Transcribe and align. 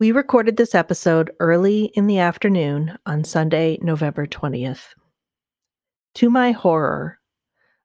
We 0.00 0.12
recorded 0.12 0.56
this 0.56 0.74
episode 0.74 1.30
early 1.40 1.92
in 1.92 2.06
the 2.06 2.20
afternoon 2.20 2.96
on 3.04 3.22
Sunday, 3.22 3.76
November 3.82 4.26
20th. 4.26 4.94
To 6.14 6.30
my 6.30 6.52
horror, 6.52 7.18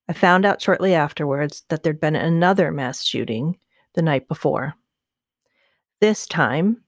I 0.08 0.14
found 0.14 0.46
out 0.46 0.62
shortly 0.62 0.94
afterwards 0.94 1.66
that 1.68 1.84
there'd 1.84 2.00
been 2.00 2.16
another 2.16 2.72
mass 2.72 3.04
shooting 3.04 3.58
the 3.96 4.02
night 4.02 4.30
before. 4.30 4.76
This 6.00 6.26
time 6.26 6.84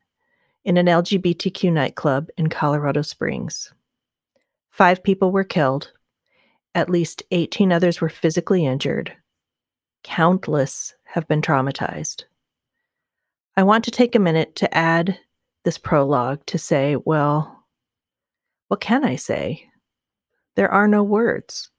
in 0.63 0.77
an 0.77 0.85
LGBTQ 0.85 1.73
nightclub 1.73 2.29
in 2.37 2.47
Colorado 2.47 3.01
Springs. 3.01 3.73
Five 4.71 5.03
people 5.03 5.33
were 5.33 5.43
killed, 5.43 5.91
at 6.73 6.89
least 6.89 7.21
18 7.31 7.73
others 7.73 7.99
were 7.99 8.07
physically 8.07 8.65
injured, 8.65 9.11
countless 10.03 10.95
have 11.03 11.27
been 11.27 11.41
traumatized. 11.41 12.23
I 13.57 13.63
want 13.63 13.85
to 13.85 13.91
take 13.91 14.13
a 14.13 14.19
minute 14.19 14.55
to 14.57 14.77
add 14.77 15.17
this 15.65 15.79
prologue 15.79 16.45
to 16.45 16.59
say, 16.59 16.95
well, 16.95 17.65
what 18.67 18.79
can 18.79 19.03
I 19.03 19.15
say? 19.15 19.67
There 20.55 20.69
are 20.69 20.87
no 20.87 21.01
words. 21.01 21.71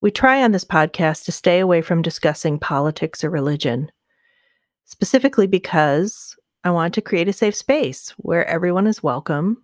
We 0.00 0.10
try 0.10 0.42
on 0.42 0.50
this 0.50 0.64
podcast 0.64 1.24
to 1.26 1.32
stay 1.32 1.60
away 1.60 1.82
from 1.82 2.02
discussing 2.02 2.58
politics 2.58 3.22
or 3.22 3.30
religion, 3.30 3.92
specifically 4.86 5.46
because 5.46 6.36
I 6.64 6.72
want 6.72 6.94
to 6.94 7.00
create 7.00 7.28
a 7.28 7.32
safe 7.32 7.54
space 7.54 8.10
where 8.16 8.44
everyone 8.46 8.88
is 8.88 9.00
welcome, 9.00 9.62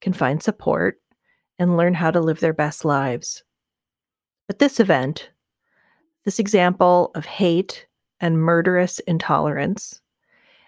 can 0.00 0.12
find 0.12 0.40
support, 0.40 1.00
and 1.58 1.76
learn 1.76 1.94
how 1.94 2.12
to 2.12 2.20
live 2.20 2.38
their 2.38 2.52
best 2.52 2.84
lives. 2.84 3.42
But 4.46 4.60
this 4.60 4.78
event, 4.78 5.30
this 6.24 6.38
example 6.38 7.10
of 7.16 7.26
hate 7.26 7.88
and 8.20 8.40
murderous 8.40 8.98
intolerance, 9.00 10.00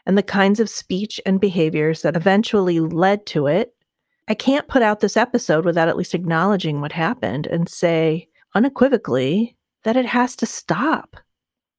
and 0.07 0.17
the 0.17 0.23
kinds 0.23 0.61
of 0.61 0.71
speech 0.71 1.21
and 1.27 1.41
behaviors 1.41 2.03
that 2.03 2.17
eventually 2.17 2.81
led 2.81 3.27
to 3.27 3.47
it, 3.47 3.75
I 4.27 4.35
can't 4.35 4.69
put 4.69 4.83
out 4.83 5.01
this 5.01 5.17
episode 5.17 5.65
without 5.65 5.89
at 5.89 5.97
least 5.97 6.15
acknowledging 6.15 6.81
what 6.81 6.93
happened 6.93 7.47
and 7.47 7.69
say 7.69 8.29
unequivocally 8.55 9.57
that 9.85 9.97
it 9.97 10.07
has 10.07 10.37
to 10.37 10.47
stop. 10.47 11.17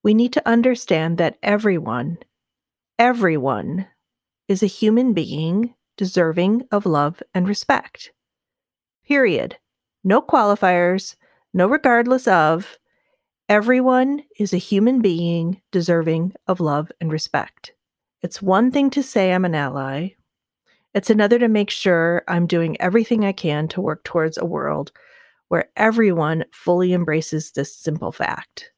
We 0.04 0.14
need 0.14 0.34
to 0.34 0.48
understand 0.48 1.18
that 1.18 1.38
everyone, 1.44 2.20
everyone 2.98 3.88
is 4.48 4.64
a 4.64 4.68
human 4.68 5.14
being 5.14 5.76
deserving 5.98 6.64
of 6.72 6.86
love 6.86 7.22
and 7.34 7.48
respect. 7.48 8.12
Period. 9.06 9.58
No 10.04 10.22
qualifiers, 10.22 11.16
no 11.54 11.68
regardless 11.68 12.28
of. 12.28 12.78
Everyone 13.50 14.22
is 14.38 14.54
a 14.54 14.58
human 14.58 15.02
being 15.02 15.60
deserving 15.72 16.34
of 16.46 16.60
love 16.60 16.92
and 17.02 17.12
respect. 17.12 17.74
It's 18.22 18.44
one 18.44 18.70
thing 18.70 18.92
to 18.92 19.02
say 19.02 19.34
I'm 19.34 19.44
an 19.44 19.56
ally, 19.56 20.10
it's 20.94 21.10
another 21.10 21.40
to 21.40 21.48
make 21.48 21.72
sure 21.72 22.24
I'm 22.28 22.46
doing 22.46 22.80
everything 22.80 23.26
I 23.26 23.32
can 23.32 23.68
to 23.70 23.82
work 23.82 24.04
towards 24.04 24.38
a 24.38 24.46
world 24.46 24.92
where 25.48 25.72
everyone 25.76 26.46
fully 26.52 26.94
embraces 26.94 27.52
this 27.52 27.76
simple 27.76 28.12
fact. 28.12 28.72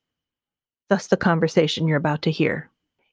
Thus, 0.87 1.07
the 1.07 1.17
conversation 1.17 1.85
you're 1.85 1.97
about 1.97 2.21
to 2.21 2.31
hear. 2.31 2.69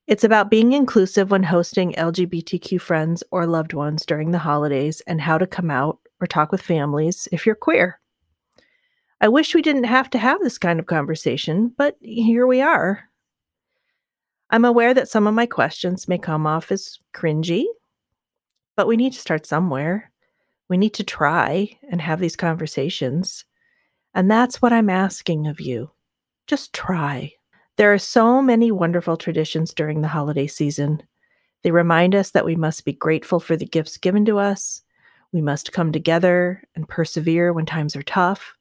It's 0.06 0.22
about 0.22 0.50
being 0.50 0.74
inclusive 0.74 1.32
when 1.32 1.42
hosting 1.42 1.92
LGBTQ 1.94 2.80
friends 2.80 3.24
or 3.32 3.46
loved 3.46 3.74
ones 3.74 4.06
during 4.06 4.30
the 4.30 4.38
holidays 4.38 5.02
and 5.08 5.20
how 5.20 5.38
to 5.38 5.46
come 5.46 5.72
out 5.72 5.98
or 6.20 6.28
talk 6.28 6.52
with 6.52 6.62
families 6.62 7.26
if 7.32 7.46
you're 7.46 7.56
queer. 7.56 7.98
I 9.20 9.28
wish 9.28 9.54
we 9.54 9.62
didn't 9.62 9.84
have 9.84 10.10
to 10.10 10.18
have 10.18 10.40
this 10.40 10.58
kind 10.58 10.78
of 10.78 10.86
conversation, 10.86 11.72
but 11.76 11.96
here 12.00 12.46
we 12.46 12.60
are. 12.60 13.04
I'm 14.50 14.64
aware 14.64 14.94
that 14.94 15.08
some 15.08 15.26
of 15.26 15.34
my 15.34 15.46
questions 15.46 16.08
may 16.08 16.18
come 16.18 16.46
off 16.46 16.70
as 16.70 16.98
cringy, 17.14 17.64
but 18.76 18.86
we 18.86 18.96
need 18.96 19.12
to 19.12 19.20
start 19.20 19.44
somewhere. 19.44 20.10
We 20.68 20.76
need 20.76 20.94
to 20.94 21.04
try 21.04 21.76
and 21.90 22.00
have 22.00 22.20
these 22.20 22.36
conversations. 22.36 23.44
And 24.14 24.30
that's 24.30 24.62
what 24.62 24.72
I'm 24.72 24.88
asking 24.88 25.46
of 25.46 25.60
you. 25.60 25.90
Just 26.46 26.72
try. 26.72 27.32
There 27.76 27.92
are 27.92 27.98
so 27.98 28.40
many 28.40 28.70
wonderful 28.70 29.16
traditions 29.16 29.74
during 29.74 30.00
the 30.00 30.08
holiday 30.08 30.46
season. 30.46 31.02
They 31.62 31.70
remind 31.70 32.14
us 32.14 32.30
that 32.30 32.44
we 32.44 32.56
must 32.56 32.84
be 32.84 32.92
grateful 32.92 33.40
for 33.40 33.56
the 33.56 33.66
gifts 33.66 33.98
given 33.98 34.24
to 34.26 34.38
us 34.38 34.82
we 35.32 35.42
must 35.42 35.72
come 35.72 35.92
together 35.92 36.62
and 36.74 36.88
persevere 36.88 37.52
when 37.52 37.66
times 37.66 37.94
are 37.96 38.02
tough. 38.02 38.54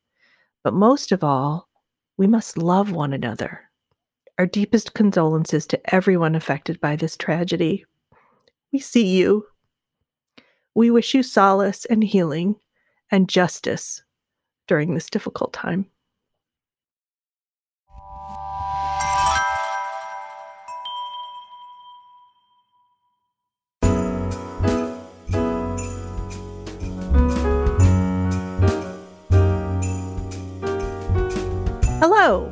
But 0.68 0.74
most 0.74 1.14
of 1.14 1.24
all, 1.24 1.70
we 2.18 2.28
must 2.28 2.58
love 2.58 2.92
one 2.92 3.14
another. 3.14 3.72
Our 4.38 4.46
deepest 4.46 4.94
condolences 4.94 5.66
to 5.68 5.96
everyone 5.96 6.36
affected 6.36 6.82
by 6.82 6.98
this 6.98 7.16
tragedy. 7.16 7.86
We 8.74 8.80
see 8.80 9.08
you. 9.08 9.46
We 10.76 10.92
wish 10.92 11.14
you 11.14 11.24
solace 11.24 11.86
and 11.86 12.04
healing 12.04 12.58
and 13.10 13.30
justice 13.30 14.04
during 14.68 14.94
this 14.94 15.10
difficult 15.10 15.54
time. 15.54 15.90
Hello, 32.28 32.52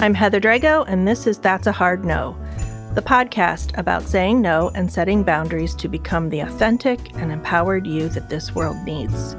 I'm 0.00 0.14
Heather 0.14 0.40
Drago, 0.40 0.84
and 0.88 1.06
this 1.06 1.28
is 1.28 1.38
That's 1.38 1.68
a 1.68 1.72
Hard 1.72 2.04
No, 2.04 2.36
the 2.96 3.00
podcast 3.00 3.78
about 3.78 4.02
saying 4.02 4.42
no 4.42 4.72
and 4.74 4.92
setting 4.92 5.22
boundaries 5.22 5.76
to 5.76 5.86
become 5.86 6.28
the 6.28 6.40
authentic 6.40 7.14
and 7.14 7.30
empowered 7.30 7.86
you 7.86 8.08
that 8.08 8.28
this 8.28 8.52
world 8.52 8.76
needs. 8.84 9.36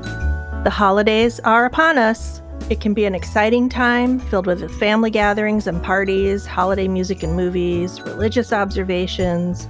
The 0.64 0.72
holidays 0.74 1.42
are 1.42 1.66
upon 1.66 1.98
us. 1.98 2.42
It 2.70 2.80
can 2.80 2.94
be 2.94 3.04
an 3.04 3.14
exciting 3.14 3.68
time 3.68 4.20
filled 4.20 4.48
with 4.48 4.74
family 4.80 5.10
gatherings 5.10 5.68
and 5.68 5.84
parties, 5.84 6.46
holiday 6.46 6.88
music 6.88 7.22
and 7.22 7.36
movies, 7.36 8.00
religious 8.00 8.54
observations, 8.54 9.68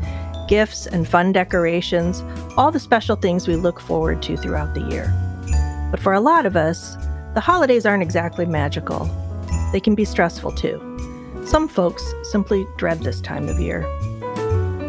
gifts 0.47 0.86
and 0.86 1.07
fun 1.07 1.31
decorations, 1.31 2.22
all 2.56 2.69
the 2.69 2.80
special 2.80 3.16
things 3.16 3.47
we 3.47 3.56
look 3.56 3.80
forward 3.80 4.22
to 4.22 4.38
throughout 4.38 4.75
the 4.75 4.88
year. 4.91 5.12
But 5.90 6.00
for 6.00 6.13
a 6.13 6.22
lot 6.22 6.46
of 6.46 6.56
us, 6.56 6.96
the 7.34 7.41
holidays 7.41 7.88
aren't 7.88 8.03
exactly 8.03 8.46
magical 8.46 9.09
they 9.72 9.80
can 9.80 9.96
be 9.96 10.06
stressful 10.06 10.52
too. 10.52 10.82
Some 11.46 11.68
folks 11.68 12.14
simply 12.24 12.68
dread 12.78 13.00
this 13.00 13.22
time 13.22 13.48
of 13.48 13.60
year. 13.60 13.82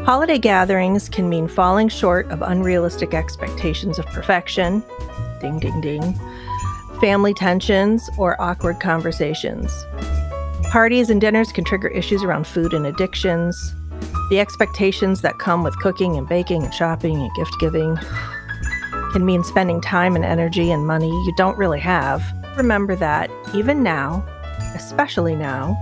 Holiday 0.05 0.39
gatherings 0.39 1.09
can 1.09 1.29
mean 1.29 1.47
falling 1.49 1.89
short 1.89 2.27
of 2.31 2.43
unrealistic 2.43 3.15
expectations 3.15 3.99
of 3.99 4.07
perfection, 4.07 4.83
ding 5.41 5.59
ding 5.59 5.81
ding, 5.81 6.19
family 7.01 7.35
tensions, 7.35 8.09
or 8.17 8.41
awkward 8.41 8.81
conversations. 8.81 9.71
Parties 10.71 11.11
and 11.11 11.21
dinners 11.21 11.53
can 11.53 11.65
trigger 11.65 11.89
issues 11.89 12.23
around 12.23 12.47
food 12.47 12.73
and 12.73 12.87
addictions. 12.87 13.75
The 14.31 14.41
expectations 14.41 15.21
that 15.23 15.39
come 15.39 15.63
with 15.63 15.79
cooking 15.79 16.17
and 16.17 16.29
baking 16.29 16.63
and 16.65 16.75
shopping 16.75 17.17
and 17.17 17.35
gift 17.35 17.55
giving 17.61 17.97
can 19.13 19.25
mean 19.25 19.43
spending 19.43 19.81
time 19.81 20.17
and 20.17 20.25
energy 20.25 20.71
and 20.71 20.87
money 20.87 21.09
you 21.09 21.33
don't 21.37 21.57
really 21.57 21.81
have. 21.81 22.23
Remember 22.57 22.97
that, 22.97 23.31
even 23.55 23.83
now, 23.83 24.27
especially 24.75 25.37
now, 25.37 25.79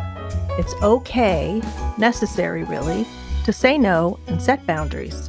it's 0.59 0.75
okay, 0.83 1.61
necessary 1.99 2.65
really, 2.65 3.07
to 3.45 3.53
say 3.53 3.79
no 3.79 4.19
and 4.27 4.43
set 4.43 4.67
boundaries. 4.67 5.29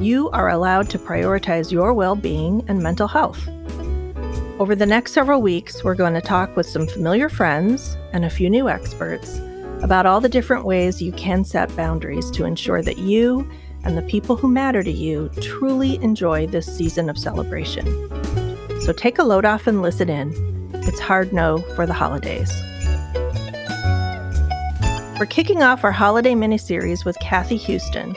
You 0.00 0.30
are 0.30 0.50
allowed 0.50 0.88
to 0.90 0.98
prioritize 0.98 1.72
your 1.72 1.92
well 1.92 2.16
being 2.16 2.64
and 2.68 2.82
mental 2.82 3.08
health. 3.08 3.48
Over 4.58 4.74
the 4.74 4.86
next 4.86 5.12
several 5.12 5.40
weeks, 5.40 5.82
we're 5.82 5.94
going 5.94 6.14
to 6.14 6.20
talk 6.20 6.54
with 6.56 6.66
some 6.66 6.86
familiar 6.86 7.28
friends 7.28 7.96
and 8.12 8.24
a 8.24 8.30
few 8.30 8.50
new 8.50 8.68
experts 8.68 9.40
about 9.82 10.04
all 10.04 10.20
the 10.20 10.28
different 10.28 10.66
ways 10.66 11.00
you 11.00 11.12
can 11.12 11.44
set 11.44 11.74
boundaries 11.74 12.30
to 12.32 12.44
ensure 12.44 12.82
that 12.82 12.98
you 12.98 13.50
and 13.84 13.96
the 13.96 14.02
people 14.02 14.36
who 14.36 14.48
matter 14.48 14.82
to 14.82 14.90
you 14.90 15.30
truly 15.40 15.96
enjoy 16.02 16.46
this 16.46 16.66
season 16.66 17.08
of 17.08 17.18
celebration. 17.18 17.86
So 18.82 18.92
take 18.92 19.18
a 19.18 19.22
load 19.22 19.44
off 19.44 19.66
and 19.66 19.80
listen 19.80 20.10
in. 20.10 20.32
It's 20.74 21.00
hard 21.00 21.32
no 21.32 21.58
for 21.74 21.86
the 21.86 21.94
holidays. 21.94 22.50
We're 25.20 25.26
kicking 25.26 25.62
off 25.62 25.84
our 25.84 25.92
holiday 25.92 26.34
mini-series 26.34 27.04
with 27.04 27.18
Kathy 27.18 27.58
Houston, 27.58 28.16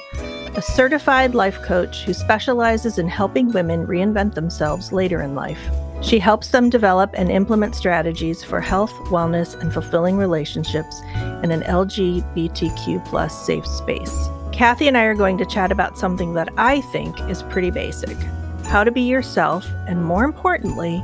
a 0.56 0.62
certified 0.62 1.36
life 1.36 1.62
coach 1.62 2.06
who 2.06 2.14
specializes 2.14 2.98
in 2.98 3.10
helping 3.10 3.52
women 3.52 3.86
reinvent 3.86 4.36
themselves 4.36 4.94
later 4.94 5.22
in 5.22 5.36
life. 5.36 5.60
She 6.02 6.18
helps 6.18 6.48
them 6.48 6.70
develop 6.70 7.12
and 7.14 7.30
implement 7.30 7.76
strategies 7.76 8.42
for 8.42 8.62
health, 8.62 8.94
wellness, 9.10 9.60
and 9.60 9.74
fulfilling 9.74 10.16
relationships 10.16 11.02
in 11.44 11.52
an 11.52 11.64
LGBTQ 11.64 13.04
plus 13.04 13.46
safe 13.46 13.68
space. 13.68 14.30
Kathy 14.54 14.88
and 14.88 14.98
I 14.98 15.04
are 15.04 15.14
going 15.14 15.38
to 15.40 15.46
chat 15.46 15.74
about 15.74 15.98
something 15.98 16.34
that 16.36 16.54
I 16.56 16.80
think 16.94 17.20
is 17.30 17.44
pretty 17.44 17.70
basic 17.70 18.16
how 18.64 18.86
to 18.86 18.92
be 18.92 19.02
yourself, 19.02 19.68
and 19.88 20.06
more 20.06 20.24
importantly, 20.24 21.04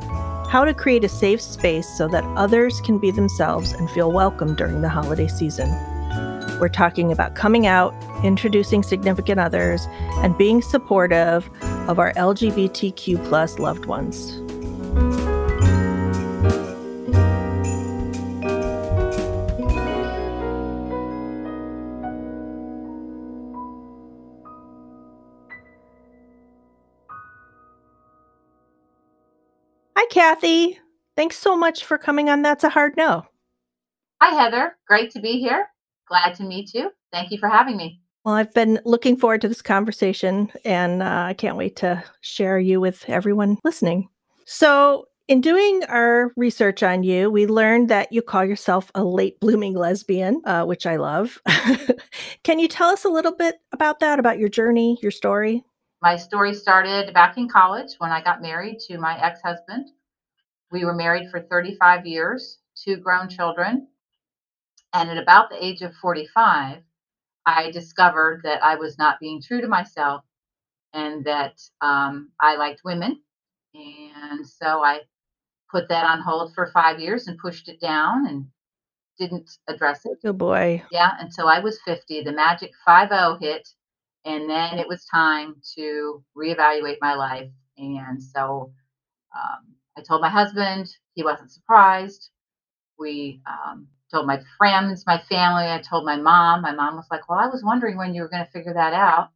how 0.50 0.64
to 0.66 0.74
create 0.74 1.04
a 1.04 1.10
safe 1.10 1.42
space 1.42 1.88
so 1.98 2.08
that 2.08 2.24
others 2.36 2.82
can 2.82 2.98
be 2.98 3.12
themselves 3.12 3.74
and 3.74 3.88
feel 3.92 4.12
welcome 4.12 4.56
during 4.56 4.82
the 4.82 4.90
holiday 4.90 5.28
season. 5.28 5.70
We're 6.60 6.68
talking 6.68 7.12
about 7.12 7.36
coming 7.36 7.66
out, 7.66 7.94
introducing 8.24 8.84
significant 8.84 9.40
others, 9.40 9.88
and 10.18 10.38
being 10.38 10.62
supportive 10.62 11.50
of 11.88 12.00
our 12.00 12.14
LGBTQ 12.14 13.24
plus 13.26 13.60
loved 13.60 13.86
ones. 13.86 14.38
Hi, 29.96 30.06
Kathy. 30.12 30.80
Thanks 31.16 31.38
so 31.38 31.56
much 31.56 31.86
for 31.86 31.98
coming 31.98 32.30
on 32.30 32.42
That's 32.42 32.64
a 32.64 32.70
Hard 32.70 32.96
No. 32.98 33.26
Hi, 34.22 34.36
Heather. 34.42 34.78
Great 34.88 35.12
to 35.12 35.20
be 35.20 35.40
here. 35.40 35.70
Glad 36.10 36.36
to 36.36 36.44
meet 36.44 36.74
you. 36.74 36.92
Thank 37.14 37.32
you 37.32 37.38
for 37.38 37.48
having 37.48 37.78
me. 37.78 38.02
Well, 38.26 38.36
I've 38.36 38.54
been 38.54 38.80
looking 38.84 39.16
forward 39.16 39.42
to 39.42 39.48
this 39.48 39.62
conversation 39.62 40.52
and 40.66 41.02
uh, 41.02 41.26
I 41.28 41.34
can't 41.34 41.58
wait 41.58 41.78
to 41.78 42.04
share 42.22 42.60
you 42.60 42.82
with 42.82 43.06
everyone 43.08 43.58
listening. 43.64 44.10
So, 44.46 45.06
in 45.28 45.42
doing 45.42 45.84
our 45.88 46.34
research 46.36 46.82
on 46.82 47.04
you, 47.04 47.30
we 47.30 47.46
learned 47.46 47.90
that 47.90 48.12
you 48.12 48.24
call 48.24 48.44
yourself 48.44 48.92
a 48.96 49.04
late 49.04 49.40
blooming 49.40 49.76
lesbian, 49.76 50.42
uh, 50.44 50.66
which 50.66 50.88
I 50.88 50.96
love. 50.96 51.40
Can 52.44 52.58
you 52.58 52.68
tell 52.68 52.90
us 52.90 53.06
a 53.06 53.10
little 53.10 53.36
bit 53.36 53.58
about 53.72 54.00
that, 54.00 54.18
about 54.18 54.40
your 54.40 54.50
journey, 54.50 54.98
your 55.04 55.12
story? 55.12 55.64
My 56.02 56.16
story 56.16 56.56
started 56.56 57.14
back 57.14 57.38
in 57.38 57.48
college 57.48 57.94
when 58.00 58.10
I 58.10 58.24
got 58.24 58.42
married 58.42 58.80
to 58.88 58.98
my 58.98 59.24
ex 59.24 59.40
husband. 59.44 59.90
We 60.72 60.84
were 60.84 60.96
married 60.96 61.30
for 61.30 61.42
35 61.42 62.08
years, 62.08 62.58
two 62.76 62.98
grown 62.98 63.30
children. 63.30 63.88
And 64.94 65.10
at 65.10 65.18
about 65.18 65.50
the 65.50 65.64
age 65.64 65.82
of 65.82 65.94
45, 65.96 66.82
I 67.46 67.72
discovered 67.72 68.42
that 68.44 68.64
I 68.64 68.76
was 68.76 68.98
not 68.98 69.20
being 69.20 69.42
true 69.42 69.62
to 69.62 69.68
myself 69.68 70.24
and 70.94 71.24
that 71.26 71.60
um, 71.82 72.32
I 72.42 72.56
liked 72.56 72.82
women. 72.84 73.22
And 73.74 74.46
so 74.48 74.84
I 74.84 75.02
put 75.72 75.90
that 75.90 76.06
on 76.06 76.22
hold 76.22 76.54
for 76.54 76.68
five 76.68 77.00
years 77.00 77.28
and 77.28 77.38
pushed 77.38 77.70
it 77.70 77.80
down 77.80 78.28
and 78.28 78.46
didn't 79.20 79.50
address 79.68 80.06
it. 80.06 80.18
Oh 80.26 80.34
boy. 80.34 80.84
Yeah, 80.92 81.12
until 81.20 81.48
I 81.48 81.60
was 81.60 81.80
50. 81.86 82.24
The 82.24 82.32
magic 82.32 82.72
5 82.86 83.40
hit. 83.40 83.68
And 84.26 84.50
then 84.50 84.80
it 84.80 84.88
was 84.88 85.06
time 85.06 85.56
to 85.78 86.24
reevaluate 86.38 86.98
my 87.02 87.16
life. 87.16 87.50
And 87.78 88.22
so 88.22 88.74
um, 89.36 89.76
I 89.98 90.02
told 90.02 90.22
my 90.22 90.30
husband, 90.30 90.90
he 91.14 91.24
wasn't 91.24 91.52
surprised. 91.52 92.30
We 92.98 93.42
um, 93.48 93.88
told 94.12 94.28
my 94.28 94.42
friends, 94.58 95.04
my 95.06 95.22
family. 95.30 95.66
I 95.66 95.82
told 95.82 96.06
my 96.06 96.18
mom. 96.18 96.62
My 96.62 96.74
mom 96.74 96.96
was 96.96 97.06
like, 97.12 97.30
"Well, 97.30 97.40
I 97.40 97.48
was 97.48 97.64
wondering 97.64 97.98
when 97.98 98.14
you 98.14 98.22
were 98.22 98.30
going 98.30 98.46
to 98.46 98.52
figure 98.52 98.74
that 98.74 98.94
out." 98.94 99.30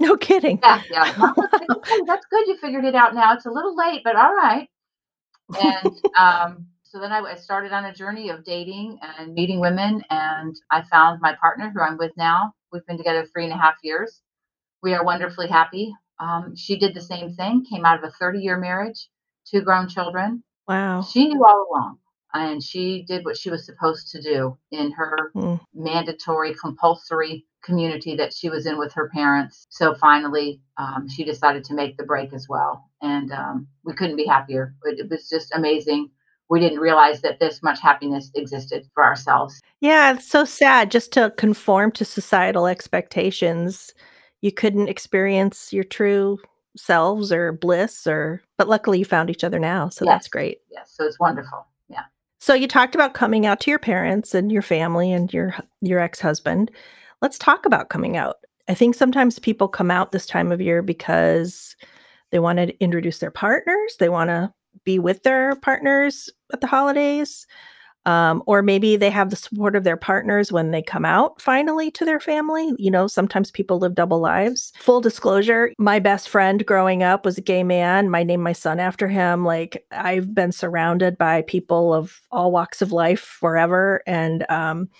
No 0.00 0.16
kidding. 0.16 0.58
Yeah, 0.62 0.82
yeah. 0.90 1.14
Like, 1.36 1.70
okay, 1.70 2.00
that's 2.06 2.26
good. 2.26 2.48
You 2.48 2.56
figured 2.56 2.84
it 2.84 2.94
out 2.94 3.14
now. 3.14 3.32
It's 3.34 3.46
a 3.46 3.50
little 3.50 3.76
late, 3.76 4.02
but 4.04 4.16
all 4.16 4.34
right. 4.34 4.68
And 5.60 5.96
um, 6.18 6.66
so 6.82 6.98
then 6.98 7.12
I, 7.12 7.20
I 7.20 7.34
started 7.36 7.72
on 7.72 7.84
a 7.84 7.94
journey 7.94 8.28
of 8.30 8.44
dating 8.44 8.98
and 9.02 9.34
meeting 9.34 9.60
women, 9.60 10.02
and 10.10 10.56
I 10.70 10.82
found 10.90 11.20
my 11.20 11.34
partner, 11.40 11.70
who 11.72 11.80
I'm 11.80 11.96
with 11.96 12.12
now. 12.16 12.52
We've 12.72 12.84
been 12.86 12.98
together 12.98 13.26
three 13.32 13.44
and 13.44 13.52
a 13.52 13.56
half 13.56 13.74
years. 13.82 14.20
We 14.82 14.94
are 14.94 15.04
wonderfully 15.04 15.48
happy. 15.48 15.94
Um, 16.18 16.54
she 16.56 16.78
did 16.78 16.94
the 16.94 17.00
same 17.00 17.34
thing. 17.34 17.64
Came 17.70 17.84
out 17.84 17.98
of 17.98 18.04
a 18.04 18.12
30 18.12 18.40
year 18.40 18.58
marriage, 18.58 19.08
two 19.48 19.62
grown 19.62 19.88
children. 19.88 20.42
Wow. 20.66 21.02
She 21.02 21.28
knew 21.28 21.44
all 21.44 21.68
along 21.70 21.98
and 22.34 22.62
she 22.62 23.04
did 23.06 23.24
what 23.24 23.36
she 23.36 23.48
was 23.48 23.64
supposed 23.64 24.10
to 24.10 24.20
do 24.20 24.58
in 24.70 24.90
her 24.92 25.30
Mm. 25.34 25.60
mandatory 25.72 26.54
compulsory 26.54 27.46
community 27.62 28.14
that 28.16 28.34
she 28.34 28.50
was 28.50 28.66
in 28.66 28.76
with 28.78 28.92
her 28.92 29.08
parents. 29.14 29.66
So 29.70 29.94
finally 29.94 30.60
um, 30.76 31.08
she 31.08 31.24
decided 31.24 31.64
to 31.64 31.74
make 31.74 31.96
the 31.96 32.04
break 32.04 32.32
as 32.34 32.46
well. 32.48 32.90
And 33.00 33.32
um, 33.32 33.68
we 33.84 33.94
couldn't 33.94 34.16
be 34.16 34.26
happier. 34.26 34.74
It, 34.84 34.98
it 35.00 35.10
was 35.10 35.28
just 35.28 35.54
amazing. 35.54 36.10
We 36.50 36.60
didn't 36.60 36.80
realize 36.80 37.22
that 37.22 37.40
this 37.40 37.62
much 37.62 37.80
happiness 37.80 38.30
existed 38.34 38.86
for 38.92 39.02
ourselves. 39.02 39.60
Yeah, 39.80 40.12
it's 40.12 40.28
so 40.28 40.44
sad 40.44 40.90
just 40.90 41.12
to 41.14 41.32
conform 41.38 41.90
to 41.92 42.04
societal 42.04 42.66
expectations. 42.66 43.94
You 44.42 44.52
couldn't 44.52 44.88
experience 44.88 45.72
your 45.72 45.84
true 45.84 46.38
selves 46.76 47.32
or 47.32 47.52
bliss 47.52 48.06
or 48.06 48.42
but 48.58 48.68
luckily 48.68 48.98
you 48.98 49.04
found 49.04 49.30
each 49.30 49.44
other 49.44 49.60
now, 49.60 49.88
so 49.88 50.04
that's 50.04 50.26
great. 50.28 50.58
yes 50.72 50.92
so 50.92 51.04
it's 51.04 51.20
wonderful 51.20 51.64
So 52.44 52.52
you 52.52 52.68
talked 52.68 52.94
about 52.94 53.14
coming 53.14 53.46
out 53.46 53.58
to 53.60 53.70
your 53.70 53.78
parents 53.78 54.34
and 54.34 54.52
your 54.52 54.60
family 54.60 55.10
and 55.10 55.32
your 55.32 55.56
your 55.80 55.98
ex-husband. 55.98 56.70
Let's 57.22 57.38
talk 57.38 57.64
about 57.64 57.88
coming 57.88 58.18
out. 58.18 58.36
I 58.68 58.74
think 58.74 58.94
sometimes 58.94 59.38
people 59.38 59.66
come 59.66 59.90
out 59.90 60.12
this 60.12 60.26
time 60.26 60.52
of 60.52 60.60
year 60.60 60.82
because 60.82 61.74
they 62.32 62.38
want 62.38 62.58
to 62.58 62.78
introduce 62.82 63.18
their 63.18 63.30
partners, 63.30 63.96
they 63.98 64.10
want 64.10 64.28
to 64.28 64.52
be 64.84 64.98
with 64.98 65.22
their 65.22 65.56
partners 65.56 66.28
at 66.52 66.60
the 66.60 66.66
holidays. 66.66 67.46
Um, 68.06 68.42
or 68.46 68.60
maybe 68.60 68.96
they 68.96 69.10
have 69.10 69.30
the 69.30 69.36
support 69.36 69.74
of 69.74 69.84
their 69.84 69.96
partners 69.96 70.52
when 70.52 70.70
they 70.70 70.82
come 70.82 71.04
out 71.04 71.40
finally 71.40 71.90
to 71.92 72.04
their 72.04 72.20
family. 72.20 72.72
You 72.78 72.90
know, 72.90 73.06
sometimes 73.06 73.50
people 73.50 73.78
live 73.78 73.94
double 73.94 74.20
lives. 74.20 74.72
Full 74.78 75.00
disclosure, 75.00 75.72
my 75.78 75.98
best 75.98 76.28
friend 76.28 76.66
growing 76.66 77.02
up 77.02 77.24
was 77.24 77.38
a 77.38 77.42
gay 77.42 77.62
man. 77.62 78.14
I 78.14 78.22
named 78.22 78.42
my 78.42 78.52
son 78.52 78.78
after 78.78 79.08
him. 79.08 79.44
Like, 79.44 79.86
I've 79.90 80.34
been 80.34 80.52
surrounded 80.52 81.16
by 81.16 81.42
people 81.42 81.94
of 81.94 82.20
all 82.30 82.52
walks 82.52 82.82
of 82.82 82.92
life 82.92 83.20
forever. 83.20 84.02
And, 84.06 84.44
um, 84.50 84.90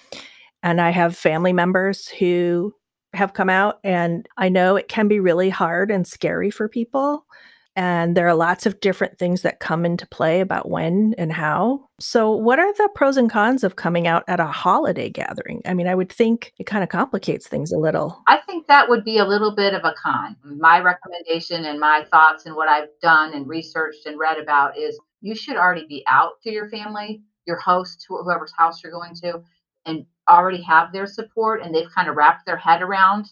and 0.62 0.80
I 0.80 0.90
have 0.90 1.16
family 1.16 1.52
members 1.52 2.08
who 2.08 2.74
have 3.12 3.34
come 3.34 3.50
out, 3.50 3.78
and 3.84 4.26
I 4.36 4.48
know 4.48 4.76
it 4.76 4.88
can 4.88 5.08
be 5.08 5.20
really 5.20 5.50
hard 5.50 5.90
and 5.90 6.06
scary 6.06 6.50
for 6.50 6.68
people. 6.68 7.26
And 7.76 8.16
there 8.16 8.28
are 8.28 8.34
lots 8.34 8.66
of 8.66 8.78
different 8.80 9.18
things 9.18 9.42
that 9.42 9.58
come 9.58 9.84
into 9.84 10.06
play 10.06 10.40
about 10.40 10.70
when 10.70 11.14
and 11.18 11.32
how. 11.32 11.88
So, 11.98 12.30
what 12.30 12.58
are 12.58 12.72
the 12.72 12.88
pros 12.94 13.16
and 13.16 13.30
cons 13.30 13.64
of 13.64 13.76
coming 13.76 14.06
out 14.06 14.22
at 14.28 14.38
a 14.38 14.46
holiday 14.46 15.10
gathering? 15.10 15.60
I 15.64 15.74
mean, 15.74 15.88
I 15.88 15.94
would 15.94 16.10
think 16.10 16.52
it 16.58 16.66
kind 16.66 16.84
of 16.84 16.88
complicates 16.88 17.48
things 17.48 17.72
a 17.72 17.78
little. 17.78 18.22
I 18.28 18.38
think 18.46 18.68
that 18.68 18.88
would 18.88 19.04
be 19.04 19.18
a 19.18 19.24
little 19.24 19.54
bit 19.54 19.74
of 19.74 19.82
a 19.84 19.94
con. 20.00 20.36
My 20.44 20.80
recommendation 20.80 21.64
and 21.64 21.80
my 21.80 22.06
thoughts 22.10 22.46
and 22.46 22.54
what 22.54 22.68
I've 22.68 22.88
done 23.02 23.34
and 23.34 23.48
researched 23.48 24.06
and 24.06 24.18
read 24.18 24.38
about 24.38 24.78
is 24.78 24.98
you 25.20 25.34
should 25.34 25.56
already 25.56 25.86
be 25.86 26.04
out 26.08 26.40
to 26.42 26.52
your 26.52 26.68
family, 26.68 27.22
your 27.46 27.56
host, 27.56 28.06
wh- 28.08 28.22
whoever's 28.22 28.52
house 28.56 28.82
you're 28.82 28.92
going 28.92 29.14
to, 29.22 29.40
and 29.86 30.06
already 30.28 30.62
have 30.62 30.92
their 30.92 31.06
support 31.06 31.62
and 31.62 31.74
they've 31.74 31.90
kind 31.94 32.08
of 32.08 32.16
wrapped 32.16 32.46
their 32.46 32.56
head 32.56 32.82
around 32.82 33.26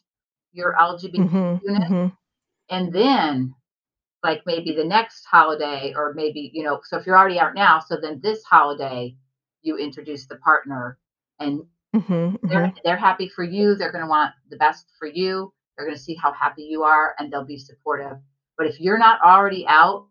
your 0.52 0.74
LGBT 0.78 1.28
hmm 1.28 1.56
unit. 1.64 1.88
hmm 1.88 2.06
And 2.68 2.92
then, 2.92 3.54
like 4.22 4.42
maybe 4.46 4.72
the 4.74 4.84
next 4.84 5.24
holiday, 5.24 5.92
or 5.96 6.14
maybe, 6.14 6.50
you 6.54 6.62
know, 6.62 6.80
so 6.84 6.96
if 6.98 7.06
you're 7.06 7.18
already 7.18 7.38
out 7.40 7.54
now, 7.54 7.80
so 7.80 7.96
then 8.00 8.20
this 8.22 8.42
holiday, 8.44 9.16
you 9.62 9.76
introduce 9.76 10.26
the 10.26 10.36
partner 10.36 10.98
and 11.40 11.62
hmm 11.94 12.00
hmm 12.00 12.36
they're 12.42 12.72
they're 12.84 12.96
happy 12.96 13.28
for 13.28 13.44
you. 13.44 13.74
They're 13.74 13.92
going 13.92 14.04
to 14.04 14.08
want 14.10 14.32
the 14.50 14.56
best 14.56 14.86
for 14.98 15.06
you. 15.08 15.52
They're 15.76 15.86
going 15.86 15.96
to 15.96 16.02
see 16.02 16.14
how 16.14 16.32
happy 16.32 16.62
you 16.62 16.82
are, 16.84 17.14
and 17.18 17.32
they'll 17.32 17.44
be 17.44 17.58
supportive. 17.58 18.18
But 18.58 18.66
if 18.66 18.80
you're 18.80 18.98
not 18.98 19.20
already 19.22 19.66
out, 19.68 20.08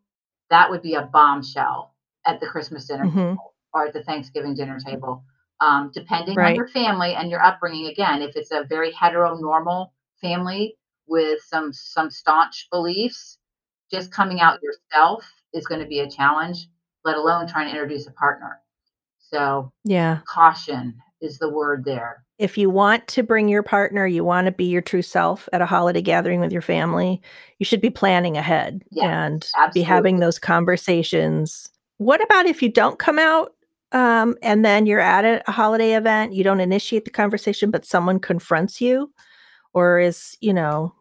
that 0.50 0.70
would 0.70 0.82
be 0.82 0.96
a 0.96 1.03
bombshell 1.03 1.94
at 2.25 2.39
the 2.39 2.48
Christmas 2.48 2.88
dinner 2.88 3.06
hmm 3.06 3.34
or 3.74 3.88
at 3.88 3.94
the 3.94 4.03
Thanksgiving 4.03 4.56
dinner 4.56 4.80
table. 4.80 5.24
Um, 5.62 5.91
depending 5.94 6.38
on 6.39 6.56
your 6.56 6.68
family 6.68 7.13
and 7.13 7.30
your 7.30 7.41
upbringing, 7.44 7.88
again, 7.88 8.22
if 8.22 8.36
it's 8.36 8.51
a 8.51 8.63
very 8.68 8.91
heteronormal 8.91 9.91
family 10.22 10.77
with 11.08 11.39
some 11.41 11.72
some 11.74 12.10
staunch 12.10 12.68
beliefs, 12.72 13.38
just 13.91 14.12
coming 14.12 14.39
out 14.39 14.60
yourself 14.62 15.25
is 15.53 15.65
going 15.65 15.81
to 15.81 15.88
be 15.88 16.00
a 16.00 16.10
challenge. 16.10 16.67
Let 17.03 17.17
alone 17.17 17.48
trying 17.48 17.65
to 17.65 17.71
introduce 17.71 18.07
a 18.07 18.12
partner. 18.12 18.62
So 19.19 19.71
Yeah. 19.83 20.19
caution 20.27 20.95
is 21.21 21.39
the 21.39 21.50
word 21.50 21.83
there. 21.86 22.24
If 22.38 22.57
you 22.57 22.69
want 22.69 23.07
to 23.10 23.24
bring 23.24 23.48
your 23.48 23.63
partner, 23.63 24.07
you 24.07 24.24
want 24.24 24.45
to 24.45 24.51
be 24.51 24.65
your 24.65 24.81
true 24.81 25.01
self 25.03 25.48
at 25.53 25.62
a 25.62 25.65
holiday 25.65 26.01
gathering 26.01 26.39
with 26.39 26.51
your 26.51 26.62
family, 26.62 27.21
you 27.60 27.65
should 27.65 27.81
be 27.81 27.91
planning 27.91 28.36
ahead 28.36 28.83
Yes, 28.91 29.05
and 29.05 29.74
be 29.74 29.81
having 29.81 30.19
those 30.19 30.39
conversations. 30.39 31.69
What 31.98 32.21
about 32.24 32.48
if 32.48 32.63
you 32.63 32.69
don't 32.69 32.98
come 32.98 33.19
out 33.19 33.53
um, 33.91 34.36
and 34.41 34.65
then 34.65 34.86
you're 34.86 35.00
at 35.00 35.43
a 35.48 35.51
holiday 35.51 35.93
event, 35.93 36.33
you 36.33 36.43
don't 36.43 36.62
initiate 36.62 37.05
the 37.05 37.12
conversation, 37.12 37.69
but 37.69 37.86
someone 37.86 38.19
confronts 38.19 38.81
you 38.81 39.12
or 39.74 40.00
is, 40.00 40.38
you 40.41 40.53
know, 40.53 40.95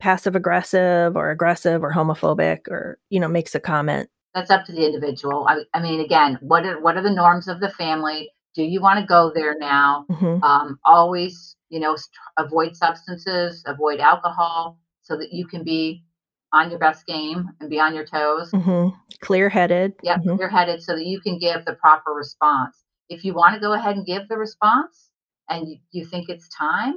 passive 0.00 0.34
aggressive 0.34 1.16
or 1.16 1.30
aggressive 1.30 1.82
or 1.82 1.92
homophobic 1.92 2.68
or, 2.68 2.98
you 3.10 3.20
know, 3.20 3.28
makes 3.28 3.54
a 3.54 3.60
comment? 3.60 4.08
That's 4.34 4.50
up 4.50 4.64
to 4.66 4.72
the 4.72 4.84
individual. 4.86 5.46
I, 5.48 5.62
I 5.74 5.80
mean, 5.80 6.00
again, 6.00 6.38
what 6.40 6.64
are 6.64 6.80
what 6.80 6.96
are 6.96 7.02
the 7.02 7.10
norms 7.10 7.48
of 7.48 7.60
the 7.60 7.70
family? 7.70 8.30
Do 8.54 8.62
you 8.64 8.80
want 8.80 8.98
to 9.00 9.06
go 9.06 9.30
there 9.34 9.56
now? 9.58 10.06
hmm 10.08 10.42
Um, 10.42 10.78
always, 10.84 11.56
you 11.68 11.80
know, 11.80 11.94
st- 11.96 12.10
avoid 12.38 12.76
substances, 12.76 13.62
avoid 13.66 14.00
alcohol, 14.00 14.78
so 15.02 15.16
that 15.16 15.32
you 15.32 15.46
can 15.46 15.64
be 15.64 16.04
on 16.52 16.70
your 16.70 16.78
best 16.80 17.06
game 17.06 17.48
and 17.60 17.70
be 17.70 17.78
on 17.78 17.94
your 17.94 18.04
toes. 18.04 18.50
hmm 18.50 18.88
Clear 19.20 19.48
headed. 19.48 19.94
Yep, 20.02 20.22
hmm 20.22 20.36
clear 20.36 20.48
headed, 20.48 20.82
so 20.82 20.94
that 20.94 21.04
you 21.06 21.20
can 21.20 21.38
give 21.38 21.64
the 21.64 21.74
proper 21.74 22.12
response. 22.12 22.84
If 23.08 23.24
you 23.24 23.34
want 23.34 23.54
to 23.54 23.60
go 23.60 23.72
ahead 23.72 23.96
and 23.96 24.06
give 24.06 24.28
the 24.28 24.36
response 24.38 25.10
and 25.48 25.68
you, 25.68 25.76
you 25.90 26.04
think 26.06 26.28
it's 26.28 26.48
time, 26.48 26.94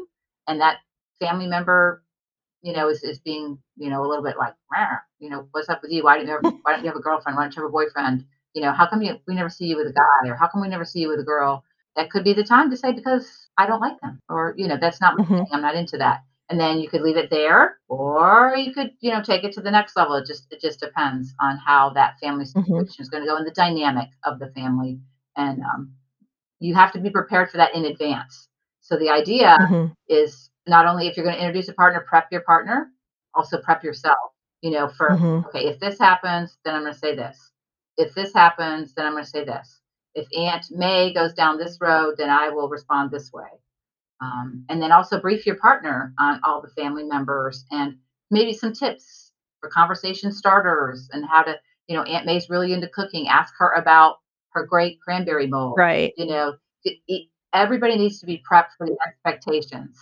and 0.48 0.62
that 0.62 0.78
family 1.20 1.48
member, 1.48 2.04
you 2.64 2.74
know, 2.74 2.90
is, 2.90 3.04
is 3.04 3.20
being, 3.20 3.60
you 3.78 3.90
know, 3.90 4.04
a 4.04 4.08
little 4.08 4.24
bit 4.24 4.38
like, 4.38 4.54
you 5.20 5.30
know, 5.30 5.48
what's 5.52 5.70
up 5.70 5.82
with 5.82 5.92
you? 5.92 6.04
Why 6.04 6.18
don't 6.18 6.28
you 6.28 6.34
have, 6.34 6.54
why 6.64 6.74
don't 6.74 6.84
you 6.84 6.90
have 6.90 6.98
a 6.98 7.02
girlfriend? 7.02 7.38
Why 7.38 7.44
don't 7.44 7.56
you 7.56 7.62
have 7.62 7.70
a 7.70 7.72
boyfriend? 7.72 8.26
You 8.54 8.62
know, 8.62 8.72
how 8.72 8.88
come 8.90 9.02
you, 9.02 9.20
we 9.28 9.36
never 9.36 9.50
see 9.50 9.66
you 9.66 9.76
with 9.76 9.88
a 9.88 9.94
guy, 9.94 10.30
or 10.30 10.36
how 10.36 10.48
come 10.48 10.62
we 10.62 10.70
never 10.70 10.86
see 10.86 11.00
you 11.00 11.10
with 11.10 11.20
a 11.20 11.24
girl? 11.24 11.64
That 11.96 12.10
could 12.10 12.24
be 12.24 12.34
the 12.34 12.44
time 12.44 12.72
to 12.72 12.78
say 12.78 12.92
because 12.92 13.50
I 13.58 13.68
don't 13.68 13.82
like 13.82 14.00
them, 14.02 14.20
or 14.30 14.56
you 14.58 14.68
know, 14.68 14.78
that's 14.80 15.00
not 15.00 15.18
mm-hmm. 15.18 15.44
I'm 15.52 15.62
not 15.62 15.76
into 15.76 15.98
that. 15.98 16.22
And 16.50 16.60
then 16.60 16.80
you 16.80 16.90
could 16.90 17.02
leave 17.02 17.18
it 17.18 17.30
there, 17.30 17.78
or 17.88 18.56
you 18.58 18.74
could, 18.74 18.92
you 19.00 19.12
know, 19.12 19.22
take 19.22 19.44
it 19.44 19.54
to 19.54 19.62
the 19.62 19.72
next 19.72 19.96
level. 19.96 20.16
It 20.16 20.26
just 20.26 20.48
it 20.52 20.60
just 20.62 20.80
depends 20.80 21.34
on 21.40 21.58
how 21.58 21.92
that 21.92 22.16
family 22.20 22.46
mm-hmm. 22.46 22.62
situation 22.62 22.86
mm-hmm. 22.86 23.02
is 23.02 23.10
going 23.10 23.24
to 23.24 23.30
go 23.30 23.38
and 23.38 23.46
the 23.46 23.52
dynamic 23.52 24.10
of 24.24 24.40
the 24.40 24.52
family. 24.56 25.00
And 25.36 25.62
um, 25.62 25.94
you 26.60 26.76
have 26.76 26.92
to 26.94 27.00
be 27.00 27.10
prepared 27.10 27.52
for 27.52 27.58
that 27.58 27.76
in 27.76 27.86
advance. 27.86 28.48
So 28.82 28.98
the 28.98 29.10
idea 29.10 29.58
mm-hmm. 29.62 29.94
is 30.08 30.50
not 30.68 30.86
only 30.86 31.08
if 31.08 31.18
you're 31.18 31.26
going 31.26 31.36
to 31.36 31.42
introduce 31.42 31.68
a 31.70 31.74
partner, 31.74 32.06
prep 32.08 32.28
your 32.32 32.42
partner, 32.42 32.92
also 33.34 33.60
prep 33.62 33.84
yourself. 33.84 34.18
You 34.62 34.72
know, 34.72 34.88
for 34.88 35.10
mm-hmm. 35.10 35.48
okay, 35.48 35.68
if 35.68 35.80
this 35.80 36.00
happens, 36.00 36.58
then 36.64 36.76
I'm 36.76 36.84
going 36.84 36.94
to 36.94 37.00
say 37.00 37.16
this. 37.16 37.52
If 37.98 38.14
this 38.16 38.34
happens, 38.34 38.94
then 38.94 39.06
I'm 39.06 39.12
going 39.12 39.26
to 39.26 39.30
say 39.30 39.44
this. 39.44 39.82
If 40.16 40.28
Aunt 40.38 40.66
May 40.72 41.14
goes 41.14 41.34
down 41.34 41.58
this 41.58 41.80
road, 41.82 42.16
then 42.18 42.30
I 42.30 42.50
will 42.50 42.70
respond 42.70 43.12
this 43.12 43.32
way. 43.34 43.50
Um, 44.22 44.64
and 44.70 44.82
then 44.82 44.92
also 44.92 45.20
brief 45.20 45.46
your 45.46 45.58
partner 45.58 46.14
on 46.20 46.40
all 46.46 46.62
the 46.62 46.70
family 46.70 47.04
members 47.04 47.66
and 47.72 47.98
maybe 48.32 48.54
some 48.54 48.74
tips 48.74 49.32
for 49.60 49.70
conversation 49.70 50.32
starters 50.32 51.10
and 51.12 51.26
how 51.26 51.44
to, 51.44 51.60
you 51.88 51.96
know, 51.98 52.04
Aunt 52.04 52.26
May's 52.26 52.50
really 52.50 52.72
into 52.72 52.88
cooking. 52.88 53.28
Ask 53.28 53.54
her 53.58 53.74
about 53.74 54.18
her 54.52 54.66
great 54.66 55.02
cranberry 55.02 55.48
bowl. 55.48 55.74
Right. 55.76 56.14
You 56.16 56.28
know, 56.28 56.54
everybody 57.54 57.98
needs 57.98 58.20
to 58.20 58.26
be 58.26 58.42
prepped 58.50 58.70
for 58.78 58.88
the 58.88 58.98
expectations. 59.06 59.98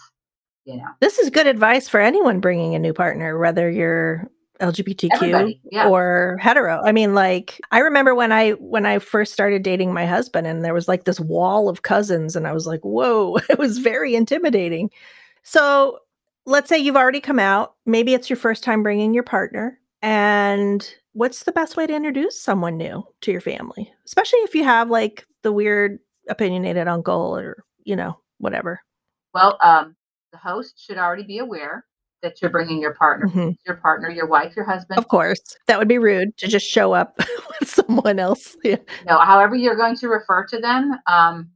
You 0.66 0.78
know, 0.78 0.88
this 1.00 1.18
is 1.18 1.30
good 1.30 1.48
advice 1.48 1.90
for 1.90 2.00
anyone 2.00 2.40
bringing 2.40 2.76
a 2.76 2.80
new 2.80 2.94
partner, 2.94 3.40
whether 3.40 3.70
you're 3.70 4.30
LGBTQ 4.62 5.60
yeah. 5.72 5.88
or 5.88 6.38
hetero. 6.40 6.82
I 6.86 6.92
mean, 6.92 7.16
like 7.16 7.60
I 7.72 7.80
remember 7.80 8.14
when 8.14 8.32
I 8.32 8.52
when 8.52 8.86
I 8.86 9.00
first 9.00 9.34
started 9.34 9.64
dating 9.64 9.92
my 9.94 10.06
husband 10.06 10.46
and 10.48 10.64
there 10.64 10.74
was 10.74 10.88
like 10.88 11.04
this 11.04 11.20
wall 11.20 11.68
of 11.68 11.82
cousins 11.82 12.36
and 12.36 12.48
I 12.48 12.54
was 12.54 12.68
like, 12.68 12.82
"Whoa, 12.82 13.38
it 13.50 13.58
was 13.58 13.80
very 13.80 14.16
intimidating." 14.16 14.92
So, 15.44 16.00
let's 16.46 16.70
say 16.70 16.78
you've 16.78 16.96
already 16.96 17.22
come 17.22 17.40
out, 17.40 17.74
maybe 17.86 18.14
it's 18.14 18.30
your 18.30 18.38
first 18.38 18.64
time 18.64 18.84
bringing 18.84 19.14
your 19.14 19.24
partner, 19.24 19.80
and 20.02 20.94
what's 21.14 21.44
the 21.44 21.52
best 21.52 21.76
way 21.76 21.88
to 21.88 21.96
introduce 21.96 22.40
someone 22.40 22.78
new 22.78 23.04
to 23.22 23.32
your 23.32 23.42
family? 23.42 23.92
Especially 24.06 24.40
if 24.40 24.56
you 24.56 24.64
have 24.64 24.90
like 24.90 25.26
the 25.42 25.52
weird 25.52 26.00
opinionated 26.30 26.88
uncle 26.88 27.36
or, 27.36 27.64
you 27.84 27.96
know, 27.96 28.18
whatever. 28.38 28.82
Well, 29.34 29.58
um 29.64 29.96
the 30.32 30.38
host 30.38 30.84
should 30.84 30.98
already 30.98 31.24
be 31.24 31.40
aware 31.40 31.86
that 32.22 32.42
you're 32.42 32.52
bringing 32.52 32.80
your 32.80 32.94
partner, 32.94 33.28
mm-hmm. 33.28 33.50
your 33.66 33.78
partner, 33.78 34.10
your 34.10 34.28
wife, 34.28 34.56
your 34.56 34.66
husband. 34.66 34.98
Of 35.00 35.08
course, 35.08 35.42
that 35.68 35.80
would 35.80 35.88
be 35.88 35.98
rude 35.98 36.38
to 36.38 36.48
just 36.48 36.68
show 36.68 36.94
up 36.94 37.18
with 37.60 37.70
someone 37.70 38.20
else. 38.20 38.56
Yeah. 38.64 38.78
No, 39.08 39.18
however 39.20 39.56
you're 39.56 39.76
going 39.76 39.96
to 39.98 40.08
refer 40.08 40.46
to 40.48 40.60
them, 40.60 40.96
um, 41.08 41.50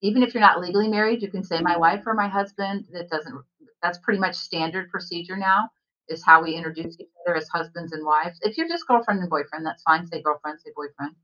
even 0.00 0.22
if 0.22 0.34
you're 0.34 0.40
not 0.40 0.60
legally 0.60 0.88
married, 0.88 1.22
you 1.22 1.30
can 1.30 1.44
say 1.44 1.60
my 1.60 1.76
wife 1.76 2.02
or 2.06 2.14
my 2.14 2.28
husband. 2.28 2.86
That 2.92 3.08
doesn't. 3.10 3.34
That's 3.82 3.98
pretty 3.98 4.20
much 4.20 4.34
standard 4.34 4.90
procedure 4.90 5.36
now. 5.36 5.68
Is 6.08 6.24
how 6.24 6.42
we 6.42 6.54
introduce 6.54 6.98
each 6.98 7.08
other 7.26 7.36
as 7.36 7.48
husbands 7.48 7.92
and 7.92 8.04
wives. 8.04 8.38
If 8.42 8.58
you're 8.58 8.68
just 8.68 8.86
girlfriend 8.86 9.20
and 9.20 9.30
boyfriend, 9.30 9.64
that's 9.64 9.82
fine. 9.82 10.06
Say 10.06 10.20
girlfriend, 10.20 10.58
say 10.60 10.72
boyfriend. 10.74 11.14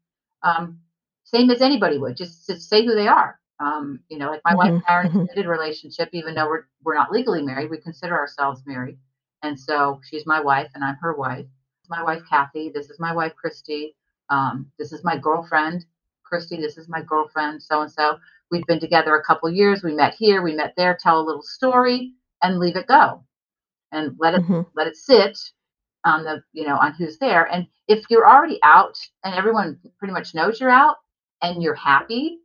Um, 0.42 0.78
same 1.24 1.50
as 1.50 1.60
anybody 1.60 1.98
would. 1.98 2.16
Just, 2.16 2.46
just 2.46 2.68
say 2.70 2.86
who 2.86 2.94
they 2.94 3.08
are. 3.08 3.38
Um, 3.60 4.00
you 4.08 4.18
know, 4.18 4.30
like 4.30 4.40
my 4.44 4.52
mm-hmm. 4.52 4.58
wife 4.58 4.68
and 4.70 4.82
I 4.88 4.92
are 4.92 5.00
in 5.00 5.06
a 5.06 5.10
mm-hmm. 5.10 5.18
committed 5.26 5.46
relationship, 5.46 6.10
even 6.12 6.34
though 6.34 6.46
we're 6.46 6.66
we're 6.84 6.94
not 6.94 7.10
legally 7.10 7.42
married, 7.42 7.70
we 7.70 7.78
consider 7.78 8.16
ourselves 8.16 8.62
married. 8.66 8.98
And 9.42 9.58
so 9.58 10.00
she's 10.08 10.26
my 10.26 10.40
wife 10.40 10.68
and 10.74 10.84
I'm 10.84 10.96
her 10.96 11.14
wife. 11.14 11.46
My 11.88 12.02
wife 12.02 12.22
Kathy. 12.28 12.70
This 12.72 12.90
is 12.90 13.00
my 13.00 13.12
wife 13.12 13.34
Christy. 13.34 13.94
Um, 14.30 14.70
this 14.78 14.92
is 14.92 15.04
my 15.04 15.16
girlfriend 15.16 15.84
Christy. 16.22 16.56
This 16.56 16.76
is 16.76 16.88
my 16.88 17.02
girlfriend 17.02 17.62
so 17.62 17.82
and 17.82 17.90
so. 17.90 18.18
We've 18.50 18.66
been 18.66 18.80
together 18.80 19.14
a 19.16 19.24
couple 19.24 19.50
years. 19.50 19.82
We 19.82 19.94
met 19.94 20.14
here. 20.14 20.42
We 20.42 20.54
met 20.54 20.74
there. 20.76 20.96
Tell 21.00 21.20
a 21.20 21.24
little 21.24 21.42
story 21.42 22.12
and 22.42 22.58
leave 22.58 22.76
it 22.76 22.86
go, 22.86 23.24
and 23.92 24.14
let 24.18 24.34
it 24.34 24.42
mm-hmm. 24.42 24.62
let 24.74 24.86
it 24.86 24.96
sit 24.96 25.38
on 26.04 26.24
the 26.24 26.42
you 26.52 26.66
know 26.66 26.76
on 26.76 26.92
who's 26.94 27.18
there. 27.18 27.44
And 27.44 27.66
if 27.88 28.04
you're 28.10 28.28
already 28.28 28.58
out 28.62 28.98
and 29.24 29.34
everyone 29.34 29.78
pretty 29.98 30.12
much 30.12 30.34
knows 30.34 30.60
you're 30.60 30.70
out 30.70 30.96
and 31.42 31.62
you're 31.62 31.74
happy, 31.74 32.38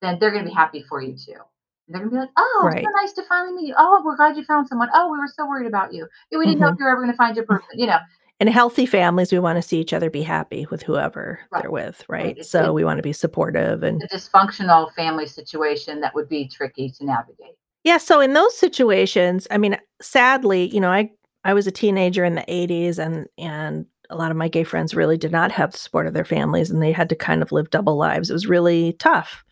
then 0.00 0.18
they're 0.18 0.30
going 0.30 0.44
to 0.44 0.50
be 0.50 0.54
happy 0.54 0.84
for 0.88 1.02
you 1.02 1.16
too. 1.16 1.32
And 1.32 1.94
they're 1.94 2.00
going 2.00 2.10
to 2.10 2.16
be 2.16 2.20
like, 2.20 2.30
oh, 2.36 2.62
right. 2.64 2.84
so 2.84 2.90
nice 3.00 3.12
to 3.14 3.22
finally 3.24 3.54
meet 3.54 3.68
you. 3.68 3.74
Oh, 3.76 4.02
we're 4.04 4.16
glad 4.16 4.36
you 4.36 4.44
found 4.44 4.68
someone. 4.68 4.88
Oh, 4.94 5.12
we 5.12 5.18
were 5.18 5.28
so 5.28 5.46
worried 5.46 5.66
about 5.66 5.92
you. 5.92 6.06
We 6.30 6.38
didn't 6.38 6.54
mm-hmm. 6.54 6.62
know 6.62 6.68
if 6.68 6.78
you 6.78 6.84
were 6.84 6.92
ever 6.92 7.00
going 7.00 7.12
to 7.12 7.16
find 7.16 7.36
your 7.36 7.46
person, 7.46 7.68
you 7.74 7.86
know. 7.86 7.98
In 8.38 8.48
healthy 8.48 8.86
families, 8.86 9.32
we 9.32 9.38
want 9.38 9.56
to 9.56 9.62
see 9.62 9.78
each 9.78 9.92
other 9.92 10.08
be 10.08 10.22
happy 10.22 10.66
with 10.70 10.82
whoever 10.82 11.40
right. 11.52 11.62
they're 11.62 11.70
with, 11.70 12.02
right? 12.08 12.36
right. 12.36 12.44
So 12.44 12.72
we 12.72 12.84
want 12.84 12.96
to 12.96 13.02
be 13.02 13.12
supportive 13.12 13.82
and 13.82 14.02
a 14.02 14.08
dysfunctional 14.08 14.90
family 14.94 15.26
situation 15.26 16.00
that 16.00 16.14
would 16.14 16.28
be 16.28 16.48
tricky 16.48 16.90
to 16.90 17.04
navigate. 17.04 17.56
Yeah. 17.84 17.98
So 17.98 18.20
in 18.20 18.32
those 18.32 18.56
situations, 18.56 19.46
I 19.50 19.58
mean, 19.58 19.76
sadly, 20.00 20.68
you 20.68 20.80
know, 20.80 20.90
I 20.90 21.10
I 21.44 21.54
was 21.54 21.66
a 21.66 21.70
teenager 21.70 22.24
in 22.24 22.34
the 22.34 22.44
80s 22.48 22.98
and 22.98 23.26
and 23.36 23.86
a 24.08 24.16
lot 24.16 24.30
of 24.30 24.36
my 24.36 24.48
gay 24.48 24.64
friends 24.64 24.94
really 24.94 25.16
did 25.16 25.32
not 25.32 25.52
have 25.52 25.72
the 25.72 25.78
support 25.78 26.06
of 26.06 26.14
their 26.14 26.24
families 26.24 26.70
and 26.70 26.82
they 26.82 26.92
had 26.92 27.08
to 27.10 27.16
kind 27.16 27.42
of 27.42 27.52
live 27.52 27.70
double 27.70 27.96
lives. 27.96 28.30
It 28.30 28.34
was 28.34 28.46
really 28.46 28.94
tough. 28.94 29.44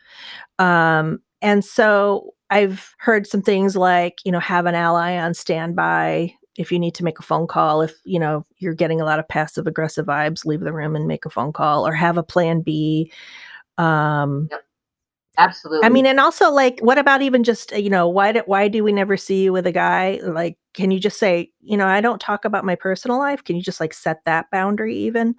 Um, 0.59 1.21
and 1.41 1.65
so 1.65 2.35
I've 2.50 2.95
heard 2.99 3.27
some 3.27 3.43
things 3.43 3.77
like, 3.77 4.19
you 4.25 4.33
know, 4.33 4.41
have 4.41 4.67
an 4.67 4.75
ally 4.75 5.17
on 5.17 5.35
standby 5.35 6.35
if 6.57 6.73
you 6.73 6.79
need 6.79 6.95
to 6.97 7.05
make 7.05 7.19
a 7.19 7.23
phone 7.23 7.47
call. 7.47 7.83
If, 7.83 7.95
you 8.05 8.19
know, 8.19 8.45
you're 8.59 8.75
getting 8.75 9.00
a 9.00 9.05
lot 9.05 9.19
of 9.19 9.29
passive 9.29 9.67
aggressive 9.67 10.07
vibes, 10.07 10.45
leave 10.45 10.61
the 10.61 10.73
room 10.73 10.97
and 10.97 11.07
make 11.07 11.25
a 11.25 11.31
phone 11.31 11.53
call 11.53 11.87
or 11.87 11.93
have 11.93 12.17
a 12.17 12.23
plan 12.23 12.62
B. 12.62 13.12
Um, 13.77 14.49
yep. 14.50 14.65
Absolutely. 15.38 15.87
I 15.87 15.88
mean, 15.88 16.05
and 16.05 16.19
also 16.19 16.50
like, 16.50 16.81
what 16.81 16.99
about 16.99 17.23
even 17.23 17.45
just, 17.45 17.71
you 17.71 17.88
know, 17.88 18.09
why 18.09 18.33
do, 18.33 18.43
why 18.47 18.67
do 18.67 18.83
we 18.83 18.91
never 18.91 19.17
see 19.17 19.45
you 19.45 19.53
with 19.53 19.69
a 19.69 19.73
guy? 19.73 20.19
Like, 20.21 20.59
can 20.75 20.91
you 20.91 20.99
just 20.99 21.17
say, 21.17 21.53
you 21.61 21.77
know, 21.77 21.87
I 21.87 22.00
don't 22.00 22.21
talk 22.21 22.45
about 22.45 22.65
my 22.65 22.75
personal 22.75 23.19
life. 23.19 23.45
Can 23.45 23.55
you 23.55 23.62
just 23.62 23.79
like 23.79 23.95
set 23.95 24.25
that 24.25 24.50
boundary 24.50 24.97
even? 24.97 25.37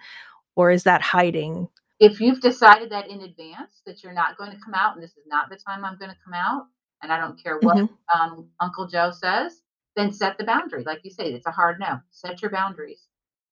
Or 0.55 0.71
is 0.71 0.83
that 0.83 1.01
hiding 1.01 1.67
if 1.99 2.21
you've 2.21 2.41
decided 2.41 2.89
that 2.91 3.09
in 3.09 3.21
advance 3.21 3.81
that 3.85 4.03
you're 4.03 4.13
not 4.13 4.37
going 4.37 4.51
to 4.51 4.57
come 4.63 4.73
out 4.73 4.95
and 4.95 5.03
this 5.03 5.11
is 5.11 5.27
not 5.27 5.49
the 5.49 5.57
time 5.57 5.83
I'm 5.83 5.97
going 5.97 6.11
to 6.11 6.17
come 6.23 6.33
out, 6.33 6.67
and 7.01 7.11
I 7.11 7.19
don't 7.19 7.41
care 7.41 7.57
what 7.59 7.77
mm-hmm. 7.77 8.19
um, 8.19 8.47
Uncle 8.59 8.87
Joe 8.87 9.11
says, 9.11 9.61
then 9.95 10.11
set 10.11 10.37
the 10.37 10.43
boundary. 10.43 10.83
Like 10.83 11.01
you 11.03 11.11
say, 11.11 11.31
it's 11.31 11.47
a 11.47 11.51
hard 11.51 11.79
no. 11.79 11.99
Set 12.11 12.41
your 12.41 12.51
boundaries. 12.51 13.07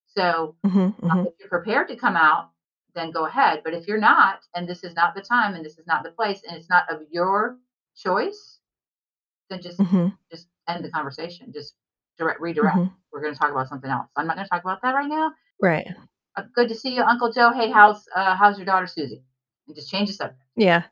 So 0.06 0.56
mm-hmm, 0.66 0.80
um, 0.80 0.94
mm-hmm. 1.02 1.28
if 1.28 1.34
you're 1.40 1.50
prepared 1.50 1.88
to 1.90 1.96
come 1.96 2.16
out, 2.16 2.50
then 2.96 3.12
go 3.12 3.26
ahead. 3.26 3.62
But 3.64 3.74
if 3.74 3.88
you're 3.88 4.00
not, 4.00 4.40
and 4.56 4.68
this 4.68 4.84
is 4.84 4.96
not 4.96 5.14
the 5.14 5.22
time, 5.22 5.56
and 5.56 5.64
this 5.64 5.78
is 5.78 5.88
not 5.88 6.04
the 6.04 6.12
place, 6.12 6.42
and 6.48 6.58
it's 6.58 6.70
not 6.70 6.92
of 6.92 7.02
your 7.12 7.58
choice, 7.96 8.60
then 9.50 9.62
just 9.62 9.80
mm-hmm. 9.80 10.08
just 10.32 10.48
end 10.68 10.84
the 10.84 10.92
conversation. 10.92 11.52
Just 11.54 11.76
direct 12.18 12.42
redirect. 12.42 12.78
Mm-hmm. 12.78 12.94
We're 13.12 13.22
going 13.22 13.34
to 13.34 13.40
talk 13.40 13.52
about 13.52 13.70
something 13.70 13.90
else. 13.90 14.08
I'm 14.16 14.28
not 14.28 14.36
going 14.36 14.46
to 14.46 14.50
talk 14.50 14.64
about 14.64 14.82
that 14.82 14.96
right 14.96 15.08
now. 15.08 15.32
Right. 15.62 15.88
Uh, 16.38 16.44
good 16.54 16.70
to 16.70 16.76
see 16.76 16.94
you, 16.94 17.02
Uncle 17.02 17.32
Joe. 17.32 17.52
Hey, 17.52 17.72
how's 17.72 18.08
uh, 18.16 18.36
how's 18.36 18.58
your 18.58 18.66
daughter 18.66 18.88
Susie? 18.88 19.24
And 19.68 19.76
just 19.76 19.90
change 19.90 20.10
the 20.10 20.14
subject. 20.14 20.42
Yeah. 20.56 20.84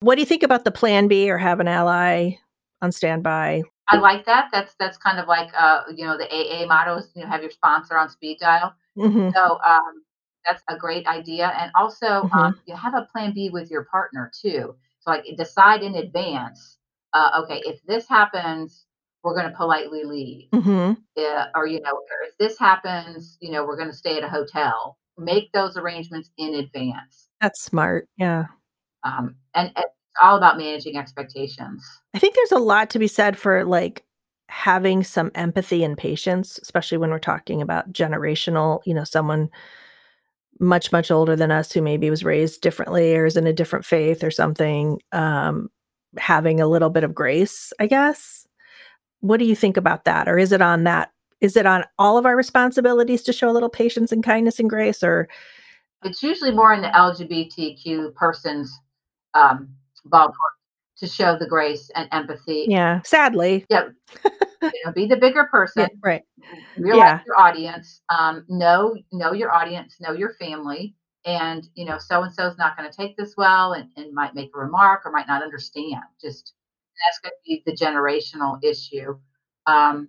What 0.00 0.14
do 0.14 0.22
you 0.22 0.26
think 0.26 0.42
about 0.42 0.64
the 0.64 0.70
Plan 0.70 1.08
B 1.08 1.30
or 1.30 1.38
have 1.38 1.60
an 1.60 1.68
ally 1.68 2.32
on 2.80 2.90
standby? 2.92 3.62
I 3.88 3.96
like 3.98 4.24
that. 4.26 4.48
That's 4.52 4.74
that's 4.78 4.96
kind 4.96 5.18
of 5.18 5.28
like 5.28 5.50
uh, 5.58 5.82
you 5.94 6.06
know 6.06 6.16
the 6.16 6.28
AA 6.32 6.66
motto 6.66 6.96
is 6.96 7.10
you 7.14 7.22
know 7.22 7.28
have 7.28 7.42
your 7.42 7.50
sponsor 7.50 7.98
on 7.98 8.08
speed 8.08 8.38
dial. 8.40 8.74
Mm-hmm. 8.96 9.30
So 9.34 9.58
um, 9.66 10.02
that's 10.46 10.62
a 10.68 10.76
great 10.76 11.06
idea, 11.06 11.52
and 11.58 11.70
also 11.78 12.06
mm-hmm. 12.06 12.38
um, 12.38 12.60
you 12.66 12.74
have 12.74 12.94
a 12.94 13.08
Plan 13.12 13.34
B 13.34 13.50
with 13.50 13.70
your 13.70 13.84
partner 13.84 14.30
too. 14.40 14.74
So 15.00 15.10
like 15.10 15.24
decide 15.36 15.82
in 15.82 15.96
advance. 15.96 16.76
Uh, 17.14 17.42
okay, 17.42 17.62
if 17.64 17.82
this 17.84 18.06
happens, 18.06 18.84
we're 19.22 19.34
going 19.34 19.50
to 19.50 19.56
politely 19.56 20.04
leave. 20.04 20.48
Mm-hmm. 20.52 21.00
Yeah, 21.16 21.46
or, 21.54 21.66
you 21.66 21.80
know, 21.80 22.00
if 22.26 22.36
this 22.38 22.58
happens, 22.58 23.36
you 23.40 23.50
know, 23.50 23.64
we're 23.64 23.76
going 23.76 23.90
to 23.90 23.96
stay 23.96 24.16
at 24.16 24.24
a 24.24 24.28
hotel. 24.28 24.96
Make 25.16 25.50
those 25.52 25.76
arrangements 25.76 26.30
in 26.38 26.54
advance. 26.54 27.28
That's 27.40 27.60
smart. 27.60 28.08
Yeah. 28.16 28.46
Um, 29.02 29.34
and, 29.54 29.68
and 29.74 29.84
it's 29.84 30.22
all 30.22 30.36
about 30.36 30.58
managing 30.58 30.96
expectations. 30.96 31.84
I 32.14 32.18
think 32.18 32.34
there's 32.34 32.52
a 32.52 32.58
lot 32.58 32.90
to 32.90 32.98
be 32.98 33.08
said 33.08 33.36
for 33.36 33.64
like 33.64 34.04
having 34.48 35.02
some 35.02 35.32
empathy 35.34 35.82
and 35.82 35.98
patience, 35.98 36.58
especially 36.62 36.98
when 36.98 37.10
we're 37.10 37.18
talking 37.18 37.60
about 37.60 37.92
generational, 37.92 38.80
you 38.86 38.94
know, 38.94 39.04
someone 39.04 39.50
much, 40.60 40.90
much 40.90 41.10
older 41.10 41.36
than 41.36 41.50
us 41.50 41.72
who 41.72 41.82
maybe 41.82 42.10
was 42.10 42.24
raised 42.24 42.60
differently 42.60 43.14
or 43.16 43.26
is 43.26 43.36
in 43.36 43.46
a 43.46 43.52
different 43.52 43.84
faith 43.84 44.24
or 44.24 44.30
something. 44.30 45.00
Um, 45.12 45.68
having 46.16 46.60
a 46.60 46.66
little 46.66 46.90
bit 46.90 47.04
of 47.04 47.14
grace, 47.14 47.72
I 47.78 47.86
guess 47.86 48.46
what 49.20 49.38
do 49.38 49.44
you 49.44 49.56
think 49.56 49.76
about 49.76 50.04
that? 50.04 50.28
Or 50.28 50.38
is 50.38 50.52
it 50.52 50.62
on 50.62 50.84
that? 50.84 51.12
Is 51.40 51.56
it 51.56 51.66
on 51.66 51.84
all 51.98 52.18
of 52.18 52.26
our 52.26 52.36
responsibilities 52.36 53.22
to 53.22 53.32
show 53.32 53.48
a 53.48 53.52
little 53.52 53.68
patience 53.68 54.10
and 54.10 54.24
kindness 54.24 54.58
and 54.58 54.68
grace? 54.68 55.02
Or 55.02 55.28
it's 56.04 56.22
usually 56.22 56.50
more 56.50 56.72
in 56.72 56.80
the 56.80 56.88
LGBTQ 56.88 58.14
person's 58.14 58.76
um, 59.34 59.68
ballpark 60.08 60.32
to 60.98 61.06
show 61.06 61.38
the 61.38 61.46
grace 61.46 61.90
and 61.94 62.08
empathy. 62.12 62.66
Yeah, 62.68 63.00
sadly. 63.02 63.64
Yeah. 63.70 63.88
you 64.62 64.72
know, 64.84 64.92
be 64.92 65.06
the 65.06 65.16
bigger 65.16 65.44
person. 65.44 65.82
Yeah, 65.82 65.98
right. 66.02 66.22
Realize 66.76 66.98
Yeah. 66.98 67.20
your 67.26 67.38
audience. 67.40 68.02
Um, 68.16 68.44
know 68.48 68.96
know 69.12 69.32
your 69.32 69.52
audience. 69.52 69.96
Know 70.00 70.12
your 70.12 70.34
family. 70.34 70.94
And 71.24 71.68
you 71.74 71.84
know, 71.84 71.98
so 71.98 72.22
and 72.22 72.32
so 72.32 72.46
is 72.46 72.58
not 72.58 72.76
going 72.76 72.90
to 72.90 72.96
take 72.96 73.16
this 73.16 73.34
well, 73.36 73.74
and, 73.74 73.90
and 73.96 74.12
might 74.12 74.34
make 74.34 74.50
a 74.54 74.58
remark 74.58 75.02
or 75.04 75.12
might 75.12 75.28
not 75.28 75.42
understand. 75.42 76.02
Just 76.20 76.54
that's 77.00 77.20
going 77.22 77.32
to 77.32 77.42
be 77.46 77.62
the 77.66 77.76
generational 77.76 78.58
issue. 78.62 79.18
Um, 79.66 80.08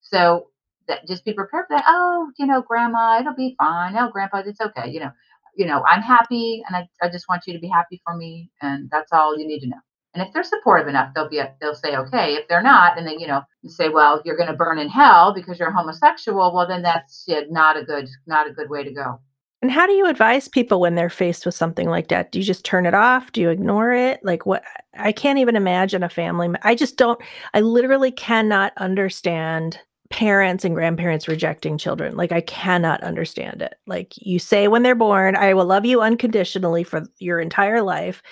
so 0.00 0.50
that 0.88 1.06
just 1.06 1.24
be 1.24 1.32
prepared 1.32 1.66
for 1.68 1.76
that. 1.76 1.84
Oh, 1.86 2.30
you 2.38 2.46
know, 2.46 2.62
grandma, 2.62 3.18
it'll 3.20 3.34
be 3.34 3.54
fine. 3.58 3.96
Oh, 3.96 4.10
grandpa, 4.10 4.42
it's 4.46 4.60
okay. 4.60 4.90
You 4.90 5.00
know, 5.00 5.10
you 5.56 5.66
know, 5.66 5.82
I'm 5.84 6.02
happy, 6.02 6.62
and 6.66 6.76
I, 6.76 6.88
I 7.04 7.08
just 7.08 7.28
want 7.28 7.42
you 7.46 7.54
to 7.54 7.58
be 7.58 7.68
happy 7.68 8.00
for 8.04 8.16
me, 8.16 8.50
and 8.62 8.88
that's 8.90 9.12
all 9.12 9.38
you 9.38 9.46
need 9.46 9.60
to 9.60 9.68
know. 9.68 9.80
And 10.14 10.26
if 10.26 10.32
they're 10.32 10.44
supportive 10.44 10.88
enough, 10.88 11.12
they'll 11.14 11.28
be 11.28 11.42
they'll 11.60 11.74
say 11.74 11.94
okay. 11.96 12.34
If 12.34 12.48
they're 12.48 12.62
not, 12.62 12.96
and 12.96 13.06
then 13.06 13.20
you 13.20 13.26
know, 13.26 13.42
you 13.62 13.70
say, 13.70 13.90
well, 13.90 14.22
you're 14.24 14.36
going 14.36 14.48
to 14.48 14.56
burn 14.56 14.78
in 14.78 14.88
hell 14.88 15.34
because 15.34 15.58
you're 15.58 15.70
homosexual. 15.70 16.54
Well, 16.54 16.66
then 16.66 16.82
that's 16.82 17.24
yeah, 17.26 17.40
not 17.50 17.76
a 17.76 17.84
good 17.84 18.08
not 18.26 18.48
a 18.48 18.52
good 18.52 18.70
way 18.70 18.82
to 18.84 18.92
go. 18.92 19.20
And 19.66 19.72
how 19.72 19.88
do 19.88 19.94
you 19.94 20.06
advise 20.06 20.46
people 20.46 20.78
when 20.78 20.94
they're 20.94 21.10
faced 21.10 21.44
with 21.44 21.56
something 21.56 21.88
like 21.90 22.06
that? 22.06 22.30
Do 22.30 22.38
you 22.38 22.44
just 22.44 22.64
turn 22.64 22.86
it 22.86 22.94
off? 22.94 23.32
Do 23.32 23.40
you 23.40 23.50
ignore 23.50 23.92
it? 23.92 24.20
Like 24.22 24.46
what 24.46 24.62
I 24.96 25.10
can't 25.10 25.40
even 25.40 25.56
imagine 25.56 26.04
a 26.04 26.08
family. 26.08 26.48
I 26.62 26.76
just 26.76 26.96
don't 26.96 27.20
I 27.52 27.62
literally 27.62 28.12
cannot 28.12 28.72
understand 28.76 29.80
parents 30.08 30.64
and 30.64 30.76
grandparents 30.76 31.26
rejecting 31.26 31.78
children. 31.78 32.14
Like 32.14 32.30
I 32.30 32.42
cannot 32.42 33.02
understand 33.02 33.60
it. 33.60 33.74
Like 33.88 34.12
you 34.18 34.38
say 34.38 34.68
when 34.68 34.84
they're 34.84 34.94
born, 34.94 35.34
I 35.34 35.52
will 35.52 35.66
love 35.66 35.84
you 35.84 36.00
unconditionally 36.00 36.84
for 36.84 37.02
your 37.18 37.40
entire 37.40 37.82
life. 37.82 38.22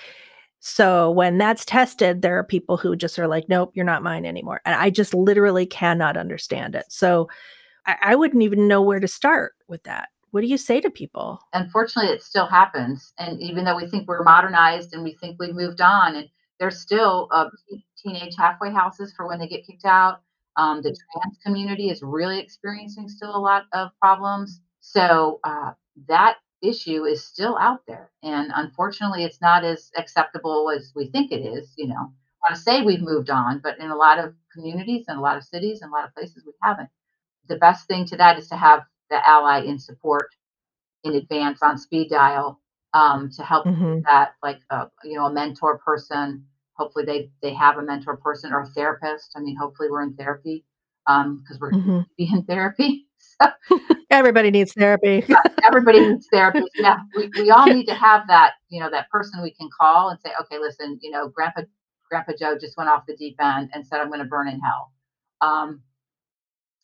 So 0.61 1.11
when 1.11 1.37
that's 1.37 1.65
tested, 1.65 2.21
there 2.21 2.39
are 2.39 2.45
people 2.45 2.77
who 2.77 2.95
just 2.95 3.19
are 3.19 3.27
like, 3.27 3.49
nope, 3.49 3.73
you're 3.73 3.83
not 3.83 4.03
mine 4.03 4.25
anymore. 4.25 4.61
And 4.63 4.73
I 4.73 4.89
just 4.89 5.13
literally 5.13 5.65
cannot 5.65 6.15
understand 6.15 6.75
it. 6.75 6.85
So 6.87 7.27
I, 7.85 7.97
I 8.01 8.15
wouldn't 8.15 8.43
even 8.43 8.69
know 8.69 8.81
where 8.81 9.01
to 9.01 9.07
start 9.09 9.51
with 9.67 9.83
that. 9.83 10.07
What 10.35 10.41
do 10.41 10.47
you 10.47 10.57
say 10.57 10.81
to 10.81 10.89
people? 10.89 11.39
Unfortunately, 11.53 12.11
it 12.11 12.21
still 12.21 12.45
happens. 12.45 13.13
And 13.17 13.41
even 13.41 13.63
though 13.63 13.77
we 13.77 13.87
think 13.87 14.05
we're 14.05 14.21
modernized 14.21 14.93
and 14.93 15.01
we 15.01 15.13
think 15.13 15.37
we've 15.39 15.55
moved 15.55 15.79
on, 15.79 16.17
and 16.17 16.27
there's 16.59 16.81
still 16.81 17.29
uh, 17.31 17.45
teenage 18.03 18.35
halfway 18.37 18.69
houses 18.69 19.13
for 19.15 19.29
when 19.29 19.39
they 19.39 19.47
get 19.47 19.65
kicked 19.65 19.85
out. 19.85 20.23
Um, 20.57 20.81
the 20.81 20.89
trans 20.89 21.37
community 21.41 21.89
is 21.89 22.03
really 22.03 22.37
experiencing 22.37 23.07
still 23.07 23.33
a 23.33 23.39
lot 23.39 23.63
of 23.71 23.91
problems. 24.01 24.59
So 24.81 25.39
uh, 25.45 25.71
that 26.09 26.39
issue 26.61 27.05
is 27.05 27.23
still 27.23 27.57
out 27.57 27.85
there. 27.87 28.11
And 28.21 28.51
unfortunately, 28.53 29.23
it's 29.23 29.39
not 29.39 29.63
as 29.63 29.89
acceptable 29.95 30.69
as 30.69 30.91
we 30.97 31.07
think 31.07 31.31
it 31.31 31.45
is. 31.45 31.73
You 31.77 31.87
know, 31.87 31.95
I 31.95 32.51
want 32.51 32.55
to 32.55 32.61
say 32.61 32.81
we've 32.81 32.99
moved 32.99 33.29
on, 33.29 33.61
but 33.63 33.79
in 33.79 33.89
a 33.89 33.95
lot 33.95 34.19
of 34.19 34.35
communities 34.51 35.05
and 35.07 35.17
a 35.17 35.21
lot 35.21 35.37
of 35.37 35.45
cities 35.45 35.81
and 35.81 35.93
a 35.93 35.95
lot 35.95 36.03
of 36.03 36.13
places, 36.13 36.43
we 36.45 36.51
haven't. 36.61 36.89
The 37.47 37.55
best 37.55 37.87
thing 37.87 38.05
to 38.07 38.17
that 38.17 38.37
is 38.37 38.49
to 38.49 38.57
have 38.57 38.83
the 39.09 39.27
ally 39.27 39.61
in 39.63 39.79
support 39.79 40.29
in 41.03 41.15
advance 41.15 41.59
on 41.61 41.77
speed 41.77 42.09
dial 42.09 42.61
um, 42.93 43.29
to 43.31 43.43
help 43.43 43.65
Mhm. 43.67 44.03
that, 44.05 44.35
like 44.43 44.59
uh, 44.69 44.87
you 45.03 45.17
know, 45.17 45.25
a 45.25 45.33
mentor 45.33 45.77
person. 45.79 46.45
Hopefully, 46.73 47.05
they 47.05 47.31
they 47.41 47.53
have 47.53 47.77
a 47.77 47.81
mentor 47.81 48.17
person 48.17 48.51
or 48.53 48.61
a 48.61 48.67
therapist. 48.67 49.33
I 49.35 49.39
mean, 49.39 49.55
hopefully, 49.55 49.89
we're 49.89 50.01
in 50.03 50.15
therapy 50.15 50.65
because 51.05 51.59
we're 51.59 51.71
Mhm. 51.73 52.05
be 52.17 52.29
in 52.31 52.43
therapy. 52.43 53.07
So 53.41 53.49
Everybody 54.11 54.51
needs 54.51 54.71
therapy. 54.73 55.25
everybody 55.63 55.99
needs 55.99 56.27
therapy. 56.31 56.63
Yeah, 56.77 56.99
we, 57.15 57.31
we 57.35 57.49
all 57.49 57.67
need 57.67 57.85
to 57.87 57.93
have 57.95 58.27
that, 58.27 58.53
you 58.69 58.79
know, 58.79 58.89
that 58.89 59.09
person 59.09 59.41
we 59.41 59.51
can 59.51 59.69
call 59.77 60.09
and 60.09 60.19
say, 60.21 60.31
okay, 60.41 60.57
listen, 60.59 60.99
you 61.01 61.11
know, 61.11 61.27
Grandpa 61.27 61.61
Grandpa 62.09 62.33
Joe 62.39 62.57
just 62.57 62.77
went 62.77 62.89
off 62.89 63.03
the 63.07 63.15
deep 63.17 63.35
end 63.41 63.69
and 63.73 63.85
said 63.85 63.99
I'm 63.99 64.07
going 64.07 64.19
to 64.19 64.25
burn 64.25 64.47
in 64.47 64.59
hell. 64.59 64.91
Um, 65.41 65.81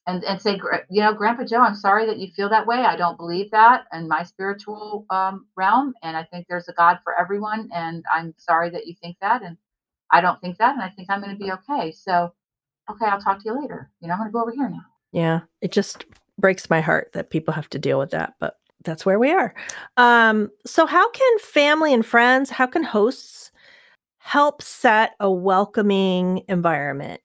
and 0.08 0.24
and 0.24 0.42
say, 0.42 0.60
you 0.90 1.02
know, 1.02 1.14
Grandpa 1.14 1.44
Joe, 1.44 1.62
I'm 1.62 1.76
sorry 1.76 2.06
that 2.08 2.18
you 2.18 2.28
feel 2.36 2.50
that 2.50 2.66
way. 2.66 2.78
I 2.78 2.96
don't 2.96 3.18
believe 3.18 3.52
that 3.52 3.86
in 3.94 4.08
my 4.08 4.24
spiritual 4.24 5.06
um, 5.10 5.46
realm, 5.56 5.94
and 6.02 6.18
I 6.18 6.24
think 6.24 6.48
there's 6.48 6.68
a 6.68 6.74
God 6.74 7.00
for 7.04 7.20
everyone. 7.20 7.70
And 7.74 8.04
I'm 8.12 8.34
sorry 8.38 8.70
that 8.72 8.88
you 8.88 8.96
think 9.02 9.18
that, 9.22 9.44
and 9.44 9.58
I 10.12 10.22
don't 10.22 10.42
think 10.42 10.58
that, 10.58 10.74
and 10.74 10.82
I 10.82 10.90
think 10.90 11.10
I'm 11.10 11.22
going 11.22 11.38
to 11.38 11.44
be 11.44 11.52
okay. 11.52 11.92
So, 11.92 12.34
okay, 12.90 13.06
I'll 13.06 13.22
talk 13.22 13.40
to 13.40 13.46
you 13.46 13.62
later. 13.62 13.92
You 14.02 14.08
know, 14.08 14.16
I'm 14.16 14.20
going 14.20 14.30
to 14.30 14.34
go 14.34 14.42
over 14.42 14.52
here 14.52 14.70
now. 14.70 14.86
Yeah, 15.12 15.42
it 15.62 15.72
just 15.72 16.06
breaks 16.38 16.70
my 16.70 16.82
heart 16.82 17.12
that 17.14 17.30
people 17.30 17.54
have 17.54 17.70
to 17.70 17.80
deal 17.80 18.00
with 18.00 18.12
that, 18.12 18.34
but 18.40 18.56
that's 18.84 19.06
where 19.06 19.20
we 19.20 19.32
are. 19.32 19.54
Um, 19.98 20.50
so 20.66 20.86
how 20.86 21.10
can 21.12 21.40
family 21.40 21.94
and 21.94 22.06
friends, 22.06 22.50
how 22.50 22.66
can 22.66 22.84
hosts 22.84 23.52
help 24.18 24.62
set 24.62 25.12
a 25.20 25.32
welcoming 25.32 26.44
environment? 26.48 27.22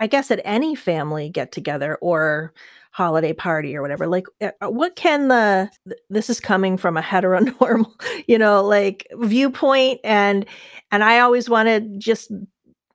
I 0.00 0.06
guess 0.06 0.30
at 0.30 0.40
any 0.44 0.74
family 0.74 1.28
get 1.28 1.52
together 1.52 1.96
or 2.00 2.52
holiday 2.92 3.32
party 3.32 3.76
or 3.76 3.82
whatever. 3.82 4.06
Like 4.06 4.26
uh, 4.40 4.50
uh, 4.60 4.70
what 4.70 4.96
can 4.96 5.28
the 5.28 5.70
this 6.10 6.30
is 6.30 6.40
coming 6.40 6.76
from 6.76 6.96
a 6.96 7.02
heteronormal, 7.02 7.92
you 8.26 8.38
know, 8.38 8.64
like 8.64 9.06
viewpoint 9.14 10.00
and 10.04 10.46
and 10.90 11.04
I 11.04 11.20
always 11.20 11.48
want 11.48 11.68
to 11.68 11.80
just 11.98 12.30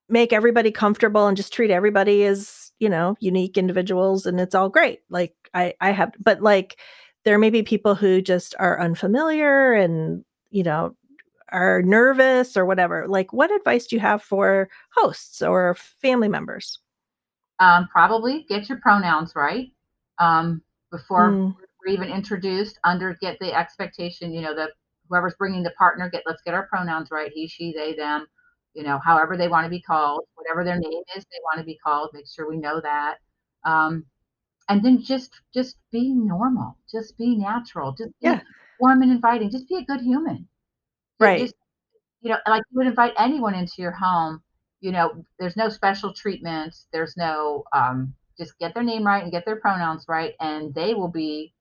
make 0.10 0.34
everybody 0.34 0.72
comfortable 0.72 1.28
and 1.28 1.38
just 1.38 1.54
treat 1.54 1.72
everybody 1.72 2.24
as 2.26 2.72
you 2.80 2.90
know 2.90 3.16
unique 3.20 3.58
individuals 3.58 4.26
and 4.26 4.40
it's 4.40 4.54
all 4.54 4.70
great 4.70 5.00
like 5.10 5.34
i 5.54 5.74
i 5.80 5.92
have 5.92 6.12
but 6.20 6.42
like 6.42 6.78
there 7.24 7.40
may 7.40 7.50
be 7.50 7.64
people 7.64 7.96
who 7.96 8.22
just 8.22 8.54
are 8.60 8.82
unfamiliar 8.82 9.74
and 9.74 10.24
you 10.52 10.64
know 10.64 10.96
are 11.50 11.82
nervous 11.84 12.58
or 12.58 12.66
whatever 12.66 13.08
like 13.08 13.32
what 13.32 13.52
advice 13.56 13.88
do 13.88 13.96
you 13.96 14.00
have 14.00 14.22
for 14.22 14.70
hosts 14.94 15.42
or 15.42 15.76
family 16.02 16.28
members 16.28 16.80
Um, 17.64 17.88
probably 17.88 18.46
get 18.50 18.68
your 18.70 18.80
pronouns 18.80 19.34
right 19.36 19.72
um, 20.20 20.62
before 20.92 21.32
Mm, 21.32 21.56
we're 21.86 21.94
even 21.94 22.10
introduced. 22.10 22.80
Under 22.84 23.16
get 23.22 23.38
the 23.40 23.54
expectation, 23.54 24.34
you 24.34 24.42
know, 24.42 24.56
that 24.56 24.72
whoever's 25.10 25.36
bringing 25.36 25.64
the 25.64 25.72
partner, 25.72 26.10
get 26.10 26.24
let's 26.26 26.42
get 26.44 26.54
our 26.54 26.68
pronouns 26.68 27.10
right. 27.12 27.32
He, 27.34 27.48
she, 27.48 27.74
they, 27.74 27.94
them. 27.96 28.28
You 28.74 28.84
know, 28.84 29.00
however 29.06 29.38
they 29.38 29.48
want 29.48 29.66
to 29.66 29.70
be 29.70 29.82
called, 29.82 30.26
whatever 30.36 30.64
their 30.64 30.80
name 30.80 31.04
is, 31.16 31.24
they 31.26 31.40
want 31.44 31.60
to 31.60 31.66
be 31.66 31.78
called. 31.86 32.10
Make 32.14 32.28
sure 32.28 32.50
we 32.50 32.58
know 32.58 32.82
that. 32.82 33.18
Um, 33.66 34.06
and 34.70 34.84
then 34.84 35.02
just 35.02 35.32
just 35.54 35.78
be 35.92 36.14
normal. 36.14 36.78
Just 36.92 37.18
be 37.18 37.36
natural. 37.38 37.94
Just 37.94 38.12
be 38.22 38.28
yeah 38.28 38.42
warm 38.80 39.02
and 39.04 39.12
inviting. 39.12 39.52
Just 39.52 39.70
be 39.70 39.78
a 39.78 39.86
good 39.86 40.02
human. 40.02 40.48
Right 41.20 41.38
Just 41.38 41.56
you 42.22 42.32
know, 42.32 42.40
like 42.48 42.64
you 42.72 42.78
would 42.78 42.88
invite 42.88 43.14
anyone 43.18 43.56
into 43.56 43.76
your 43.82 43.92
home. 43.92 44.42
You 44.84 44.92
know, 44.92 45.26
there's 45.40 45.56
no 45.58 45.70
special 45.70 46.14
treatment. 46.14 46.76
There's 46.92 47.16
no 47.18 47.64
um, 47.74 48.14
just 48.38 48.60
get 48.60 48.74
their 48.76 48.84
name 48.84 49.06
right 49.08 49.24
and 49.24 49.32
get 49.32 49.46
their 49.46 49.56
pronouns 49.62 50.06
right, 50.10 50.36
and 50.42 50.76
they 50.76 50.94
will 50.94 51.08
be 51.10 51.54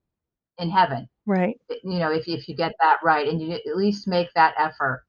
in 0.59 0.71
heaven. 0.71 1.09
right 1.27 1.59
You 1.85 1.99
know, 2.01 2.13
if 2.13 2.27
you, 2.29 2.37
if 2.37 2.49
you 2.49 2.57
get 2.57 2.75
that 2.81 2.99
right, 3.05 3.29
and 3.29 3.41
you 3.41 3.53
at 3.53 3.77
least 3.77 4.09
make 4.09 4.33
that 4.35 4.55
effort. 4.59 5.05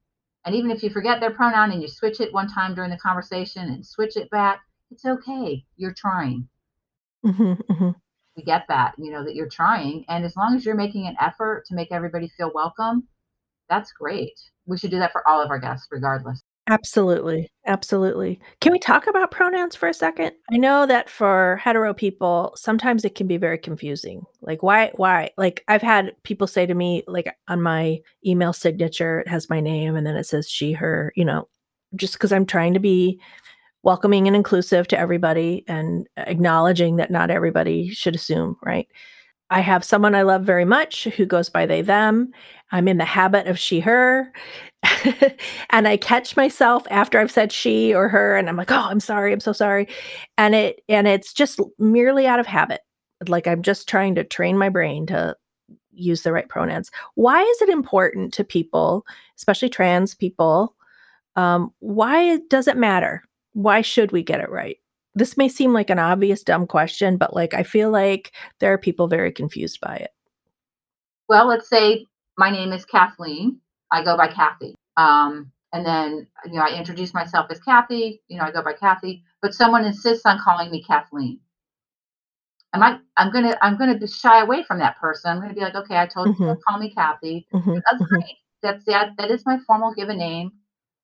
And 0.45 0.55
even 0.55 0.71
if 0.71 0.83
you 0.83 0.91
forget 0.91 1.19
their 1.21 1.33
pronoun 1.33 1.71
and 1.71 1.81
you 1.81 1.87
switch 1.89 2.19
it 2.21 2.33
one 2.33 2.47
time 2.49 2.75
during 2.75 2.91
the 2.91 2.97
conversation 2.97 3.69
and 3.69 3.85
switch 3.85 4.17
it 4.17 4.29
back, 4.29 4.61
it's 4.91 5.05
okay. 5.05 5.65
You're 5.77 5.95
trying. 5.95 6.49
hmm 7.23 7.55
hmm 7.69 7.93
We 8.37 8.43
get 8.43 8.67
that. 8.67 8.93
You 8.99 9.11
know 9.11 9.23
that 9.23 9.35
you're 9.35 9.49
trying, 9.49 10.05
and 10.07 10.23
as 10.25 10.35
long 10.37 10.55
as 10.55 10.65
you're 10.65 10.75
making 10.75 11.07
an 11.07 11.17
effort 11.19 11.65
to 11.67 11.75
make 11.75 11.91
everybody 11.91 12.27
feel 12.29 12.51
welcome, 12.53 13.07
that's 13.69 13.91
great. 13.93 14.39
We 14.65 14.77
should 14.77 14.91
do 14.91 14.99
that 14.99 15.13
for 15.13 15.27
all 15.27 15.41
of 15.41 15.51
our 15.51 15.59
guests, 15.59 15.87
regardless. 15.91 16.43
Absolutely. 16.69 17.51
Absolutely. 17.67 18.39
Can 18.61 18.71
we 18.71 18.79
talk 18.79 19.07
about 19.07 19.31
pronouns 19.31 19.75
for 19.75 19.89
a 19.89 19.93
second? 19.93 20.31
I 20.51 20.55
know 20.57 20.85
that 20.85 21.09
for 21.09 21.57
hetero 21.61 21.93
people, 21.93 22.53
sometimes 22.55 23.03
it 23.03 23.15
can 23.15 23.27
be 23.27 23.35
very 23.35 23.57
confusing. 23.57 24.23
Like, 24.41 24.63
why, 24.63 24.91
why? 24.95 25.31
Like, 25.37 25.63
I've 25.67 25.81
had 25.81 26.15
people 26.23 26.47
say 26.47 26.65
to 26.65 26.73
me, 26.73 27.03
like, 27.05 27.35
on 27.49 27.61
my 27.61 27.99
email 28.25 28.53
signature, 28.53 29.19
it 29.19 29.27
has 29.27 29.49
my 29.49 29.59
name 29.59 29.95
and 29.97 30.07
then 30.07 30.15
it 30.15 30.25
says 30.25 30.49
she, 30.49 30.71
her, 30.73 31.11
you 31.17 31.25
know, 31.25 31.49
just 31.95 32.13
because 32.13 32.31
I'm 32.31 32.45
trying 32.45 32.73
to 32.75 32.79
be 32.79 33.19
welcoming 33.83 34.27
and 34.27 34.35
inclusive 34.35 34.87
to 34.89 34.99
everybody 34.99 35.65
and 35.67 36.07
acknowledging 36.17 36.97
that 36.97 37.11
not 37.11 37.29
everybody 37.31 37.89
should 37.89 38.15
assume, 38.15 38.57
right? 38.63 38.87
I 39.49 39.61
have 39.61 39.83
someone 39.83 40.15
I 40.15 40.23
love 40.23 40.43
very 40.43 40.65
much 40.65 41.05
who 41.05 41.25
goes 41.25 41.49
by 41.49 41.65
they, 41.65 41.81
them. 41.81 42.31
I'm 42.73 42.87
in 42.87 42.97
the 42.97 43.05
habit 43.05 43.47
of 43.47 43.59
she, 43.59 43.79
her. 43.81 44.33
and 45.69 45.87
I 45.87 45.95
catch 45.95 46.35
myself 46.35 46.85
after 46.89 47.19
I've 47.19 47.31
said 47.31 47.51
she 47.51 47.93
or 47.93 48.09
her, 48.09 48.35
and 48.35 48.49
I'm 48.49 48.57
like, 48.57 48.71
oh, 48.71 48.87
I'm 48.89 48.99
sorry, 48.99 49.31
I'm 49.31 49.39
so 49.39 49.53
sorry. 49.53 49.87
And 50.37 50.55
it 50.55 50.81
and 50.89 51.07
it's 51.07 51.31
just 51.31 51.61
merely 51.77 52.25
out 52.27 52.39
of 52.39 52.47
habit. 52.47 52.81
Like 53.27 53.47
I'm 53.47 53.61
just 53.61 53.87
trying 53.87 54.15
to 54.15 54.23
train 54.23 54.57
my 54.57 54.69
brain 54.69 55.05
to 55.05 55.37
use 55.91 56.23
the 56.23 56.33
right 56.33 56.49
pronouns. 56.49 56.89
Why 57.13 57.41
is 57.41 57.61
it 57.61 57.69
important 57.69 58.33
to 58.33 58.43
people, 58.43 59.05
especially 59.37 59.69
trans 59.69 60.15
people? 60.15 60.75
Um, 61.35 61.71
why 61.79 62.39
does 62.49 62.67
it 62.67 62.75
matter? 62.75 63.23
Why 63.53 63.81
should 63.81 64.11
we 64.11 64.23
get 64.23 64.41
it 64.41 64.49
right? 64.49 64.77
This 65.13 65.37
may 65.37 65.47
seem 65.47 65.73
like 65.73 65.91
an 65.91 65.99
obvious 65.99 66.41
dumb 66.41 66.65
question, 66.65 67.17
but 67.17 67.35
like 67.35 67.53
I 67.53 67.61
feel 67.61 67.91
like 67.91 68.33
there 68.59 68.73
are 68.73 68.79
people 68.79 69.07
very 69.07 69.31
confused 69.31 69.79
by 69.79 69.97
it. 69.97 70.09
Well, 71.29 71.47
let's 71.47 71.69
say 71.69 72.07
my 72.37 72.49
name 72.49 72.73
is 72.73 72.85
Kathleen. 72.85 73.59
I 73.91 74.03
go 74.03 74.17
by 74.17 74.27
Kathy. 74.27 74.75
Um, 74.97 75.51
And 75.73 75.83
then, 75.83 76.27
you 76.45 76.53
know, 76.53 76.61
I 76.61 76.77
introduce 76.77 77.15
myself 77.15 77.47
as 77.49 77.59
Kathy. 77.59 78.21
You 78.27 78.37
know, 78.37 78.43
I 78.43 78.51
go 78.51 78.61
by 78.63 78.73
Kathy, 78.73 79.23
but 79.41 79.55
someone 79.55 79.85
insists 79.85 80.23
on 80.25 80.39
calling 80.39 80.69
me 80.69 80.83
Kathleen. 80.83 81.39
I 82.73 82.77
might, 82.77 82.99
I'm 83.17 83.31
gonna, 83.31 83.57
I'm 83.61 83.77
gonna 83.77 84.07
shy 84.07 84.41
away 84.41 84.63
from 84.63 84.77
that 84.79 84.99
person. 84.99 85.31
I'm 85.31 85.41
gonna 85.41 85.53
be 85.55 85.61
like, 85.61 85.75
okay, 85.75 85.97
I 85.97 86.05
told 86.07 86.27
you 86.29 86.45
Mhm. 86.45 86.55
to 86.55 86.61
call 86.67 86.77
me 86.79 86.91
Kathy. 86.93 87.47
Mhm, 87.53 87.81
That's 87.89 88.03
mhm. 88.03 88.07
great. 88.09 88.37
That's 88.61 88.85
that. 88.85 89.17
That 89.17 89.31
is 89.31 89.45
my 89.45 89.57
formal 89.65 89.93
given 89.95 90.17
name. 90.17 90.51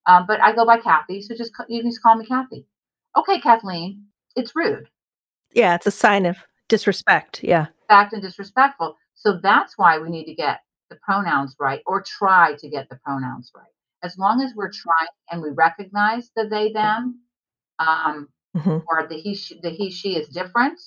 Um, 0.05 0.25
but 0.27 0.39
I 0.41 0.53
go 0.53 0.65
by 0.65 0.79
Kathy, 0.79 1.21
so 1.21 1.35
just 1.35 1.51
you 1.67 1.81
can 1.81 1.89
just 1.91 2.01
call 2.03 2.15
me 2.15 2.25
Kathy. 2.25 2.65
Okay, 3.17 3.39
Kathleen. 3.39 4.05
It's 4.35 4.55
rude, 4.55 4.87
Yeah, 5.53 5.75
it's 5.75 5.87
a 5.87 5.91
sign 5.91 6.25
of 6.27 6.37
disrespect. 6.67 7.43
Yeah. 7.43 7.67
fact, 7.87 8.13
and 8.13 8.21
disrespectful. 8.21 8.95
So 9.15 9.39
that's 9.41 9.77
why 9.77 9.97
we 9.99 10.09
need 10.09 10.25
to 10.25 10.35
get 10.35 10.61
the 10.89 10.97
pronouns 10.97 11.55
right, 11.59 11.81
or 11.85 12.01
try 12.01 12.55
to 12.59 12.69
get 12.69 12.89
the 12.89 12.97
pronouns 12.97 13.51
right. 13.55 13.65
As 14.03 14.17
long 14.17 14.41
as 14.41 14.53
we're 14.55 14.71
trying 14.71 15.07
and 15.31 15.41
we 15.41 15.49
recognize 15.51 16.31
the 16.35 16.47
they 16.47 16.71
them, 16.71 17.21
um, 17.79 18.29
Mhm. 18.55 18.83
or 18.89 19.07
the 19.07 19.15
he 19.15 19.35
she, 19.35 19.59
the 19.61 19.69
he 19.69 19.91
she 19.91 20.15
is 20.15 20.27
different. 20.29 20.79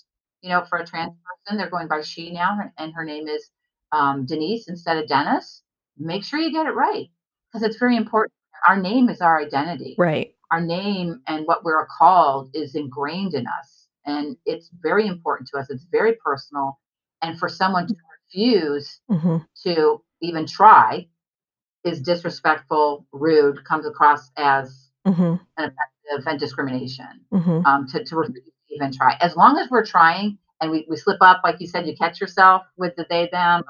You 0.42 0.50
know, 0.50 0.64
for 0.64 0.78
a 0.78 0.86
trans 0.86 1.12
person, 1.24 1.56
they're 1.58 1.70
going 1.70 1.86
by 1.88 2.00
she 2.02 2.32
now, 2.32 2.58
and 2.78 2.92
her 2.94 3.04
name 3.04 3.28
is 3.28 3.50
um, 3.92 4.26
Denise 4.26 4.68
instead 4.68 4.96
of 4.98 5.06
Dennis. 5.08 5.62
Make 5.96 6.24
sure 6.24 6.40
you 6.40 6.50
get 6.52 6.66
it 6.66 6.74
right 6.74 7.08
because 7.52 7.62
it's 7.66 7.76
very 7.78 7.96
important. 7.96 8.32
Our 8.66 8.76
name 8.80 9.08
is 9.08 9.20
our 9.20 9.38
identity. 9.40 9.94
Right. 9.98 10.34
Our 10.50 10.60
name 10.60 11.20
and 11.28 11.46
what 11.46 11.64
we're 11.64 11.86
called 11.86 12.50
is 12.54 12.74
ingrained 12.74 13.34
in 13.34 13.46
us, 13.46 13.88
and 14.04 14.36
it's 14.46 14.70
very 14.82 15.06
important 15.06 15.48
to 15.50 15.58
us. 15.58 15.70
It's 15.70 15.84
very 15.84 16.16
personal, 16.24 16.78
and 17.22 17.38
for 17.38 17.48
someone 17.48 17.86
to 17.86 17.94
refuse 18.32 19.00
Mhm. 19.10 19.46
to 19.64 20.02
even 20.20 20.46
try 20.46 21.06
is 21.84 22.00
disrespectful, 22.00 23.06
rude, 23.12 23.64
comes 23.64 23.86
across 23.86 24.30
as 24.36 24.90
Mhm. 25.06 25.40
offensive 25.58 26.26
and 26.26 26.38
discrimination 26.38 27.24
Mhm. 27.32 27.66
um, 27.66 27.86
to, 27.88 28.04
to 28.04 28.16
refuse 28.16 28.44
to 28.44 28.74
even 28.74 28.92
try. 28.92 29.16
As 29.20 29.36
long 29.36 29.58
as 29.58 29.68
we're 29.70 29.84
trying 29.84 30.38
and 30.60 30.70
we, 30.70 30.86
we 30.88 30.96
slip 30.96 31.18
up, 31.20 31.40
like 31.44 31.60
you 31.60 31.66
said, 31.66 31.86
you 31.86 31.96
catch 31.96 32.20
yourself 32.20 32.62
with 32.76 32.94
the 32.96 33.04
they, 33.10 33.28
them. 33.28 33.64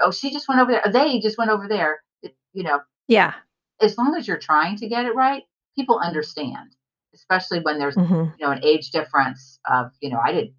Oh, 0.00 0.10
she 0.10 0.30
just 0.30 0.46
went 0.48 0.60
over 0.60 0.72
there. 0.72 0.92
They 0.92 1.18
just 1.20 1.38
went 1.38 1.50
over 1.50 1.66
there. 1.66 2.02
It, 2.22 2.36
you 2.52 2.62
know, 2.64 2.82
Yeah. 3.08 3.34
as 3.80 3.96
long 3.96 4.14
as 4.14 4.28
you're 4.28 4.38
trying 4.38 4.76
to 4.76 4.88
get 4.88 5.06
it 5.06 5.14
right, 5.14 5.44
people 5.74 5.98
understand, 5.98 6.76
especially 7.14 7.60
when 7.60 7.78
there's, 7.78 7.96
Mhm. 7.96 8.38
you 8.38 8.46
know, 8.46 8.52
an 8.52 8.62
age 8.62 8.90
difference 8.90 9.58
of, 9.70 9.92
you 10.00 10.10
know, 10.10 10.20
I 10.22 10.32
didn't, 10.32 10.54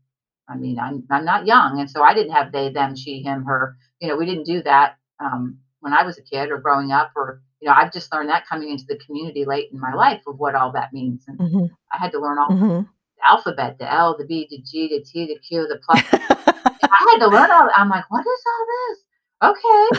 I 0.50 0.56
mean, 0.56 0.80
I'm, 0.80 1.04
I'm 1.10 1.26
not 1.26 1.48
young. 1.48 1.80
And 1.80 1.90
so 1.90 2.04
I 2.04 2.14
didn't 2.14 2.34
have 2.34 2.52
they, 2.52 2.70
them, 2.70 2.96
she, 2.96 3.22
him, 3.22 3.46
her. 3.46 3.78
You 4.00 4.08
know, 4.08 4.18
we 4.18 4.26
didn't 4.26 4.46
do 4.46 4.62
that 4.64 4.98
um, 5.20 5.60
when 5.80 5.94
I 5.94 6.04
was 6.04 6.18
a 6.18 6.24
kid 6.24 6.52
or 6.52 6.60
growing 6.60 6.92
up 6.92 7.12
or, 7.16 7.42
you 7.62 7.68
know, 7.68 7.74
I've 7.76 7.94
just 7.94 8.14
learned 8.14 8.30
that 8.30 8.48
coming 8.48 8.70
into 8.70 8.86
the 8.88 9.00
community 9.06 9.46
late 9.46 9.70
in 9.72 9.80
my 9.80 9.94
life 9.94 10.22
of 10.28 10.38
what 10.38 10.56
all 10.56 10.72
that 10.74 10.94
means. 10.94 11.24
And 11.28 11.40
Mhm. 11.40 11.70
I 11.94 11.98
had 11.98 12.12
to 12.12 12.20
learn 12.20 12.38
all 12.38 12.50
Mhm. 12.50 12.88
the 13.18 13.30
alphabet, 13.30 13.78
the 13.80 13.92
L, 13.92 14.18
the 14.18 14.26
B, 14.26 14.48
the 14.50 14.62
G, 14.62 14.88
the 14.90 15.04
T, 15.04 15.26
the 15.28 15.40
Q, 15.40 15.68
the 15.68 15.80
plus. 15.86 16.04
I 16.84 17.12
had 17.12 17.20
to 17.20 17.28
learn 17.28 17.52
all. 17.52 17.70
I'm 17.76 17.90
like, 17.90 18.06
what 18.10 18.26
is 18.26 18.44
all 18.48 18.66
this? 18.74 19.04
Okay. 19.44 19.90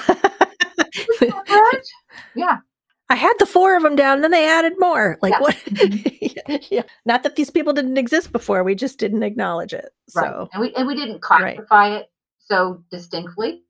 Yeah, 2.35 2.59
I 3.09 3.14
had 3.14 3.35
the 3.38 3.47
four 3.47 3.77
of 3.77 3.83
them 3.83 3.95
down, 3.97 4.16
and 4.16 4.25
then 4.25 4.31
they 4.33 4.49
added 4.49 4.75
more. 4.79 5.16
Like 5.23 5.33
Yeah. 5.35 5.40
what? 5.40 5.55
Mhm. 5.66 6.66
yeah. 6.71 6.83
Not 7.05 7.23
that 7.23 7.37
these 7.37 7.51
people 7.51 7.73
didn't 7.73 7.99
exist 7.99 8.33
before. 8.33 8.62
We 8.64 8.75
just 8.75 8.99
didn't 8.99 9.23
acknowledge 9.23 9.73
it. 9.73 9.90
right. 10.14 10.25
So 10.27 10.49
And 10.53 10.61
we 10.61 10.75
and 10.75 10.87
we 10.87 10.95
didn't 10.95 11.21
Right. 11.31 11.57
classify 11.57 11.97
it 11.97 12.11
so 12.38 12.83
distinctly. 12.90 13.62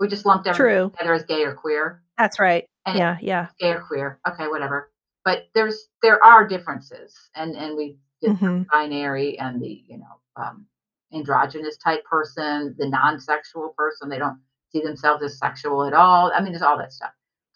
We 0.00 0.08
just 0.08 0.26
lumped 0.26 0.46
everything 0.46 0.76
true. 0.78 0.90
together 0.90 1.14
as 1.14 1.24
gay 1.24 1.42
or 1.44 1.54
queer. 1.54 2.02
That's 2.18 2.38
right. 2.38 2.66
And 2.86 2.98
Yeah. 2.98 3.16
Yeah. 3.20 3.48
gay 3.58 3.70
or 3.72 3.80
queer. 3.80 4.18
Okay, 4.28 4.48
whatever. 4.48 4.90
But 5.24 5.44
there's 5.54 5.88
there 6.02 6.22
are 6.24 6.46
differences, 6.46 7.14
and 7.34 7.54
and 7.56 7.76
we 7.76 7.98
did 8.20 8.32
Mhm. 8.32 8.66
binary 8.68 9.38
and 9.38 9.60
the 9.62 9.84
you 9.88 9.98
know 9.98 10.20
um, 10.36 10.66
androgynous 11.12 11.76
type 11.78 12.04
person, 12.04 12.74
the 12.78 12.88
non-sexual 12.88 13.74
person. 13.76 14.08
They 14.08 14.18
don't 14.18 14.38
see 14.70 14.80
themselves 14.80 15.22
as 15.22 15.38
sexual 15.38 15.84
at 15.84 15.92
all. 15.92 16.32
I 16.34 16.40
mean, 16.40 16.52
there's 16.52 16.62
all 16.62 16.78
that 16.78 16.92
stuff. 16.92 17.12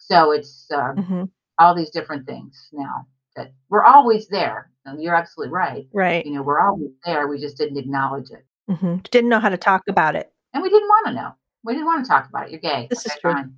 So 0.09 0.31
it's 0.31 0.67
uh, 0.71 0.93
Mhm. 0.93 1.29
all 1.59 1.75
these 1.75 1.89
different 1.89 2.25
things 2.25 2.69
now 2.71 3.05
that 3.35 3.51
we're 3.69 3.83
always 3.83 4.27
there. 4.27 4.71
And 4.85 5.01
you're 5.03 5.15
absolutely 5.15 5.51
right. 5.53 5.85
Right. 5.93 6.25
You 6.25 6.33
know, 6.33 6.43
we're 6.43 6.61
always 6.61 6.91
there. 7.05 7.27
We 7.27 7.39
just 7.41 7.57
didn't 7.57 7.77
acknowledge 7.77 8.29
it, 8.31 8.45
Mhm. 8.69 9.09
Didn't 9.11 9.29
know 9.29 9.39
how 9.39 9.49
to 9.49 9.57
talk 9.57 9.83
about 9.89 10.15
it. 10.15 10.31
and 10.53 10.63
we 10.63 10.69
didn't 10.69 10.87
want 10.87 11.07
to 11.07 11.13
know. 11.13 11.33
We 11.63 11.73
didn't 11.73 11.85
want 11.87 12.05
to 12.05 12.09
talk 12.09 12.29
about 12.29 12.45
it. 12.47 12.51
You're 12.51 12.61
gay. 12.61 12.87
This 12.89 13.05
is 13.05 13.13
true. 13.19 13.33
fine. 13.33 13.53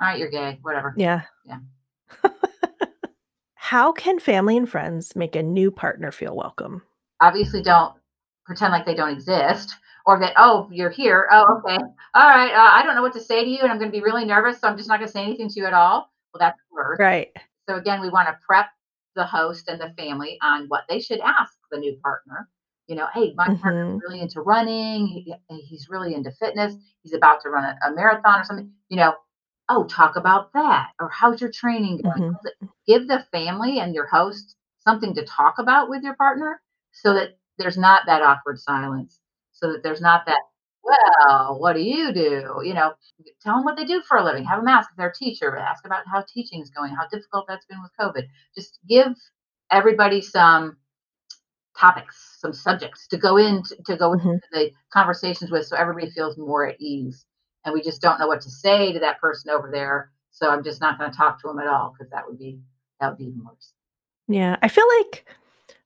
All 0.00 0.08
right, 0.08 0.18
you're 0.18 0.30
gay. 0.30 0.58
Whatever. 0.62 0.94
Yeah. 0.96 1.22
Yeah. 1.44 1.58
How 3.54 3.92
can 3.92 4.18
family 4.18 4.56
and 4.56 4.68
friends 4.68 5.14
make 5.14 5.36
a 5.36 5.42
new 5.42 5.70
partner 5.70 6.10
feel 6.10 6.34
welcome? 6.36 6.82
obviously 7.20 7.62
don't 7.62 7.94
pretend 8.44 8.72
like 8.72 8.84
they 8.84 8.96
don't 8.96 9.10
exist 9.12 9.76
or 10.06 10.18
that 10.20 10.32
oh 10.36 10.68
you're 10.72 10.90
here. 10.90 11.28
Oh 11.30 11.60
okay. 11.64 11.78
All 12.14 12.28
right 12.28 12.52
uh, 12.52 12.70
i 12.74 12.82
don't 12.82 12.94
know 12.94 13.02
what 13.02 13.12
to 13.14 13.20
say 13.20 13.44
to 13.44 13.50
you 13.50 13.60
and 13.62 13.70
i'm 13.70 13.78
going 13.78 13.90
to 13.90 13.96
be 13.96 14.02
really 14.02 14.24
nervous 14.24 14.60
so 14.60 14.68
i'm 14.68 14.76
just 14.76 14.88
not 14.88 14.98
going 14.98 15.06
to 15.08 15.12
say 15.12 15.22
anything 15.22 15.48
to 15.48 15.60
you 15.60 15.66
at 15.66 15.72
all. 15.74 16.10
Well 16.32 16.38
that's 16.40 16.60
worse 16.70 16.98
Right. 16.98 17.28
so 17.68 17.76
again 17.76 18.00
we 18.00 18.10
want 18.10 18.28
to 18.28 18.36
prep 18.46 18.66
the 19.14 19.24
host 19.24 19.68
and 19.68 19.80
the 19.80 19.92
family 19.98 20.38
on 20.42 20.66
what 20.68 20.84
they 20.88 20.98
should 21.00 21.20
ask 21.20 21.52
the 21.70 21.78
new 21.78 21.96
partner. 22.02 22.48
You 22.88 22.96
know 22.96 23.06
hey 23.14 23.32
my 23.36 23.46
partner's 23.46 23.88
Mhm. 23.94 24.00
really 24.06 24.20
into 24.20 24.40
running. 24.40 25.06
He, 25.06 25.34
he's 25.48 25.88
really 25.88 26.14
into 26.14 26.32
fitness. 26.32 26.74
He's 27.02 27.14
about 27.14 27.40
to 27.42 27.50
run 27.50 27.64
a, 27.64 27.78
a 27.88 27.92
marathon 27.94 28.40
or 28.40 28.44
something. 28.44 28.70
You 28.88 28.96
know 28.98 29.14
oh 29.68 29.84
talk 29.84 30.16
about 30.16 30.52
that. 30.54 30.90
Or 31.00 31.08
how's 31.08 31.40
your 31.40 31.50
training 31.50 32.00
going? 32.02 32.32
Mhm. 32.34 32.68
Give 32.86 33.06
the 33.08 33.24
family 33.32 33.78
and 33.78 33.94
your 33.94 34.06
host 34.06 34.56
something 34.80 35.14
to 35.14 35.24
talk 35.24 35.58
about 35.58 35.88
with 35.88 36.02
your 36.02 36.16
partner 36.16 36.60
so 36.92 37.14
that 37.14 37.38
there's 37.58 37.78
not 37.78 38.02
that 38.06 38.22
awkward 38.22 38.58
silence 38.58 39.20
so 39.62 39.72
that 39.72 39.82
there's 39.84 40.00
not 40.00 40.26
that 40.26 40.40
well 40.82 41.58
what 41.60 41.74
do 41.74 41.80
you 41.80 42.12
do 42.12 42.60
you 42.64 42.74
know 42.74 42.92
tell 43.40 43.54
them 43.54 43.64
what 43.64 43.76
they 43.76 43.84
do 43.84 44.02
for 44.02 44.16
a 44.16 44.24
living 44.24 44.44
have 44.44 44.58
them 44.58 44.66
ask 44.66 44.90
if 44.90 44.96
they're 44.96 45.10
a 45.10 45.14
teacher 45.14 45.56
ask 45.56 45.86
about 45.86 46.02
how 46.10 46.24
teaching 46.34 46.60
is 46.60 46.70
going 46.70 46.92
how 46.92 47.06
difficult 47.12 47.44
that's 47.46 47.66
been 47.66 47.80
with 47.80 47.92
covid 48.00 48.26
just 48.56 48.80
give 48.88 49.14
everybody 49.70 50.20
some 50.20 50.76
topics 51.78 52.36
some 52.40 52.52
subjects 52.52 53.06
to 53.06 53.16
go 53.16 53.36
into 53.36 53.76
to 53.86 53.96
go 53.96 54.10
Mhm. 54.10 54.34
into 54.34 54.46
the 54.52 54.70
conversations 54.92 55.50
with 55.50 55.66
so 55.66 55.76
everybody 55.76 56.10
feels 56.10 56.36
more 56.36 56.66
at 56.66 56.80
ease 56.80 57.24
and 57.64 57.72
we 57.72 57.80
just 57.80 58.02
don't 58.02 58.18
know 58.18 58.26
what 58.26 58.40
to 58.40 58.50
say 58.50 58.92
to 58.92 58.98
that 58.98 59.20
person 59.20 59.50
over 59.50 59.70
there 59.70 60.10
so 60.32 60.50
i'm 60.50 60.64
just 60.64 60.80
not 60.80 60.98
going 60.98 61.10
to 61.10 61.16
talk 61.16 61.40
to 61.40 61.46
them 61.48 61.60
at 61.60 61.68
all 61.68 61.94
because 61.96 62.10
that 62.10 62.26
would 62.26 62.38
be 62.38 62.60
that 63.00 63.10
would 63.10 63.18
be 63.18 63.26
even 63.26 63.44
worse 63.44 63.72
Yeah. 64.28 64.56
I 64.62 64.68
feel 64.68 64.86
like 65.00 65.26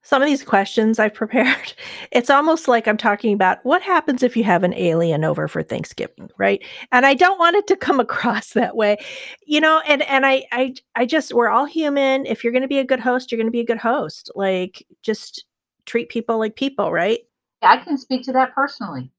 some 0.07 0.23
of 0.23 0.27
these 0.27 0.45
questions 0.45 1.01
I've 1.01 1.15
prepared, 1.23 1.75
it's 2.13 2.31
almost 2.31 2.69
like 2.69 2.87
I'm 2.87 2.97
talking 2.97 3.35
about 3.35 3.59
what 3.65 3.83
happens 3.83 4.23
if 4.23 4.37
you 4.37 4.45
have 4.45 4.63
an 4.63 4.73
alien 4.75 5.25
over 5.25 5.49
for 5.49 5.65
Thanksgiving, 5.65 6.31
right? 6.39 6.63
And 6.93 7.05
I 7.05 7.15
don't 7.15 7.41
want 7.41 7.57
it 7.57 7.67
to 7.67 7.77
come 7.77 7.99
across 8.07 8.53
that 8.53 8.77
way. 8.77 8.99
You 9.45 9.61
know, 9.61 9.83
and 9.89 10.03
and 10.03 10.25
I 10.25 10.47
I 10.53 10.75
I 10.95 11.07
just 11.07 11.35
we're 11.35 11.49
all 11.49 11.65
human. 11.65 12.25
If 12.25 12.45
you're 12.45 12.53
going 12.53 12.63
to 12.63 12.69
be 12.69 12.79
a 12.79 12.85
good 12.85 13.01
host, 13.01 13.33
you're 13.33 13.37
going 13.37 13.49
to 13.49 13.53
be 13.53 13.61
a 13.61 13.67
good 13.67 13.79
host. 13.79 14.31
Like 14.37 14.87
just 15.03 15.45
treat 15.87 16.09
people 16.09 16.39
like 16.39 16.55
people, 16.55 16.93
right? 16.93 17.19
I 17.63 17.79
can 17.79 17.99
speak 17.99 18.23
to 18.25 18.33
that 18.33 18.55
personally. 18.55 19.11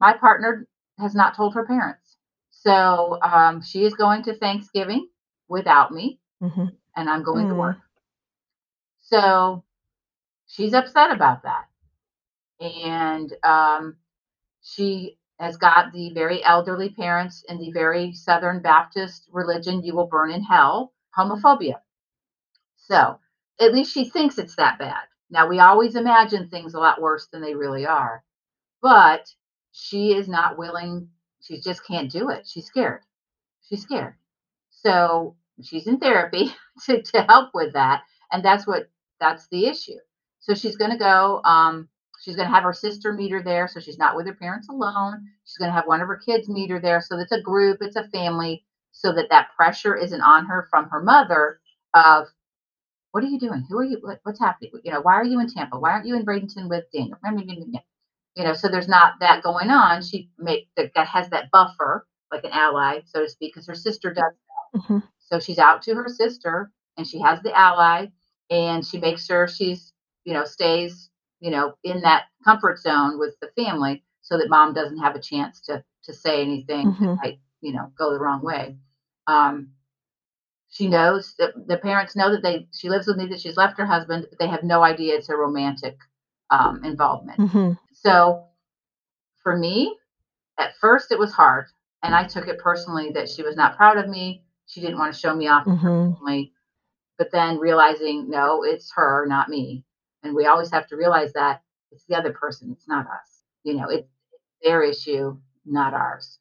My 0.00 0.14
partner 0.14 0.66
has 0.98 1.14
not 1.14 1.36
told 1.36 1.52
her 1.54 1.66
parents. 1.66 2.16
So 2.50 3.18
um, 3.22 3.60
she 3.62 3.84
is 3.84 3.92
going 3.92 4.22
to 4.22 4.34
Thanksgiving 4.34 5.08
without 5.48 5.92
me, 5.92 6.18
Mhm. 6.42 6.72
and 6.96 7.10
I'm 7.10 7.22
going 7.22 7.46
to 7.48 7.54
Mm. 7.54 7.58
work. 7.58 7.78
So 9.00 9.64
she's 10.50 10.74
upset 10.74 11.12
about 11.12 11.42
that. 11.44 11.66
And 12.60 13.32
um, 13.42 13.96
she 14.62 15.18
has 15.38 15.56
got 15.56 15.92
the 15.92 16.12
very 16.12 16.44
elderly 16.44 16.90
parents 16.90 17.44
in 17.48 17.58
the 17.58 17.70
very 17.72 18.12
Southern 18.12 18.60
Baptist 18.60 19.26
religion, 19.32 19.82
you 19.82 19.94
will 19.94 20.06
burn 20.06 20.30
in 20.30 20.42
hell, 20.42 20.92
homophobia. 21.16 21.80
So 22.76 23.18
at 23.58 23.72
least 23.72 23.92
she 23.92 24.10
thinks 24.10 24.38
it's 24.38 24.56
that 24.56 24.78
bad. 24.78 25.04
Now, 25.30 25.48
we 25.48 25.60
always 25.60 25.94
imagine 25.94 26.48
things 26.48 26.74
a 26.74 26.80
lot 26.80 27.00
worse 27.00 27.28
than 27.28 27.40
they 27.40 27.54
really 27.54 27.86
are, 27.86 28.22
but 28.82 29.32
she 29.72 30.12
is 30.12 30.28
not 30.28 30.58
willing, 30.58 31.08
she 31.40 31.60
just 31.60 31.86
can't 31.86 32.10
do 32.10 32.28
it. 32.30 32.46
She's 32.46 32.66
scared. 32.66 33.02
She's 33.68 33.82
scared. 33.82 34.16
So 34.70 35.36
she's 35.62 35.86
in 35.86 36.00
therapy 36.00 36.52
to, 36.86 37.00
to 37.00 37.22
help 37.22 37.50
with 37.54 37.74
that. 37.74 38.02
And 38.32 38.44
that's 38.44 38.66
what, 38.66 38.90
that's 39.20 39.46
the 39.48 39.66
issue. 39.66 39.98
So 40.40 40.54
she's 40.54 40.76
going 40.76 40.90
to 40.90 40.98
go, 40.98 41.42
um, 41.44 41.88
she's 42.20 42.36
going 42.36 42.48
to 42.48 42.54
have 42.54 42.64
her 42.64 42.72
sister 42.72 43.12
meet 43.12 43.30
her 43.32 43.42
there. 43.42 43.68
So 43.68 43.80
she's 43.80 43.98
not 43.98 44.16
with 44.16 44.26
her 44.26 44.34
parents 44.34 44.68
alone. 44.68 45.26
She's 45.44 45.58
going 45.58 45.68
to 45.70 45.74
have 45.74 45.86
one 45.86 46.00
of 46.00 46.08
her 46.08 46.16
kids 46.16 46.48
meet 46.48 46.70
her 46.70 46.80
there. 46.80 47.00
So 47.00 47.18
it's 47.18 47.32
a 47.32 47.40
group, 47.40 47.78
it's 47.80 47.96
a 47.96 48.08
family, 48.08 48.64
so 48.92 49.12
that 49.12 49.28
that 49.30 49.50
pressure 49.56 49.96
isn't 49.96 50.20
on 50.22 50.46
her 50.46 50.66
from 50.70 50.88
her 50.90 51.02
mother 51.02 51.60
of, 51.94 52.26
what 53.12 53.24
are 53.24 53.28
you 53.28 53.40
doing? 53.40 53.64
Who 53.68 53.78
are 53.78 53.84
you? 53.84 53.98
What, 54.02 54.20
what's 54.22 54.38
happening? 54.38 54.72
You 54.84 54.92
know, 54.92 55.00
why 55.00 55.14
are 55.14 55.24
you 55.24 55.40
in 55.40 55.48
Tampa? 55.48 55.78
Why 55.78 55.90
aren't 55.90 56.06
you 56.06 56.16
in 56.16 56.24
Bradenton 56.24 56.68
with 56.68 56.84
Daniel? 56.92 57.18
You 58.36 58.44
know, 58.44 58.54
so 58.54 58.68
there's 58.68 58.88
not 58.88 59.14
that 59.20 59.42
going 59.42 59.70
on. 59.70 60.02
She 60.02 60.30
make 60.38 60.68
that 60.76 60.94
has 61.08 61.28
that 61.30 61.50
buffer, 61.50 62.06
like 62.30 62.44
an 62.44 62.52
ally, 62.52 63.00
so 63.06 63.22
to 63.22 63.28
speak, 63.28 63.54
because 63.54 63.66
her 63.66 63.74
sister 63.74 64.14
does. 64.14 64.32
Mhm. 64.76 65.02
So 65.18 65.40
she's 65.40 65.58
out 65.58 65.82
to 65.82 65.94
her 65.94 66.08
sister 66.08 66.70
and 66.96 67.06
she 67.06 67.20
has 67.20 67.42
the 67.42 67.52
ally, 67.56 68.06
and 68.50 68.86
she 68.86 68.98
makes 68.98 69.26
sure 69.26 69.48
she's, 69.48 69.89
you 70.24 70.32
know, 70.34 70.44
stays, 70.44 71.10
you 71.40 71.50
know, 71.50 71.74
in 71.84 72.00
that 72.02 72.24
comfort 72.44 72.78
zone 72.78 73.18
with 73.18 73.34
the 73.40 73.48
family 73.56 74.02
so 74.22 74.36
that 74.38 74.48
mom 74.48 74.72
doesn't 74.74 74.98
have 74.98 75.14
a 75.16 75.20
chance 75.20 75.60
to 75.62 75.82
to 76.04 76.12
say 76.14 76.42
anything 76.42 76.86
that 77.00 77.00
Mhm. 77.00 77.18
might, 77.22 77.38
you 77.60 77.72
know, 77.72 77.92
go 77.98 78.12
the 78.12 78.18
wrong 78.20 78.42
way. 78.42 78.76
Um, 79.26 79.70
she 80.68 80.88
knows 80.88 81.34
that 81.38 81.52
the 81.66 81.76
parents 81.76 82.16
know 82.16 82.30
that 82.30 82.42
they 82.42 82.66
she 82.72 82.88
lives 82.88 83.06
with 83.06 83.16
me 83.16 83.26
that 83.26 83.40
she's 83.40 83.56
left 83.56 83.78
her 83.78 83.86
husband, 83.86 84.26
but 84.30 84.38
they 84.38 84.46
have 84.48 84.62
no 84.62 84.82
idea 84.82 85.16
it's 85.16 85.28
a 85.28 85.36
romantic 85.36 85.96
um, 86.50 86.84
involvement. 86.84 87.38
Mhm. 87.40 87.78
So 87.92 88.46
for 89.42 89.56
me, 89.56 89.96
at 90.58 90.76
first 90.76 91.12
it 91.12 91.18
was 91.18 91.32
hard, 91.32 91.66
and 92.02 92.14
I 92.14 92.24
took 92.24 92.48
it 92.48 92.58
personally 92.58 93.10
that 93.12 93.28
she 93.28 93.42
was 93.42 93.56
not 93.56 93.76
proud 93.76 93.98
of 93.98 94.08
me. 94.08 94.44
She 94.66 94.80
didn't 94.80 94.98
want 94.98 95.12
to 95.14 95.18
show 95.20 95.34
me 95.34 95.48
off 95.48 95.66
Mhm. 95.66 96.16
family. 96.18 96.52
But 97.18 97.30
then 97.32 97.58
realizing, 97.58 98.30
no, 98.30 98.64
it's 98.64 98.92
her, 98.94 99.26
not 99.26 99.48
me. 99.48 99.84
And 100.22 100.34
we 100.34 100.46
always 100.46 100.70
have 100.72 100.86
to 100.88 100.96
realize 100.96 101.32
that 101.34 101.62
it's 101.92 102.04
the 102.04 102.16
other 102.16 102.32
person, 102.32 102.70
it's 102.72 102.88
not 102.88 103.06
us. 103.06 103.44
You 103.64 103.74
know, 103.74 103.88
it's 103.88 104.08
their 104.62 104.82
issue, 104.82 105.38
not 105.64 105.94
ours. 105.94 106.38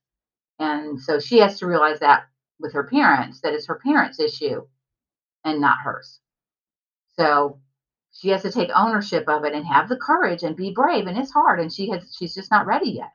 And 0.60 1.00
so 1.00 1.20
she 1.20 1.40
has 1.40 1.60
to 1.60 1.68
realize 1.68 2.00
that 2.00 2.28
with 2.60 2.74
her 2.74 2.84
parents, 2.84 3.42
that 3.42 3.54
it's 3.54 3.68
her 3.68 3.80
parents' 3.84 4.20
issue 4.20 4.66
and 5.46 5.62
not 5.62 5.80
hers. 5.84 6.20
So 7.16 7.60
she 8.12 8.30
has 8.30 8.42
to 8.44 8.52
take 8.52 8.70
ownership 8.76 9.28
of 9.28 9.46
it 9.46 9.54
and 9.54 9.66
have 9.66 9.90
the 9.90 9.98
courage 9.98 10.44
and 10.44 10.56
be 10.56 10.74
brave. 10.74 11.08
And 11.08 11.18
it's 11.18 11.32
hard. 11.32 11.60
And 11.60 11.72
she 11.72 11.90
has 11.90 12.16
she's 12.18 12.34
just 12.36 12.52
not 12.52 12.66
ready 12.66 12.92
yet. 12.92 13.14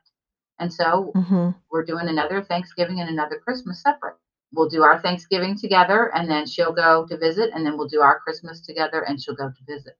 And 0.59 0.73
so 0.73 1.11
Mhm. 1.15 1.55
we're 1.71 1.85
doing 1.85 2.07
another 2.07 2.41
Thanksgiving 2.41 2.99
and 3.01 3.09
another 3.09 3.39
Christmas 3.39 3.81
separate. 3.81 4.17
We'll 4.53 4.69
do 4.69 4.83
our 4.83 4.99
Thanksgiving 4.99 5.57
together 5.57 6.13
and 6.15 6.29
then 6.29 6.45
she'll 6.47 6.73
go 6.73 7.05
to 7.07 7.17
visit 7.17 7.51
and 7.53 7.65
then 7.65 7.77
we'll 7.77 7.87
do 7.87 8.01
our 8.01 8.19
Christmas 8.19 8.61
together 8.61 9.01
and 9.01 9.21
she'll 9.21 9.35
go 9.35 9.49
to 9.49 9.63
visit. 9.65 9.97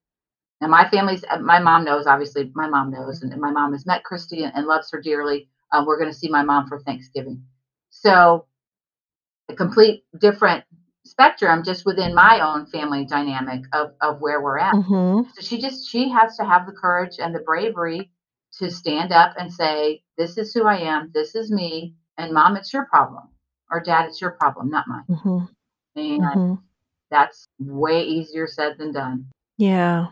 Now 0.62 0.68
my 0.68 0.90
family's 0.90 1.24
uh, 1.30 1.40
my 1.40 1.60
mom 1.60 1.84
knows 1.84 2.08
obviously 2.08 2.52
my 2.56 2.68
mom 2.68 2.92
knows 2.92 3.22
and 3.22 3.36
my 3.40 3.52
mom 3.52 3.74
has 3.74 3.86
met 3.86 4.04
Christy 4.04 4.44
and, 4.44 4.54
and 4.56 4.68
loves 4.68 4.90
her 4.92 5.02
dearly. 5.02 5.50
Uh, 5.72 5.84
we're 5.86 6.00
going 6.00 6.12
to 6.12 6.18
see 6.18 6.30
my 6.30 6.44
mom 6.44 6.68
for 6.68 6.80
Thanksgiving. 6.80 7.44
So 7.90 8.46
a 9.50 9.56
complete 9.56 10.04
different 10.20 10.64
spectrum 11.06 11.64
just 11.64 11.86
within 11.86 12.16
my 12.16 12.40
own 12.40 12.66
family 12.68 13.06
dynamic 13.06 13.64
of, 13.74 13.92
of 14.02 14.22
where 14.22 14.42
we're 14.42 14.58
at. 14.58 14.74
Mhm. 14.74 15.26
So 15.34 15.42
she 15.42 15.60
just 15.60 15.90
she 15.90 16.10
has 16.10 16.36
to 16.38 16.46
have 16.46 16.66
the 16.66 16.72
courage 16.72 17.20
and 17.20 17.34
the 17.34 17.40
bravery 17.40 18.12
to 18.60 18.72
stand 18.72 19.12
up 19.12 19.36
and 19.38 19.52
say, 19.52 20.02
"This 20.18 20.38
is 20.38 20.54
who 20.54 20.66
I 20.66 20.78
am. 20.78 21.12
This 21.14 21.36
is 21.36 21.52
me." 21.52 21.96
And 22.18 22.34
mom, 22.34 22.56
it's 22.56 22.74
your 22.74 22.86
problem, 22.86 23.28
or 23.70 23.82
dad, 23.82 24.06
it's 24.06 24.22
your 24.22 24.32
problem, 24.32 24.70
not 24.70 24.88
mine. 24.88 25.04
Mhm. 25.10 25.50
And 25.98 26.22
Mhm. 26.22 26.62
that's 27.12 27.48
way 27.60 28.04
easier 28.04 28.48
said 28.48 28.78
than 28.78 28.94
done. 28.94 29.28
Yeah. 29.58 30.08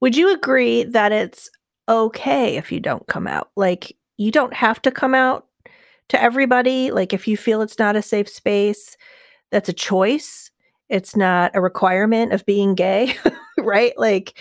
Would 0.00 0.16
you 0.16 0.32
agree 0.32 0.84
that 0.84 1.12
it's 1.12 1.50
okay 1.88 2.56
if 2.56 2.70
you 2.70 2.80
don't 2.80 3.06
come 3.06 3.26
out? 3.26 3.50
Like, 3.56 3.96
you 4.16 4.30
don't 4.30 4.54
have 4.54 4.80
to 4.82 4.90
come 4.90 5.14
out 5.14 5.46
to 6.08 6.20
everybody. 6.20 6.90
Like, 6.90 7.12
if 7.12 7.26
you 7.26 7.36
feel 7.36 7.62
it's 7.62 7.78
not 7.78 7.96
a 7.96 8.02
safe 8.02 8.28
space, 8.28 8.96
that's 9.50 9.68
a 9.68 9.74
choice. 9.74 10.50
It's 10.88 11.16
not 11.16 11.52
a 11.54 11.60
requirement 11.60 12.32
of 12.32 12.46
being 12.46 12.74
gay, 12.74 13.16
right? 13.58 13.92
Like, 13.96 14.38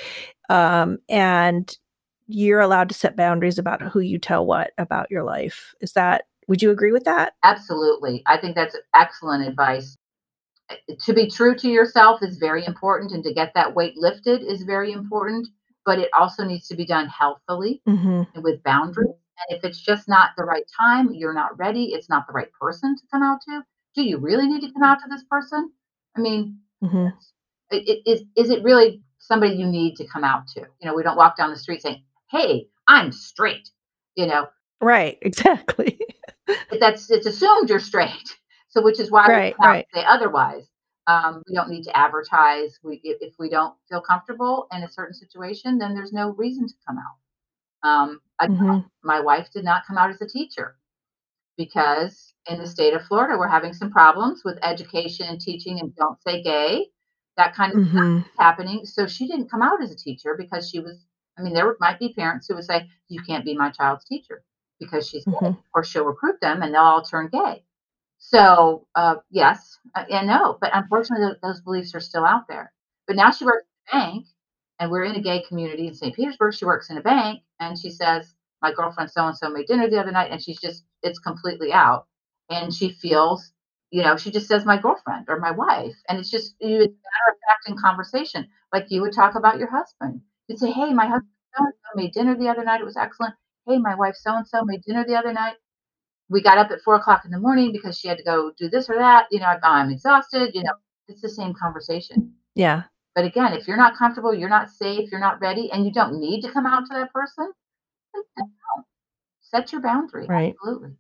um, 0.49 0.99
and 1.09 1.75
you're 2.27 2.59
allowed 2.59 2.89
to 2.89 2.95
set 2.95 3.15
boundaries 3.15 3.57
about 3.59 3.81
who 3.81 3.99
you 3.99 4.19
tell 4.19 4.45
what 4.45 4.71
about 4.77 5.09
your 5.09 5.23
life. 5.23 5.73
Is 5.81 5.93
that, 5.93 6.25
would 6.47 6.61
you 6.61 6.71
agree 6.71 6.91
with 6.91 7.03
that? 7.05 7.33
Absolutely, 7.43 8.23
I 8.27 8.37
think 8.37 8.55
that's 8.55 8.75
excellent 8.95 9.47
advice. 9.47 9.97
To 11.01 11.13
be 11.13 11.29
true 11.29 11.55
to 11.55 11.69
yourself 11.69 12.23
is 12.23 12.37
very 12.37 12.65
important, 12.65 13.11
and 13.11 13.23
to 13.23 13.33
get 13.33 13.53
that 13.53 13.75
weight 13.75 13.95
lifted 13.97 14.41
is 14.41 14.63
very 14.63 14.91
important. 14.91 15.47
But 15.85 15.99
it 15.99 16.09
also 16.17 16.43
needs 16.43 16.67
to 16.69 16.75
be 16.75 16.85
done 16.85 17.07
healthily 17.07 17.81
Mhm. 17.87 18.27
and 18.33 18.43
with 18.43 18.63
boundaries. 18.63 19.13
And 19.49 19.57
if 19.57 19.63
it's 19.63 19.79
just 19.79 20.07
not 20.07 20.31
the 20.35 20.43
right 20.43 20.65
time, 20.79 21.13
you're 21.13 21.33
not 21.33 21.55
ready, 21.59 21.93
it's 21.93 22.09
not 22.09 22.25
the 22.25 22.33
right 22.33 22.51
person 22.59 22.95
to 22.95 23.03
come 23.11 23.21
out 23.21 23.41
to, 23.41 23.63
do 23.93 24.01
you 24.03 24.17
really 24.17 24.47
need 24.47 24.61
to 24.61 24.71
come 24.73 24.81
out 24.81 24.99
to 25.03 25.09
this 25.09 25.23
person? 25.25 25.71
I 26.15 26.21
mean, 26.21 26.59
Mhm. 26.81 27.13
it, 27.69 27.87
it, 27.87 28.09
is, 28.09 28.23
is 28.35 28.49
it 28.49 28.63
really 28.63 29.03
somebody 29.19 29.55
you 29.55 29.67
need 29.67 29.95
to 29.97 30.07
come 30.07 30.23
out 30.23 30.47
to? 30.55 30.61
You 30.61 30.87
know, 30.87 30.95
we 30.95 31.03
don't 31.03 31.17
walk 31.17 31.37
down 31.37 31.51
the 31.51 31.57
street 31.57 31.81
saying, 31.83 32.03
hey, 32.31 32.67
I'm 32.87 33.11
straight. 33.11 33.69
You 34.15 34.25
know, 34.27 34.47
Right. 34.81 35.17
Exactly. 35.21 35.99
that's 36.79 37.11
it's 37.11 37.25
assumed 37.27 37.69
you're 37.69 37.79
straight. 37.79 38.37
So, 38.75 38.83
which 38.83 38.99
is 38.99 39.09
why 39.09 39.27
we 39.27 39.33
Right, 39.33 39.55
out 39.61 39.65
right. 39.67 39.87
say 39.93 40.03
otherwise. 40.05 40.67
Um, 41.07 41.43
we 41.47 41.53
don't 41.55 41.69
need 41.69 41.83
to 41.83 41.95
advertise. 41.97 42.79
We 42.83 42.99
if, 43.03 43.35
we 43.39 43.47
don't 43.49 43.75
feel 43.87 44.01
comfortable 44.01 44.67
in 44.73 44.83
a 44.83 44.89
certain 44.89 45.13
situation, 45.13 45.77
then 45.77 45.93
there's 45.93 46.11
no 46.11 46.31
reason 46.31 46.67
to 46.67 46.73
come 46.85 46.97
out. 46.97 47.87
Um, 47.87 48.21
I, 48.39 48.47
Mhm. 48.47 48.89
my 49.03 49.19
wife 49.21 49.49
did 49.51 49.63
not 49.63 49.85
come 49.85 49.97
out 49.97 50.09
as 50.09 50.21
a 50.21 50.27
teacher 50.27 50.77
because 51.57 52.33
in 52.49 52.57
the 52.59 52.67
state 52.67 52.93
of 52.93 53.03
Florida, 53.05 53.37
we're 53.37 53.47
having 53.47 53.73
some 53.73 53.91
problems 53.91 54.43
with 54.43 54.57
education 54.63 55.27
and 55.27 55.39
teaching 55.39 55.79
and 55.79 55.95
don't 55.95 56.21
say 56.23 56.41
gay, 56.41 56.91
that 57.37 57.53
kind 57.53 57.73
of 57.73 57.81
stuff 57.87 57.93
Mhm. 58.03 58.25
is 58.25 58.31
happening. 58.39 58.85
So 58.85 59.07
she 59.07 59.27
didn't 59.27 59.49
come 59.49 59.61
out 59.61 59.81
as 59.81 59.91
a 59.91 59.95
teacher 59.95 60.35
because 60.35 60.69
she 60.69 60.79
was, 60.79 61.05
I 61.37 61.43
mean, 61.43 61.53
there 61.53 61.75
might 61.79 61.99
be 61.99 62.13
parents 62.13 62.47
who 62.47 62.55
would 62.55 62.65
say, 62.65 62.89
you 63.07 63.21
can't 63.23 63.45
be 63.45 63.55
my 63.55 63.69
child's 63.69 64.05
teacher 64.05 64.43
because 64.79 65.07
she's 65.07 65.23
gay, 65.25 65.31
Mhm. 65.33 65.57
or 65.73 65.83
she'll 65.83 66.05
recruit 66.05 66.41
them 66.41 66.61
and 66.63 66.73
they'll 66.73 66.81
all 66.81 67.01
turn 67.03 67.27
gay. 67.29 67.63
So, 68.17 68.87
uh, 68.95 69.15
yes 69.29 69.77
uh, 69.95 70.05
and 70.09 70.27
no, 70.27 70.57
but 70.59 70.71
unfortunately, 70.73 71.27
tho- 71.27 71.47
those 71.47 71.61
beliefs 71.61 71.93
are 71.95 71.99
still 71.99 72.25
out 72.25 72.47
there. 72.47 72.73
But 73.07 73.15
now 73.15 73.31
she 73.31 73.45
works 73.45 73.65
in 73.93 73.99
a 73.99 74.01
bank, 74.01 74.25
and 74.79 74.91
we're 74.91 75.03
in 75.03 75.15
a 75.15 75.21
gay 75.21 75.43
community 75.47 75.87
in 75.87 75.93
St. 75.93 76.15
Petersburg. 76.15 76.53
She 76.55 76.65
works 76.65 76.89
in 76.89 76.97
a 76.97 77.01
bank, 77.01 77.43
and 77.59 77.77
she 77.79 77.91
says, 77.91 78.33
"My 78.61 78.73
girlfriend 78.73 79.11
so 79.11 79.27
and 79.27 79.37
so 79.37 79.49
made 79.49 79.67
dinner 79.67 79.89
the 79.89 79.99
other 79.99 80.11
night," 80.11 80.31
and 80.31 80.41
she's 80.41 80.59
just 80.59 80.83
it's 81.03 81.19
completely 81.19 81.71
out, 81.71 82.07
and 82.49 82.73
she 82.73 82.89
feels, 82.89 83.51
you 83.91 84.01
know, 84.03 84.17
she 84.17 84.31
just 84.31 84.47
says 84.47 84.65
my 84.65 84.77
girlfriend 84.77 85.25
or 85.29 85.39
my 85.39 85.51
wife, 85.51 85.95
and 86.09 86.17
it's 86.19 86.31
just 86.31 86.55
you 86.59 86.79
matter 86.79 87.29
of 87.29 87.37
fact 87.47 87.67
in 87.69 87.77
conversation, 87.77 88.47
like 88.73 88.87
you 88.89 89.01
would 89.01 89.13
talk 89.13 89.35
about 89.35 89.59
your 89.59 89.69
husband. 89.69 90.21
You'd 90.47 90.59
say, 90.59 90.71
"Hey, 90.71 90.93
my 90.93 91.05
husband 91.05 91.29
so 91.55 91.63
and 91.63 91.73
so 91.75 91.89
made 91.95 92.13
dinner 92.13 92.35
the 92.35 92.49
other 92.49 92.63
night. 92.63 92.81
It 92.81 92.85
was 92.85 92.97
excellent. 92.97 93.35
Hey, 93.67 93.77
my 93.77 93.95
wife 93.95 94.15
so 94.15 94.35
and 94.35 94.47
so 94.47 94.63
made 94.65 94.81
dinner 94.83 95.05
the 95.05 95.15
other 95.15 95.33
night." 95.33 95.55
We 96.29 96.41
got 96.41 96.57
up 96.57 96.71
at 96.71 96.81
four 96.81 96.95
o'clock 96.95 97.23
in 97.25 97.31
the 97.31 97.39
morning 97.39 97.71
because 97.71 97.97
she 97.97 98.07
had 98.07 98.17
to 98.17 98.23
go 98.23 98.51
do 98.57 98.69
this 98.69 98.89
or 98.89 98.95
that. 98.95 99.27
You 99.31 99.39
know, 99.39 99.45
I'm, 99.45 99.59
I'm 99.63 99.89
exhausted. 99.89 100.51
You 100.53 100.63
know, 100.63 100.73
it's 101.07 101.21
the 101.21 101.29
same 101.29 101.53
conversation. 101.53 102.33
Yeah. 102.55 102.83
But 103.13 103.25
again, 103.25 103.53
if 103.53 103.67
you're 103.67 103.77
not 103.77 103.97
comfortable, 103.97 104.33
you're 104.33 104.49
not 104.49 104.69
safe, 104.69 105.09
you're 105.09 105.21
not 105.21 105.39
ready, 105.39 105.71
and 105.71 105.85
you 105.85 105.91
don't 105.91 106.19
need 106.19 106.41
to 106.41 106.51
come 106.51 106.65
out 106.65 106.85
to 106.87 106.93
that 106.93 107.13
person, 107.13 107.51
set 109.41 109.71
your 109.71 109.81
boundary. 109.81 110.25
Right. 110.27 110.53
Absolutely. 110.61 110.91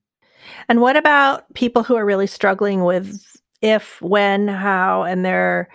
And 0.69 0.79
what 0.79 0.95
about 0.95 1.53
people 1.55 1.83
who 1.83 1.95
are 1.95 2.05
really 2.05 2.27
struggling 2.27 2.85
with 2.85 3.37
if, 3.61 4.01
when, 4.01 4.47
how, 4.47 5.03
and 5.03 5.25
they're 5.25 5.69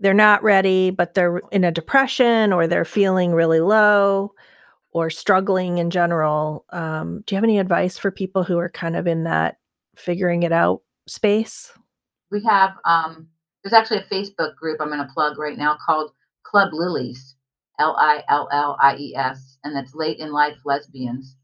they're 0.00 0.14
not 0.14 0.42
ready, 0.42 0.90
but 0.90 1.12
they're 1.12 1.42
in 1.52 1.62
a 1.62 1.70
depression 1.70 2.54
or 2.54 2.66
they're 2.66 2.86
feeling 2.86 3.32
really 3.32 3.60
low 3.60 4.32
or 4.92 5.10
struggling 5.10 5.78
in 5.78 5.90
general? 5.90 6.64
Um, 6.70 7.22
do 7.26 7.34
you 7.34 7.36
have 7.36 7.44
any 7.44 7.58
advice 7.58 7.98
for 7.98 8.10
people 8.10 8.44
who 8.44 8.58
are 8.58 8.68
kind 8.68 8.96
of 8.96 9.06
in 9.06 9.24
that 9.24 9.58
figuring 9.96 10.42
it 10.42 10.52
out 10.52 10.82
space? 11.06 11.72
We 12.30 12.42
have 12.44 12.74
um, 12.84 13.28
there's 13.62 13.72
actually 13.72 13.98
a 13.98 14.04
Facebook 14.04 14.56
group 14.56 14.80
I'm 14.80 14.88
going 14.88 14.98
to 15.06 15.12
plug 15.12 15.38
right 15.38 15.58
now 15.58 15.76
called 15.84 16.12
Club 16.44 16.70
Lillies, 16.72 17.36
L 17.78 17.96
I 17.98 18.22
L 18.28 18.48
L 18.52 18.76
I 18.80 18.96
E 18.96 19.14
S, 19.16 19.58
and 19.64 19.74
that's 19.74 19.94
late 19.94 20.18
in 20.18 20.32
life 20.32 20.58
lesbians. 20.64 21.36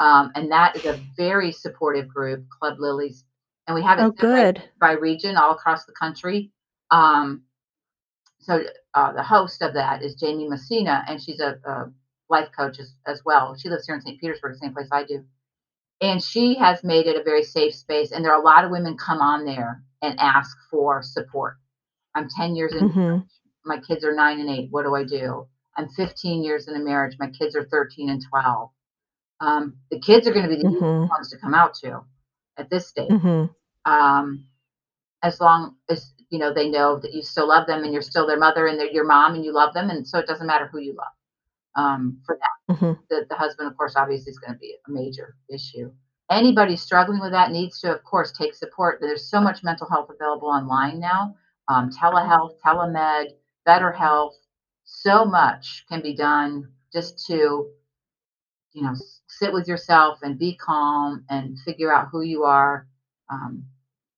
Um, 0.00 0.32
and 0.34 0.50
that 0.50 0.76
is 0.76 0.84
a 0.86 1.00
very 1.16 1.52
supportive 1.52 2.08
group, 2.08 2.44
Club 2.50 2.76
Lillies. 2.78 3.24
And 3.66 3.74
we 3.74 3.82
have 3.82 3.98
it 3.98 4.02
Oh, 4.02 4.10
good. 4.10 4.62
by 4.78 4.92
region 4.92 5.36
all 5.36 5.52
across 5.52 5.84
the 5.86 5.92
country. 5.92 6.50
Um, 6.90 7.42
so 8.40 8.62
uh, 8.92 9.12
the 9.12 9.22
host 9.22 9.62
of 9.62 9.72
that 9.74 10.02
is 10.02 10.16
Jamie 10.16 10.48
Messina, 10.48 11.04
and 11.08 11.22
she's 11.22 11.40
a, 11.40 11.58
a 11.64 11.90
life 12.30 12.48
coach 12.56 12.78
as, 12.80 12.94
as 13.06 13.22
well. 13.24 13.56
She 13.56 13.68
lives 13.68 13.86
here 13.86 13.96
in 13.96 14.00
St. 14.02 14.20
Petersburg, 14.20 14.54
the 14.54 14.58
same 14.58 14.74
place 14.74 14.88
I 14.92 15.04
do. 15.04 15.24
And 16.00 16.22
she 16.22 16.54
has 16.56 16.84
made 16.84 17.06
it 17.06 17.16
a 17.16 17.22
very 17.22 17.42
safe 17.42 17.74
space. 17.74 18.12
And 18.12 18.24
there 18.24 18.32
are 18.32 18.40
a 18.40 18.44
lot 18.44 18.64
of 18.64 18.70
women 18.70 18.96
come 18.96 19.20
on 19.20 19.44
there 19.44 19.82
and 20.02 20.18
ask 20.20 20.56
for 20.70 21.02
support. 21.02 21.56
I'm 22.14 22.28
10 22.28 22.56
years 22.56 22.74
in, 22.74 22.88
Mhm. 22.90 23.26
my 23.64 23.78
kids 23.80 24.04
are 24.04 24.14
nine 24.14 24.40
and 24.40 24.50
eight. 24.50 24.70
What 24.70 24.84
do 24.84 24.94
I 24.94 25.04
do? 25.04 25.48
I'm 25.76 25.88
15 25.90 26.42
years 26.44 26.68
in 26.68 26.76
a 26.76 26.80
marriage. 26.80 27.16
My 27.18 27.30
kids 27.30 27.56
are 27.56 27.64
13 27.66 28.10
and 28.10 28.22
12. 28.28 28.70
Um, 29.40 29.76
the 29.90 30.00
kids 30.00 30.26
are 30.26 30.32
going 30.32 30.48
to 30.48 30.56
be 30.56 30.62
the 30.62 30.68
Mhm. 30.68 31.08
ones 31.10 31.30
to 31.30 31.38
come 31.38 31.54
out 31.54 31.74
to 31.76 32.04
at 32.58 32.70
this 32.70 32.88
stage. 32.88 33.10
Mhm. 33.10 33.54
Um, 33.84 34.46
as 35.22 35.40
long 35.40 35.76
as 35.88 36.12
you 36.30 36.38
know 36.38 36.52
they 36.52 36.68
know 36.68 36.98
that 36.98 37.12
you 37.12 37.22
still 37.22 37.48
love 37.48 37.66
them 37.66 37.84
and 37.84 37.92
you're 37.92 38.02
still 38.02 38.26
their 38.26 38.38
mother 38.38 38.66
and 38.66 38.78
they're 38.78 38.90
your 38.90 39.06
mom 39.06 39.34
and 39.34 39.44
you 39.44 39.52
love 39.52 39.74
them 39.74 39.90
and 39.90 40.06
so 40.06 40.18
it 40.18 40.26
doesn't 40.26 40.46
matter 40.46 40.66
who 40.66 40.78
you 40.78 40.94
love 40.94 41.12
um, 41.76 42.18
for 42.26 42.38
that 42.40 42.74
Mhm. 42.76 42.98
the, 43.10 43.26
the 43.28 43.36
husband 43.36 43.68
of 43.68 43.76
course 43.76 43.94
obviously 43.96 44.30
is 44.30 44.38
going 44.38 44.54
to 44.54 44.58
be 44.58 44.76
a 44.86 44.90
major 44.90 45.36
issue 45.50 45.92
anybody 46.30 46.76
struggling 46.76 47.20
with 47.20 47.32
that 47.32 47.50
needs 47.52 47.80
to 47.80 47.94
of 47.94 48.02
course 48.04 48.32
take 48.32 48.54
support 48.54 48.98
there's 49.00 49.28
so 49.28 49.40
much 49.40 49.62
mental 49.62 49.88
health 49.88 50.08
available 50.10 50.48
online 50.48 50.98
now 51.00 51.34
um, 51.68 51.90
telehealth, 51.90 52.58
telemed, 52.64 53.30
BetterHelp. 53.66 54.32
So 54.84 55.24
much 55.24 55.84
can 55.88 56.02
be 56.02 56.14
done 56.14 56.68
just 56.92 57.24
to, 57.26 57.70
you 58.72 58.82
know, 58.82 58.94
sit 59.28 59.52
with 59.52 59.66
yourself 59.66 60.18
and 60.22 60.38
be 60.38 60.56
calm 60.56 61.24
and 61.30 61.58
figure 61.60 61.92
out 61.94 62.08
who 62.10 62.22
you 62.22 62.44
are. 62.44 62.86
Um, 63.30 63.64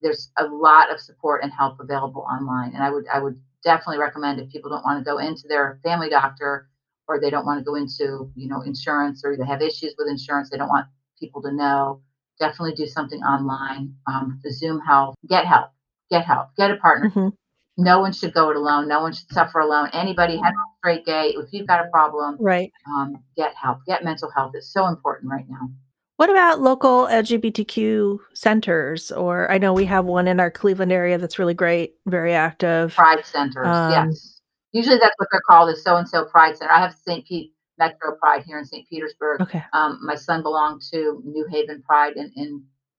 there's 0.02 0.30
a 0.38 0.44
lot 0.46 0.92
of 0.92 1.00
support 1.00 1.42
and 1.42 1.52
help 1.52 1.78
available 1.80 2.26
online, 2.30 2.74
and 2.74 2.82
I 2.82 2.90
would 2.90 3.06
I 3.12 3.18
would 3.20 3.40
definitely 3.64 3.98
recommend 3.98 4.40
if 4.40 4.50
people 4.50 4.70
don't 4.70 4.84
want 4.84 4.98
to 5.04 5.10
go 5.10 5.18
into 5.18 5.48
their 5.48 5.80
family 5.82 6.08
doctor 6.10 6.68
or 7.08 7.20
they 7.20 7.30
don't 7.30 7.46
want 7.46 7.58
to 7.58 7.64
go 7.64 7.74
into 7.74 8.30
you 8.34 8.48
know 8.48 8.62
insurance 8.62 9.22
or 9.24 9.36
they 9.36 9.44
have 9.44 9.62
issues 9.62 9.94
with 9.98 10.08
insurance 10.08 10.50
they 10.50 10.56
don't 10.58 10.68
want 10.68 10.86
people 11.18 11.42
to 11.42 11.52
know 11.52 12.00
definitely 12.38 12.74
do 12.74 12.86
something 12.86 13.20
online 13.22 13.94
um, 14.06 14.40
the 14.44 14.52
zoom 14.52 14.80
health 14.80 15.14
get 15.28 15.44
help 15.46 15.70
get 16.10 16.24
help 16.24 16.48
get 16.56 16.70
a 16.70 16.76
partner 16.76 17.10
Mhm. 17.10 17.32
no 17.78 18.00
one 18.00 18.12
should 18.12 18.34
go 18.34 18.50
it 18.50 18.56
alone 18.56 18.88
no 18.88 19.00
one 19.00 19.12
should 19.12 19.30
suffer 19.32 19.60
alone 19.60 19.88
anybody 19.92 20.36
hetero 20.36 20.62
straight 20.78 21.04
gay 21.06 21.34
if 21.36 21.52
you've 21.52 21.66
got 21.66 21.84
a 21.84 21.88
problem 21.90 22.36
Right. 22.40 22.72
um, 22.88 23.22
get 23.36 23.54
help 23.54 23.78
get 23.86 24.04
mental 24.04 24.30
health 24.30 24.52
it's 24.54 24.72
so 24.72 24.86
important 24.86 25.30
right 25.30 25.48
now 25.48 25.68
What 26.18 26.30
about 26.30 26.60
local 26.62 27.06
LGBTQ 27.08 28.18
centers? 28.32 29.12
Or 29.12 29.50
I 29.50 29.58
know 29.58 29.74
we 29.74 29.84
have 29.84 30.06
one 30.06 30.26
in 30.26 30.40
our 30.40 30.50
Cleveland 30.50 30.90
area 30.90 31.18
that's 31.18 31.38
really 31.38 31.52
great, 31.52 31.96
very 32.06 32.32
active. 32.32 32.94
pride 32.94 33.22
centers 33.26 33.66
Um, 33.66 33.90
yes 33.92 34.35
usually 34.76 34.98
that's 34.98 35.14
what 35.18 35.28
they're 35.30 35.48
called 35.50 35.68
is 35.72 35.82
so 35.82 35.96
and 35.96 36.08
so 36.08 36.24
pride 36.34 36.56
center 36.56 36.72
i 36.72 36.80
have 36.80 36.94
st 37.06 37.26
pete 37.26 37.52
metro 37.78 38.08
pride 38.20 38.42
here 38.46 38.58
in 38.58 38.64
st 38.64 38.86
petersburg 38.88 39.40
Okay. 39.40 39.62
Um, 39.72 39.98
my 40.10 40.14
son 40.26 40.42
belonged 40.42 40.82
to 40.92 40.98
New 41.24 41.46
Haven 41.50 41.82
Pride 41.88 42.14
in, 42.16 42.28
in 42.36 42.48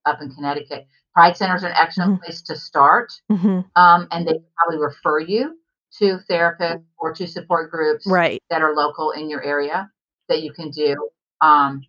up 0.10 0.22
in 0.22 0.30
Connecticut. 0.36 0.82
Pride 1.14 1.36
centers 1.36 1.64
are 1.64 1.68
an 1.74 1.76
excellent 1.84 2.12
Mhm. 2.14 2.20
place 2.24 2.42
to 2.50 2.56
start, 2.56 3.10
hmm 3.30 3.60
um, 3.84 4.08
and 4.12 4.22
they 4.28 4.36
probably 4.58 4.80
refer 4.90 5.20
you 5.20 5.44
to 6.00 6.08
therapists 6.30 6.84
or 7.02 7.14
to 7.20 7.26
support 7.28 7.72
groups 7.72 8.06
Right. 8.20 8.40
that 8.52 8.62
are 8.62 8.74
local 8.84 9.08
in 9.12 9.30
your 9.30 9.42
area 9.44 9.90
that 10.30 10.42
you 10.44 10.52
can 10.54 10.70
do. 10.70 10.92
Um, 11.42 11.82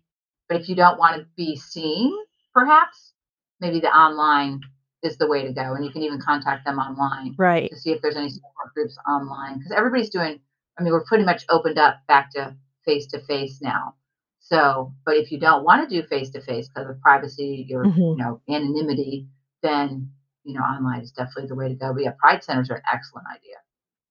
but 0.47 0.59
if 0.61 0.67
you 0.69 0.75
don't 0.75 0.97
want 1.03 1.13
to 1.17 1.27
be 1.37 1.55
seen, 1.55 2.11
perhaps 2.53 3.13
maybe 3.61 3.79
the 3.79 3.93
online 4.05 4.59
is 5.03 5.17
the 5.17 5.27
way 5.27 5.43
to 5.45 5.53
go, 5.53 5.73
and 5.73 5.85
you 5.85 5.91
can 5.91 6.01
even 6.01 6.19
contact 6.21 6.65
them 6.65 6.77
online 6.79 7.35
Right. 7.37 7.69
to 7.69 7.77
see 7.77 7.91
if 7.91 8.01
there's 8.01 8.17
any 8.17 8.29
support 8.29 8.73
groups 8.73 8.97
online 9.07 9.57
because 9.57 9.71
everybody's 9.71 10.09
doing. 10.09 10.39
I 10.77 10.83
mean, 10.83 10.93
we're 10.93 11.05
pretty 11.05 11.25
much 11.25 11.45
opened 11.49 11.77
up 11.77 11.97
back 12.07 12.31
to 12.33 12.55
face 12.85 13.07
to 13.07 13.19
face 13.21 13.59
now. 13.61 13.95
So, 14.39 14.93
but 15.05 15.15
if 15.15 15.31
you 15.31 15.39
don't 15.39 15.63
want 15.63 15.87
to 15.87 16.01
do 16.01 16.07
face 16.07 16.29
to 16.31 16.41
face 16.41 16.69
because 16.69 16.89
of 16.89 16.99
privacy, 17.01 17.65
your 17.69 17.85
Mhm. 17.85 17.97
you 17.97 18.15
know 18.17 18.41
anonymity, 18.49 19.27
then 19.61 20.11
you 20.43 20.53
know 20.53 20.61
online 20.61 21.01
is 21.01 21.11
definitely 21.11 21.47
the 21.47 21.55
way 21.55 21.69
to 21.69 21.75
go. 21.75 21.93
But 21.93 22.03
yeah, 22.03 22.13
pride 22.19 22.43
centers 22.43 22.69
are 22.69 22.75
an 22.77 22.83
excellent 22.91 23.27
idea. 23.27 23.55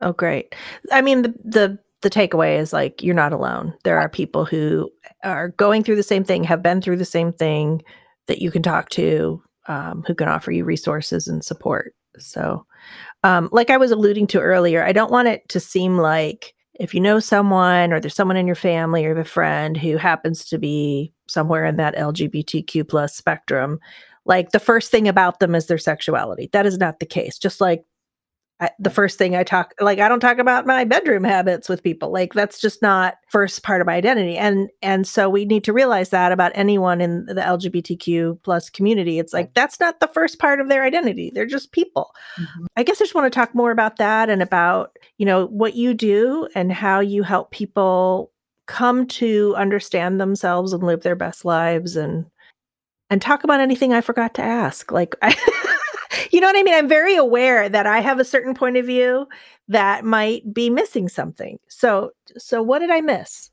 Oh, 0.00 0.12
great. 0.12 0.54
I 0.92 1.00
mean, 1.02 1.22
the 1.22 1.34
the 1.44 1.78
the 2.02 2.10
takeaway 2.10 2.58
is 2.58 2.72
like 2.72 3.02
you're 3.02 3.14
not 3.14 3.32
alone. 3.32 3.74
There 3.84 3.98
are 3.98 4.08
people 4.08 4.44
who 4.44 4.90
are 5.24 5.48
going 5.48 5.82
through 5.82 5.96
the 5.96 6.02
same 6.02 6.22
thing, 6.24 6.44
have 6.44 6.62
been 6.62 6.80
through 6.80 6.98
the 6.98 7.04
same 7.04 7.32
thing 7.32 7.82
that 8.28 8.40
you 8.40 8.50
can 8.52 8.62
talk 8.62 8.88
to, 8.90 9.42
um, 9.68 10.02
who 10.06 10.14
can 10.14 10.28
offer 10.28 10.50
you 10.50 10.64
resources 10.64 11.28
and 11.28 11.44
support. 11.44 11.94
So, 12.18 12.66
um, 13.22 13.48
like 13.52 13.70
I 13.70 13.76
was 13.76 13.90
alluding 13.90 14.26
to 14.28 14.40
earlier, 14.40 14.84
I 14.84 14.92
don't 14.92 15.10
want 15.10 15.28
it 15.28 15.48
to 15.50 15.60
seem 15.60 15.98
like 15.98 16.54
if 16.78 16.94
you 16.94 17.00
know 17.00 17.20
someone 17.20 17.92
or 17.92 18.00
there's 18.00 18.14
someone 18.14 18.36
in 18.36 18.46
your 18.46 18.56
family 18.56 19.04
or 19.04 19.18
a 19.18 19.24
friend 19.24 19.76
who 19.76 19.96
happens 19.96 20.44
to 20.46 20.58
be 20.58 21.12
somewhere 21.28 21.64
in 21.64 21.76
that 21.76 21.96
LGBTQ 21.96 22.88
plus 22.88 23.14
spectrum, 23.14 23.78
like 24.24 24.50
the 24.50 24.60
first 24.60 24.90
thing 24.90 25.08
about 25.08 25.40
them 25.40 25.54
is 25.54 25.66
their 25.66 25.78
sexuality. 25.78 26.48
That 26.52 26.66
is 26.66 26.78
not 26.78 27.00
the 27.00 27.06
case. 27.06 27.38
Just 27.38 27.60
like 27.60 27.84
I, 28.60 28.70
the 28.80 28.90
first 28.90 29.18
thing 29.18 29.36
I 29.36 29.44
talk 29.44 29.72
like 29.80 30.00
I 30.00 30.08
don't 30.08 30.18
talk 30.18 30.38
about 30.38 30.66
my 30.66 30.84
bedroom 30.84 31.22
habits 31.22 31.68
with 31.68 31.82
people. 31.82 32.12
Like 32.12 32.34
that's 32.34 32.60
just 32.60 32.82
not 32.82 33.14
first 33.28 33.62
part 33.62 33.80
of 33.80 33.86
my 33.86 33.94
identity. 33.94 34.36
And 34.36 34.68
and 34.82 35.06
so 35.06 35.28
we 35.28 35.44
need 35.44 35.62
to 35.64 35.72
realize 35.72 36.10
that 36.10 36.32
about 36.32 36.50
anyone 36.56 37.00
in 37.00 37.26
the 37.26 37.34
LGBTQ 37.34 38.42
plus 38.42 38.68
community. 38.68 39.20
It's 39.20 39.32
like 39.32 39.54
that's 39.54 39.78
not 39.78 40.00
the 40.00 40.08
first 40.08 40.40
part 40.40 40.60
of 40.60 40.68
their 40.68 40.82
identity. 40.82 41.30
They're 41.32 41.46
just 41.46 41.70
people. 41.70 42.10
Mm-hmm. 42.36 42.66
I 42.76 42.82
guess 42.82 43.00
I 43.00 43.04
just 43.04 43.14
want 43.14 43.32
to 43.32 43.36
talk 43.36 43.54
more 43.54 43.70
about 43.70 43.96
that 43.98 44.28
and 44.28 44.42
about, 44.42 44.96
you 45.18 45.26
know, 45.26 45.46
what 45.46 45.74
you 45.74 45.94
do 45.94 46.48
and 46.56 46.72
how 46.72 46.98
you 46.98 47.22
help 47.22 47.52
people 47.52 48.32
come 48.66 49.06
to 49.06 49.54
understand 49.56 50.20
themselves 50.20 50.72
and 50.72 50.82
live 50.82 51.02
their 51.02 51.16
best 51.16 51.44
lives 51.44 51.96
and 51.96 52.26
and 53.08 53.22
talk 53.22 53.44
about 53.44 53.60
anything 53.60 53.92
I 53.92 54.00
forgot 54.00 54.34
to 54.34 54.42
ask. 54.42 54.90
Like 54.90 55.14
I 55.22 55.36
you 56.32 56.40
know 56.40 56.46
what 56.46 56.56
I 56.56 56.62
mean? 56.62 56.74
I'm 56.74 56.88
very 56.88 57.16
aware 57.16 57.68
that 57.68 57.86
I 57.86 58.00
have 58.00 58.18
a 58.18 58.24
certain 58.24 58.54
point 58.54 58.76
of 58.76 58.86
view 58.86 59.28
that 59.68 60.04
might 60.04 60.52
be 60.52 60.70
missing 60.70 61.08
something. 61.08 61.58
So 61.68 62.12
so 62.36 62.62
what 62.62 62.80
did 62.80 62.90
I 62.90 63.00
miss? 63.00 63.50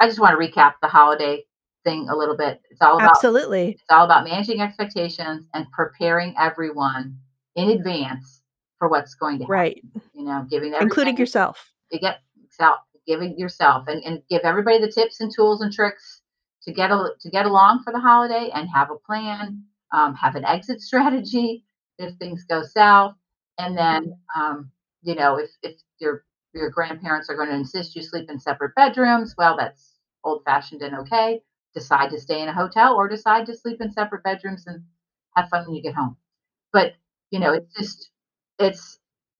I 0.00 0.06
just 0.08 0.18
want 0.18 0.38
to 0.38 0.46
recap 0.46 0.74
the 0.82 0.88
holiday 0.88 1.44
thing 1.84 2.08
a 2.08 2.16
little 2.16 2.36
bit. 2.36 2.60
It's 2.70 2.80
all 2.80 2.96
about 2.96 3.10
Absolutely. 3.10 3.72
it's 3.72 3.82
all 3.90 4.04
about 4.04 4.24
managing 4.24 4.60
expectations 4.60 5.46
and 5.54 5.70
preparing 5.70 6.34
everyone 6.38 7.16
in 7.56 7.70
advance 7.70 8.42
for 8.78 8.88
what's 8.88 9.14
going 9.14 9.38
to 9.38 9.44
happen. 9.44 9.52
Right. 9.52 9.84
You 10.14 10.24
know, 10.24 10.46
giving 10.50 10.74
Including 10.80 11.16
yourself. 11.16 11.70
to 11.92 11.98
get 11.98 12.20
self 12.50 12.80
giving 13.06 13.38
yourself 13.38 13.86
and, 13.86 14.02
and 14.04 14.22
give 14.30 14.42
everybody 14.44 14.78
the 14.78 14.90
tips 14.90 15.20
and 15.20 15.30
tools 15.34 15.60
and 15.60 15.72
tricks 15.72 16.22
to 16.62 16.72
get 16.72 16.90
a, 16.90 17.10
to 17.20 17.30
get 17.30 17.46
along 17.46 17.82
for 17.82 17.92
the 17.92 18.00
holiday 18.00 18.50
and 18.54 18.68
have 18.74 18.90
a 18.90 18.96
plan 19.06 19.62
um, 19.94 20.14
have 20.14 20.36
an 20.36 20.44
exit 20.44 20.80
strategy 20.80 21.64
if 21.98 22.14
things 22.16 22.44
go 22.44 22.62
south. 22.62 23.14
And 23.58 23.76
then 23.78 24.14
um, 24.36 24.70
you 25.02 25.14
know 25.14 25.36
if, 25.36 25.50
if 25.62 25.76
your 26.00 26.24
your 26.54 26.70
grandparents 26.70 27.30
are 27.30 27.36
going 27.36 27.48
to 27.48 27.54
insist 27.54 27.96
you 27.96 28.02
sleep 28.02 28.30
in 28.30 28.38
separate 28.38 28.74
bedrooms 28.76 29.34
well 29.36 29.56
that's 29.56 29.94
old 30.24 30.42
fashioned 30.44 30.82
and 30.82 30.96
okay. 30.96 31.40
Decide 31.74 32.10
to 32.10 32.20
stay 32.20 32.40
in 32.40 32.48
a 32.48 32.54
hotel 32.54 32.94
or 32.94 33.08
decide 33.08 33.46
to 33.46 33.56
sleep 33.56 33.80
in 33.80 33.90
separate 33.90 34.22
bedrooms 34.22 34.64
and 34.66 34.84
have 35.36 35.48
fun 35.48 35.64
when 35.66 35.74
you 35.74 35.82
get 35.82 35.94
home. 35.94 36.16
But 36.72 36.94
you 37.30 37.40
know 37.40 37.52
it's 37.52 37.74
just 37.76 38.10
it's 38.60 38.98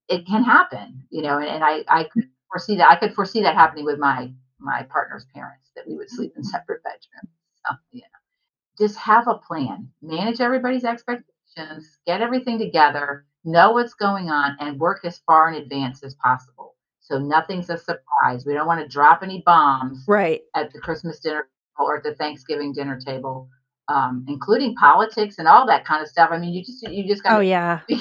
it 0.08 0.26
can 0.26 0.42
happen 0.42 1.04
you 1.10 1.22
know 1.22 1.38
and, 1.38 1.48
and 1.48 1.64
i 1.64 1.84
i 1.88 2.04
could 2.04 2.28
foresee 2.50 2.76
that 2.76 2.90
i 2.90 2.96
could 2.96 3.14
foresee 3.14 3.42
that 3.42 3.54
happening 3.54 3.84
with 3.84 3.98
my 3.98 4.30
my 4.58 4.82
partner's 4.90 5.26
parents 5.34 5.70
that 5.76 5.86
we 5.86 5.94
would 5.96 6.10
sleep 6.10 6.32
in 6.36 6.42
separate 6.42 6.82
bedrooms 6.82 7.30
so, 7.64 7.76
you 7.92 8.02
know 8.02 8.23
just 8.78 8.96
have 8.96 9.26
a 9.28 9.38
plan 9.38 9.88
manage 10.02 10.40
everybody's 10.40 10.84
expectations 10.84 11.98
get 12.06 12.20
everything 12.20 12.58
together 12.58 13.24
know 13.44 13.72
what's 13.72 13.94
going 13.94 14.30
on 14.30 14.56
and 14.60 14.80
work 14.80 15.04
as 15.04 15.18
far 15.26 15.48
in 15.50 15.62
advance 15.62 16.02
as 16.02 16.14
possible 16.14 16.74
so 17.00 17.18
nothing's 17.18 17.70
a 17.70 17.76
surprise 17.78 18.44
we 18.46 18.54
don't 18.54 18.66
want 18.66 18.80
to 18.80 18.88
drop 18.88 19.22
any 19.22 19.42
bombs 19.44 20.02
Right. 20.08 20.40
at 20.54 20.72
the 20.72 20.80
Christmas 20.80 21.20
dinner 21.20 21.48
or 21.78 21.96
at 21.98 22.02
the 22.04 22.14
Thanksgiving 22.14 22.72
dinner 22.72 22.98
table, 23.00 23.48
um, 23.88 24.24
including 24.28 24.74
politics 24.76 25.36
and 25.38 25.48
all 25.48 25.66
that 25.66 25.84
kind 25.84 26.00
of 26.02 26.08
stuff. 26.08 26.30
I 26.32 26.38
mean, 26.38 26.54
you 26.54 26.64
just 26.64 26.82
you 26.88 27.06
just 27.06 27.22
got 27.24 27.32
Oh 27.36 27.40
yeah. 27.40 27.80
be, 27.88 28.00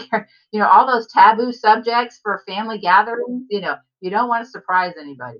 you 0.51 0.59
know, 0.59 0.67
all 0.67 0.85
those 0.85 1.07
taboo 1.11 1.51
subjects 1.51 2.19
for 2.21 2.43
family 2.47 2.77
gatherings. 2.77 3.45
You 3.49 3.61
know, 3.61 3.75
you 3.99 4.09
don't 4.11 4.29
want 4.29 4.45
to 4.45 4.49
surprise 4.51 4.93
anybody. 4.99 5.39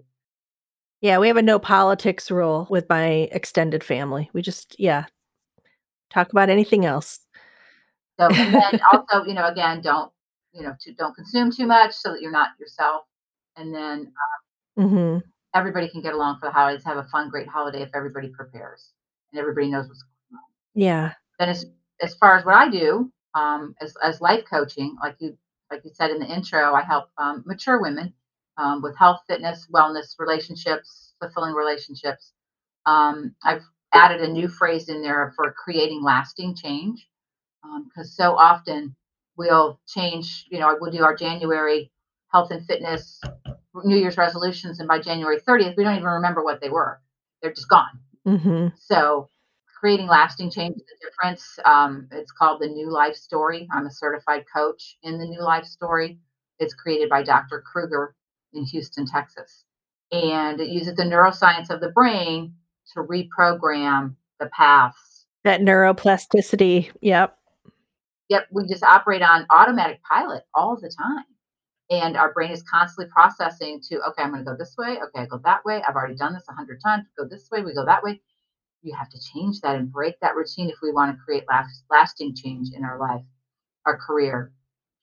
Yeah, 1.02 1.20
we 1.20 1.28
have 1.28 1.38
a 1.38 1.42
no 1.42 1.60
politics 1.60 2.32
rule 2.32 2.66
with 2.70 2.90
my 2.90 3.30
extended 3.32 3.84
family. 3.84 4.30
We 4.34 4.42
just 4.42 4.80
yeah, 4.80 5.06
talk 6.14 6.32
about 6.32 6.50
anything 6.50 6.86
else. 6.86 7.20
So 8.20 8.28
and 8.28 8.56
then 8.56 8.80
also, 8.94 9.26
you 9.26 9.34
know, 9.34 9.48
again, 9.48 9.82
don't 9.82 10.12
you 10.54 10.64
know, 10.64 10.76
to, 10.82 10.94
don't 10.94 11.16
consume 11.16 11.52
too 11.52 11.66
much 11.66 11.94
so 11.94 12.12
that 12.12 12.22
you're 12.22 12.32
not 12.32 12.50
yourself. 12.60 13.04
And 13.58 13.74
then 13.74 14.14
Mhm. 14.78 15.24
everybody 15.54 15.90
can 15.90 16.02
get 16.02 16.14
along 16.14 16.40
for 16.40 16.48
the 16.48 16.52
holidays. 16.54 16.84
Have 16.86 16.98
a 16.98 17.04
fun, 17.06 17.30
great 17.30 17.48
holiday 17.48 17.82
if 17.82 17.90
everybody 17.96 18.30
prepares 18.30 18.94
and 19.32 19.40
everybody 19.40 19.70
knows 19.70 19.88
what's 19.88 20.04
going 20.04 20.40
on. 20.42 20.50
Yeah. 20.76 21.14
then 21.40 21.50
as 21.50 21.66
as 22.02 22.16
far 22.16 22.38
as 22.38 22.46
what 22.46 22.56
I 22.56 22.70
do, 22.70 23.12
um, 23.36 23.76
as 23.82 23.96
as 24.04 24.22
life 24.22 24.44
coaching, 24.50 24.96
like 25.02 25.16
you 25.20 25.38
like 25.72 25.84
you 25.86 25.92
said 25.94 26.12
in 26.12 26.20
the 26.20 26.26
intro, 26.28 26.74
I 26.74 26.84
help 26.84 27.10
um, 27.18 27.44
mature 27.46 27.82
women 27.82 28.14
um, 28.58 28.82
with 28.82 28.98
health, 28.98 29.22
fitness, 29.28 29.68
wellness, 29.74 30.16
relationships, 30.20 31.14
fulfilling 31.20 31.54
relationships. 31.56 32.34
Um, 32.86 33.36
I've 33.44 33.64
added 33.94 34.22
a 34.22 34.28
new 34.32 34.48
phrase 34.48 34.90
in 34.90 35.02
there 35.02 35.34
for 35.36 35.54
creating 35.54 36.04
lasting 36.04 36.56
change 36.56 37.08
because 37.86 38.16
so 38.16 38.36
often 38.36 38.96
we'll 39.38 39.80
change. 39.88 40.46
You 40.50 40.60
know, 40.60 40.78
we'll 40.80 40.92
do 40.92 41.04
our 41.04 41.16
January 41.16 41.92
health 42.32 42.52
and 42.52 42.66
fitness 42.66 43.22
New 43.84 43.98
Year's 43.98 44.18
resolutions, 44.18 44.80
and 44.80 44.88
by 44.88 45.00
January 45.00 45.40
30th, 45.40 45.76
we 45.78 45.84
don't 45.84 45.96
even 45.96 46.08
remember 46.08 46.44
what 46.44 46.62
they 46.62 46.70
were. 46.70 47.00
They're 47.42 47.54
just 47.54 47.70
gone. 47.70 48.00
Mhm. 48.26 48.78
So 48.78 49.30
creating 49.80 50.08
lasting 50.08 50.52
change 50.52 50.78
is 50.78 50.84
a 50.84 51.06
difference. 51.06 51.60
Um, 51.66 52.08
it's 52.12 52.32
called 52.32 52.62
the 52.62 52.68
New 52.68 52.90
Life 52.90 53.16
Story. 53.16 53.68
I'm 53.72 53.86
a 53.86 53.92
certified 53.92 54.46
coach 54.54 54.98
in 55.04 55.18
the 55.18 55.26
New 55.26 55.42
Life 55.42 55.66
Story. 55.66 56.20
It's 56.60 56.74
created 56.74 57.10
by 57.10 57.24
Dr. 57.24 57.62
Kruger 57.62 58.16
in 58.54 58.64
Houston, 58.66 59.06
Texas. 59.06 59.66
And 60.12 60.62
it 60.62 60.70
uses 60.70 60.96
the 60.96 61.04
neuroscience 61.04 61.70
of 61.70 61.82
the 61.82 61.90
brain 61.90 62.56
to 62.94 63.02
reprogram 63.02 64.16
the 64.40 64.48
paths. 64.48 65.26
That 65.44 65.62
neuroplasticity. 65.62 66.92
Yep. 67.02 67.38
yep, 68.30 68.48
we 68.52 68.68
just 68.68 68.84
operate 68.84 69.22
on 69.22 69.46
automatic 69.50 70.02
pilot 70.04 70.44
all 70.56 70.78
the 70.80 70.90
time. 70.90 71.26
And 71.90 72.16
our 72.16 72.34
brain 72.34 72.52
is 72.52 72.64
constantly 72.64 73.12
processing 73.12 73.82
to, 73.90 74.02
okay, 74.10 74.24
I'm 74.24 74.32
going 74.32 74.44
to 74.44 74.50
go 74.50 74.58
this 74.58 74.76
way. 74.78 74.98
Okay, 75.04 75.24
I 75.24 75.26
go 75.26 75.40
that 75.44 75.66
way. 75.66 75.82
I've 75.88 75.96
already 75.96 76.16
done 76.16 76.34
this 76.34 76.46
a 76.50 76.54
hundred 76.54 76.82
times. 76.82 77.06
Go 77.18 77.28
this 77.28 77.50
way. 77.52 77.62
We 77.62 77.74
go 77.74 77.86
that 77.86 78.04
way. 78.04 78.22
You 78.82 78.96
have 78.96 79.10
to 79.10 79.20
change 79.20 79.62
that 79.62 79.76
and 79.76 79.92
break 79.92 80.20
that 80.22 80.36
routine 80.36 80.70
if 80.70 80.78
we 80.82 80.92
want 80.92 81.16
to 81.16 81.24
create 81.24 81.44
last, 81.48 81.84
lasting 81.90 82.36
change 82.36 82.70
in 82.74 82.84
our 82.84 83.00
life, 83.00 83.24
our 83.86 83.98
career, 83.98 84.54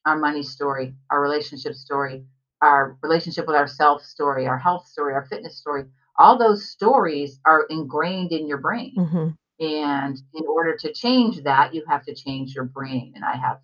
our 0.07 0.19
money 0.19 0.43
story, 0.43 0.95
our 1.11 1.21
relationship 1.21 1.75
story, 1.75 2.25
our 2.63 2.99
relationship 3.03 3.47
with 3.47 3.57
ourself 3.57 4.03
story, 4.03 4.47
our 4.47 4.59
health 4.59 4.87
story, 4.87 5.15
our 5.15 5.27
fitness 5.27 5.59
story. 5.59 5.85
All 6.21 6.39
those 6.39 6.71
stories 6.71 7.41
are 7.47 7.67
ingrained 7.71 8.33
in 8.33 8.49
your 8.49 8.59
brain. 8.59 8.95
hmm 8.97 9.31
And 9.61 10.19
in 10.35 10.47
order 10.49 10.77
to 10.79 10.93
change 10.93 11.43
that, 11.45 11.75
you 11.75 11.85
have 11.89 12.05
to 12.07 12.15
change 12.15 12.55
your 12.55 12.67
brain. 12.67 13.15
And 13.17 13.25
I 13.25 13.37
have 13.37 13.61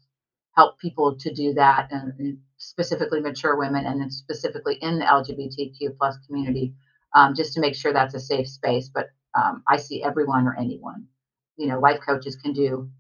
helped 0.57 0.81
people 0.81 1.17
to 1.19 1.35
do 1.35 1.55
that, 1.55 1.93
and, 1.93 2.15
and 2.19 2.39
specifically 2.59 3.21
mature 3.21 3.57
women, 3.59 3.87
and 3.87 4.01
then 4.01 4.11
specifically 4.11 4.77
in 4.83 4.99
the 5.01 5.07
LGBTQ 5.07 5.99
plus 5.99 6.17
community, 6.27 6.75
um, 7.15 7.35
just 7.35 7.55
to 7.55 7.61
make 7.61 7.77
sure 7.77 7.93
that's 7.93 8.15
a 8.15 8.21
safe 8.21 8.49
space. 8.49 8.91
But 8.95 9.11
um, 9.37 9.63
I 9.69 9.79
see 9.79 10.03
everyone 10.03 10.47
or 10.49 10.57
anyone. 10.59 11.09
You 11.59 11.69
know, 11.69 11.81
life 11.81 12.01
coaches 12.07 12.37
can 12.37 12.55
do 12.55 12.91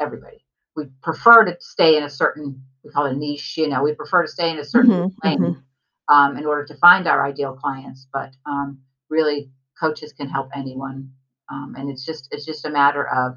everybody. 0.00 0.44
We 0.76 0.86
prefer 1.02 1.44
to 1.46 1.56
stay 1.60 1.96
in 1.98 2.04
a 2.04 2.10
certain, 2.10 2.62
we 2.84 2.90
call 2.92 3.06
it 3.06 3.14
a 3.14 3.16
niche. 3.16 3.56
You 3.58 3.68
know, 3.68 3.82
we 3.84 3.94
prefer 3.94 4.22
to 4.24 4.28
stay 4.28 4.50
in 4.50 4.58
a 4.58 4.64
certain 4.64 4.92
Mhm, 4.92 5.14
lane 5.24 5.38
mhm. 5.40 5.62
um, 6.08 6.38
in 6.38 6.46
order 6.46 6.66
to 6.66 6.76
find 6.76 7.08
our 7.08 7.24
ideal 7.26 7.54
clients. 7.56 8.08
But 8.12 8.32
um, 8.46 8.80
really, 9.10 9.50
coaches 9.80 10.12
can 10.12 10.28
help 10.28 10.48
anyone, 10.54 11.10
um, 11.50 11.74
and 11.76 11.90
it's 11.90 12.04
just 12.04 12.28
it's 12.30 12.46
just 12.46 12.64
a 12.64 12.70
matter 12.70 13.06
of 13.08 13.36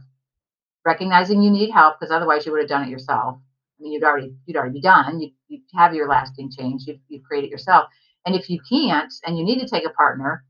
recognizing 0.86 1.42
you 1.42 1.52
need 1.52 1.72
help 1.72 2.00
because 2.00 2.12
otherwise 2.12 2.46
you 2.46 2.52
would 2.52 2.62
have 2.62 2.70
done 2.70 2.84
it 2.84 2.90
yourself. 2.90 3.38
I 3.80 3.84
mean, 3.84 3.92
you'd 3.94 4.04
already 4.04 4.36
you'd 4.46 4.58
already 4.58 4.74
be 4.74 4.82
done. 4.82 5.20
You 5.22 5.32
you 5.48 5.62
have 5.76 5.94
your 5.94 6.08
lasting 6.08 6.52
change. 6.52 6.84
You 6.88 7.00
you 7.08 7.22
create 7.22 7.44
it 7.46 7.50
yourself. 7.50 7.90
And 8.26 8.36
if 8.36 8.50
you 8.50 8.60
can't, 8.70 9.14
and 9.26 9.38
you 9.38 9.44
need 9.46 9.60
to 9.62 9.68
take 9.68 9.86
a 9.86 9.92
partner, 9.92 10.46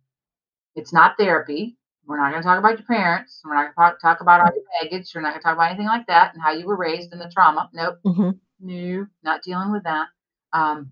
it's 0.75 0.93
not 0.93 1.17
therapy. 1.17 1.77
We're 2.05 2.17
not 2.17 2.31
going 2.31 2.41
to 2.41 2.47
talk 2.47 2.57
about 2.57 2.79
your 2.79 2.87
parents. 2.87 3.41
We're 3.45 3.53
not 3.53 3.75
going 3.75 3.91
to 3.91 3.97
talk 4.01 4.21
about 4.21 4.41
all 4.41 4.47
your 4.53 4.63
baggage. 4.81 5.11
We're 5.13 5.21
not 5.21 5.29
going 5.31 5.41
to 5.41 5.43
talk 5.43 5.53
about 5.53 5.69
anything 5.69 5.85
like 5.85 6.07
that 6.07 6.33
and 6.33 6.41
how 6.41 6.51
you 6.53 6.65
were 6.65 6.75
raised 6.77 7.11
and 7.11 7.21
the 7.21 7.29
trauma. 7.29 7.69
Nope. 7.73 7.99
Mhm. 8.05 8.39
No, 8.61 9.07
not 9.23 9.43
dealing 9.43 9.71
with 9.71 9.83
that. 9.83 10.07
Um, 10.51 10.91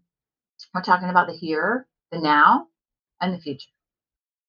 we're 0.74 0.84
talking 0.84 1.10
about 1.10 1.28
the 1.28 1.34
here, 1.34 1.88
the 2.12 2.20
now, 2.20 2.68
and 3.20 3.34
the 3.34 3.40
future. 3.40 3.70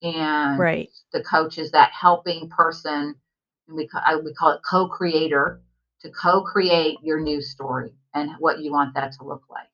And 0.02 0.58
Right. 0.60 0.90
the 1.12 1.22
coach 1.24 1.58
is 1.58 1.72
that 1.72 1.90
helping 1.92 2.48
person, 2.50 3.16
and 3.68 3.76
we 3.76 3.88
I, 3.94 4.16
we 4.16 4.32
call 4.34 4.52
it 4.52 4.60
co-creator, 4.68 5.60
to 6.02 6.10
co-create 6.10 6.98
your 7.02 7.20
new 7.20 7.42
story 7.42 7.94
and 8.14 8.30
what 8.38 8.60
you 8.60 8.72
want 8.72 8.94
that 8.94 9.12
to 9.14 9.24
look 9.24 9.42
like, 9.50 9.68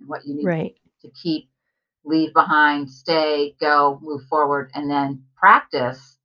and 0.00 0.08
what 0.08 0.26
you 0.26 0.34
need 0.36 0.46
Right. 0.46 0.76
to 1.02 1.10
keep, 1.10 1.48
leave 2.04 2.32
behind, 2.34 2.90
stay, 2.90 3.56
go, 3.60 3.98
move 4.02 4.22
forward, 4.30 4.70
and 4.74 4.90
then 4.90 5.24
practice 5.36 6.18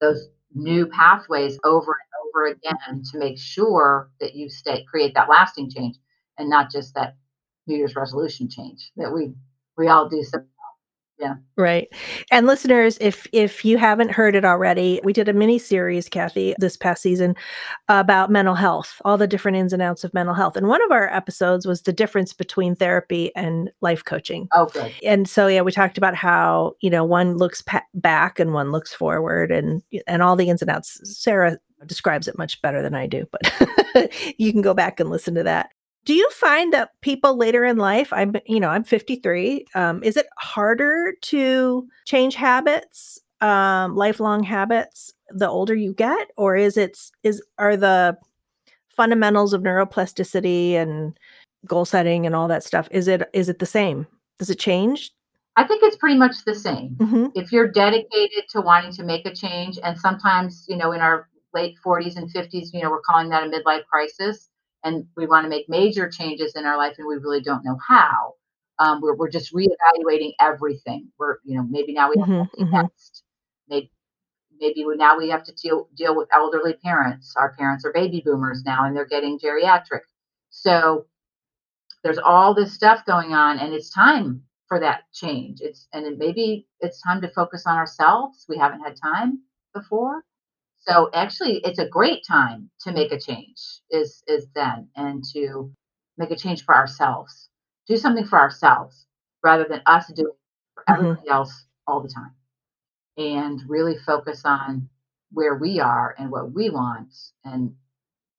those 0.00 0.28
new 0.54 0.86
pathways 0.88 1.58
over 1.64 1.92
and 1.92 2.28
over 2.28 2.46
again 2.46 3.02
to 3.12 3.18
make 3.18 3.38
sure 3.38 4.10
that 4.20 4.34
you 4.34 4.48
stay 4.50 4.84
create 4.84 5.14
that 5.14 5.28
lasting 5.30 5.70
change 5.70 5.96
and 6.38 6.50
not 6.50 6.70
just 6.70 6.94
that 6.94 7.16
New 7.66 7.76
Year's 7.76 7.96
resolution 7.96 8.48
change 8.50 8.92
that 8.96 9.12
we 9.12 9.32
we 9.78 9.88
all 9.88 10.08
do. 10.08 10.22
So 10.24 10.38
yeah. 11.22 11.34
Right. 11.56 11.88
And 12.32 12.48
listeners, 12.48 12.98
if 13.00 13.28
if 13.32 13.64
you 13.64 13.78
haven't 13.78 14.10
heard 14.10 14.34
it 14.34 14.44
already, 14.44 15.00
we 15.04 15.12
did 15.12 15.28
a 15.28 15.32
mini 15.32 15.56
series, 15.56 16.08
Kathy, 16.08 16.56
this 16.58 16.76
past 16.76 17.00
season 17.00 17.36
about 17.88 18.28
mental 18.28 18.56
health, 18.56 19.00
all 19.04 19.16
the 19.16 19.28
different 19.28 19.56
ins 19.56 19.72
and 19.72 19.80
outs 19.80 20.02
of 20.02 20.12
mental 20.12 20.34
health. 20.34 20.56
And 20.56 20.66
one 20.66 20.82
of 20.82 20.90
our 20.90 21.08
episodes 21.14 21.64
was 21.64 21.82
the 21.82 21.92
difference 21.92 22.32
between 22.32 22.74
therapy 22.74 23.30
and 23.36 23.70
life 23.80 24.04
coaching. 24.04 24.48
Oh, 24.52 24.64
okay. 24.64 24.92
And 25.04 25.28
so 25.28 25.46
yeah, 25.46 25.60
we 25.60 25.70
talked 25.70 25.96
about 25.96 26.16
how, 26.16 26.74
you 26.80 26.90
know, 26.90 27.04
one 27.04 27.36
looks 27.36 27.62
pa- 27.62 27.86
back 27.94 28.40
and 28.40 28.52
one 28.52 28.72
looks 28.72 28.92
forward 28.92 29.52
and 29.52 29.80
and 30.08 30.22
all 30.22 30.34
the 30.34 30.48
ins 30.48 30.62
and 30.62 30.70
outs. 30.72 31.00
Sarah 31.04 31.56
describes 31.86 32.26
it 32.26 32.36
much 32.36 32.60
better 32.62 32.82
than 32.82 32.96
I 32.96 33.06
do, 33.06 33.28
but 33.30 34.12
you 34.38 34.50
can 34.50 34.62
go 34.62 34.74
back 34.74 34.98
and 34.98 35.08
listen 35.08 35.36
to 35.36 35.44
that. 35.44 35.70
Do 36.04 36.14
you 36.14 36.28
find 36.30 36.72
that 36.72 36.90
people 37.00 37.36
later 37.36 37.64
in 37.64 37.76
life, 37.76 38.12
I'm, 38.12 38.34
you 38.46 38.58
know, 38.58 38.68
I'm 38.70 38.84
53, 38.84 39.66
um, 39.74 40.02
is 40.02 40.16
it 40.16 40.26
harder 40.38 41.14
to 41.22 41.86
change 42.06 42.34
habits, 42.34 43.20
um, 43.40 43.94
lifelong 43.94 44.42
habits, 44.42 45.12
the 45.30 45.48
older 45.48 45.74
you 45.74 45.94
get, 45.94 46.28
or 46.36 46.56
is 46.56 46.76
it 46.76 46.98
is 47.22 47.42
are 47.58 47.76
the 47.76 48.16
fundamentals 48.88 49.52
of 49.52 49.62
neuroplasticity 49.62 50.74
and 50.74 51.16
goal 51.66 51.84
setting 51.84 52.26
and 52.26 52.34
all 52.34 52.48
that 52.48 52.64
stuff 52.64 52.88
is 52.90 53.08
it 53.08 53.22
is 53.32 53.48
it 53.48 53.58
the 53.58 53.66
same? 53.66 54.06
Does 54.38 54.50
it 54.50 54.58
change? 54.58 55.12
I 55.56 55.64
think 55.66 55.82
it's 55.82 55.96
pretty 55.96 56.16
much 56.18 56.44
the 56.44 56.54
same. 56.54 56.96
hmm 57.00 57.26
If 57.34 57.52
you're 57.52 57.68
dedicated 57.70 58.44
to 58.50 58.60
wanting 58.60 58.92
to 58.92 59.02
make 59.04 59.26
a 59.26 59.34
change, 59.34 59.78
and 59.82 59.98
sometimes, 59.98 60.64
you 60.68 60.76
know, 60.76 60.92
in 60.92 61.00
our 61.00 61.28
late 61.54 61.76
40s 61.84 62.16
and 62.16 62.30
50s, 62.32 62.72
you 62.72 62.82
know, 62.82 62.90
we're 62.90 63.02
calling 63.02 63.28
that 63.30 63.44
a 63.44 63.46
midlife 63.46 63.84
crisis, 63.86 64.48
and 64.84 65.06
we 65.16 65.26
want 65.26 65.44
to 65.44 65.50
make 65.50 65.68
major 65.68 66.08
changes 66.10 66.54
in 66.56 66.66
our 66.66 66.76
life, 66.76 66.96
and 66.98 67.06
we 67.06 67.16
really 67.16 67.40
don't 67.40 67.64
know 67.64 67.78
how. 67.86 68.34
Um, 68.78 69.00
we're, 69.00 69.14
we're 69.16 69.30
just 69.30 69.54
reevaluating 69.54 70.32
everything. 70.40 71.08
We're, 71.18 71.36
you 71.44 71.56
know, 71.56 71.64
maybe 71.68 71.92
now 71.92 72.10
we 72.10 72.16
have 72.20 72.28
hmm 72.28 72.40
empty 72.40 72.64
hmm 72.64 72.80
nest. 72.82 73.22
Maybe 73.68 73.90
maybe 74.60 74.84
we, 74.84 74.96
now 74.96 75.18
we 75.18 75.28
have 75.30 75.44
to 75.44 75.52
deal 75.54 75.88
deal 75.96 76.16
with 76.16 76.28
elderly 76.32 76.74
parents. 76.74 77.34
Our 77.36 77.54
parents 77.54 77.84
are 77.84 77.92
baby 77.92 78.22
boomers 78.24 78.62
now, 78.64 78.84
and 78.86 78.96
they're 78.96 79.06
getting 79.06 79.38
geriatric. 79.38 80.02
So 80.50 81.06
there's 82.02 82.18
all 82.18 82.54
this 82.54 82.72
stuff 82.72 83.04
going 83.06 83.34
on, 83.34 83.58
and 83.58 83.72
it's 83.74 83.90
time 83.90 84.42
for 84.68 84.80
that 84.80 85.02
change. 85.12 85.60
It's 85.60 85.88
and 85.92 86.04
then 86.04 86.18
maybe 86.18 86.66
it's 86.80 87.02
time 87.02 87.20
to 87.22 87.28
focus 87.30 87.64
on 87.66 87.76
ourselves. 87.76 88.46
We 88.48 88.58
haven't 88.58 88.80
had 88.80 88.96
time 88.96 89.40
before. 89.74 90.24
So 90.88 91.10
actually, 91.14 91.58
it's 91.64 91.78
a 91.78 91.88
great 91.88 92.24
time 92.26 92.70
to 92.80 92.92
make 92.92 93.12
a 93.12 93.20
change. 93.20 93.58
Is 93.90 94.22
is 94.26 94.48
then 94.54 94.88
and 94.96 95.22
to 95.32 95.72
make 96.18 96.30
a 96.30 96.36
change 96.36 96.64
for 96.64 96.74
ourselves. 96.74 97.48
Do 97.86 97.96
something 97.96 98.24
for 98.26 98.38
ourselves 98.38 99.06
rather 99.42 99.64
than 99.64 99.82
us 99.86 100.08
doing 100.12 100.32
for 100.74 100.84
hmm 100.88 101.14
everybody 101.14 101.28
else 101.30 101.66
all 101.86 102.00
the 102.02 102.08
time 102.08 102.34
and 103.16 103.60
really 103.68 103.96
focus 103.98 104.42
on 104.44 104.88
where 105.32 105.56
we 105.56 105.80
are 105.80 106.14
and 106.18 106.30
what 106.30 106.52
we 106.52 106.70
want 106.70 107.14
and 107.44 107.74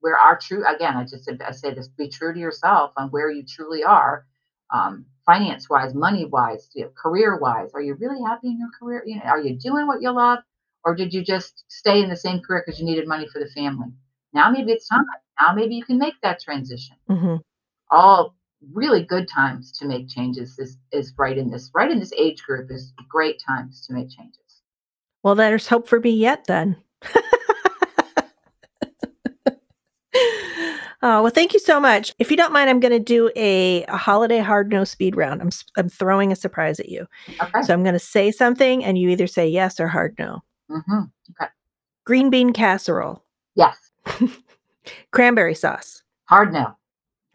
where 0.01 0.17
our 0.17 0.37
true 0.37 0.63
again 0.67 0.95
i 0.97 1.03
just 1.03 1.25
said 1.25 1.41
i 1.47 1.51
say 1.51 1.73
this 1.73 1.87
be 1.89 2.09
true 2.09 2.33
to 2.33 2.39
yourself 2.39 2.91
on 2.97 3.09
where 3.09 3.29
you 3.31 3.43
truly 3.45 3.83
are 3.83 4.25
um, 4.73 5.05
finance 5.25 5.69
wise 5.69 5.93
money 5.93 6.25
wise 6.25 6.69
you 6.75 6.83
know, 6.85 6.91
career 6.97 7.37
wise 7.37 7.71
are 7.73 7.81
you 7.81 7.95
really 7.95 8.21
happy 8.23 8.47
in 8.49 8.59
your 8.59 8.69
career 8.79 9.03
you 9.05 9.15
know 9.17 9.23
are 9.23 9.41
you 9.41 9.57
doing 9.57 9.87
what 9.87 10.01
you 10.01 10.11
love 10.11 10.39
or 10.85 10.95
did 10.95 11.13
you 11.13 11.23
just 11.23 11.63
stay 11.67 12.01
in 12.01 12.09
the 12.09 12.15
same 12.15 12.39
career 12.41 12.63
because 12.65 12.79
you 12.79 12.85
needed 12.85 13.07
money 13.07 13.27
for 13.31 13.39
the 13.39 13.49
family 13.49 13.87
now 14.33 14.49
maybe 14.49 14.71
it's 14.71 14.87
time 14.87 15.05
now 15.39 15.53
maybe 15.53 15.75
you 15.75 15.83
can 15.83 15.97
make 15.97 16.15
that 16.21 16.39
transition 16.41 16.95
hmm 17.07 17.35
all 17.91 18.35
really 18.71 19.03
good 19.03 19.27
times 19.27 19.71
to 19.71 19.85
make 19.85 20.07
changes 20.07 20.57
is 20.57 20.77
is 20.91 21.13
right 21.17 21.37
in 21.37 21.49
this 21.51 21.69
right 21.75 21.91
in 21.91 21.99
this 21.99 22.13
age 22.17 22.41
group 22.43 22.71
is 22.71 22.93
great 23.09 23.41
times 23.45 23.85
to 23.85 23.93
make 23.93 24.09
changes 24.09 24.61
Well, 25.21 25.35
there's 25.35 25.67
hope 25.67 25.87
for 25.87 25.99
me 25.99 26.11
yet 26.11 26.45
then. 26.47 26.77
Oh, 31.05 31.21
well, 31.21 31.31
thank 31.31 31.53
you 31.53 31.59
so 31.59 31.81
much. 31.81 32.13
If 32.17 32.31
you 32.31 32.37
don't 32.37 32.53
mind, 32.53 32.69
I'm 32.69 32.79
going 32.79 32.93
to 32.93 32.99
do 32.99 33.29
a, 33.35 33.83
a 33.89 33.97
holiday 33.97 34.39
hard 34.39 34.69
no 34.69 34.85
speed 34.85 35.17
round. 35.17 35.41
I'm 35.41 35.49
I'm 35.75 35.89
throwing 35.89 36.31
a 36.31 36.35
surprise 36.35 36.79
at 36.79 36.87
you. 36.87 37.05
okay 37.41 37.61
So 37.63 37.73
I'm 37.73 37.83
going 37.83 37.91
to 37.91 37.99
say 37.99 38.31
something, 38.31 38.85
and 38.85 38.97
you 38.97 39.09
either 39.09 39.27
say 39.27 39.45
yes 39.45 39.81
or 39.81 39.89
hard 39.89 40.15
no. 40.17 40.43
Hmm 40.69 41.01
Okay. 41.31 41.49
Green 42.05 42.29
bean 42.29 42.53
casserole, 42.53 43.23
yes 43.55 43.77
cranberry 45.11 45.55
sauce. 45.55 46.03
hard 46.25 46.53
no 46.53 46.75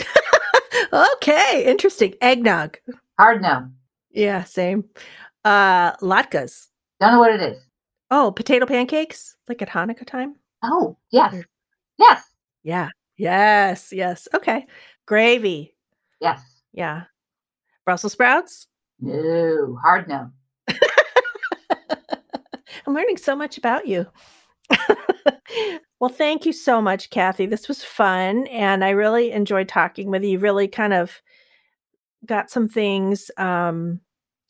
okay, 1.14 1.64
interesting. 1.66 2.14
Eggnog. 2.20 2.78
hard 3.18 3.42
no 3.42 3.68
Yeah, 4.10 4.44
same. 4.44 4.84
Uh, 5.44 5.92
latkes. 5.96 6.68
don't 7.00 7.12
know 7.12 7.18
what 7.18 7.32
it 7.32 7.40
is 7.42 7.58
Oh, 8.10 8.32
potato 8.32 8.64
pancakes, 8.64 9.36
like 9.48 9.60
at 9.62 9.68
Hanukkah 9.68 10.06
time. 10.06 10.36
oh 10.62 10.96
yes 11.10 11.34
Or- 11.34 11.46
yes 11.98 12.22
Yeah. 12.62 12.90
Yes. 13.16 13.92
Yes. 13.92 14.28
Okay. 14.34 14.66
Gravy. 15.06 15.74
yes 16.20 16.40
Yeah. 16.72 17.04
Brussels 17.84 18.12
sprouts. 18.12 18.66
no 19.00 19.76
hard 19.82 20.08
no 20.08 20.30
I'm 22.86 22.94
learning 22.94 23.18
so 23.18 23.36
much 23.36 23.58
about 23.58 23.86
you. 23.86 24.06
well, 26.00 26.10
thank 26.10 26.46
you 26.46 26.52
so 26.52 26.80
much, 26.80 27.10
Kathy. 27.10 27.46
This 27.46 27.68
was 27.68 27.84
fun. 27.84 28.46
And 28.48 28.84
I 28.84 28.90
really 28.90 29.32
enjoyed 29.32 29.68
talking 29.68 30.10
with 30.10 30.22
you. 30.22 30.30
You 30.30 30.38
really 30.38 30.68
kind 30.68 30.92
of 30.92 31.20
got 32.26 32.50
some 32.50 32.68
things 32.68 33.30
um, 33.36 34.00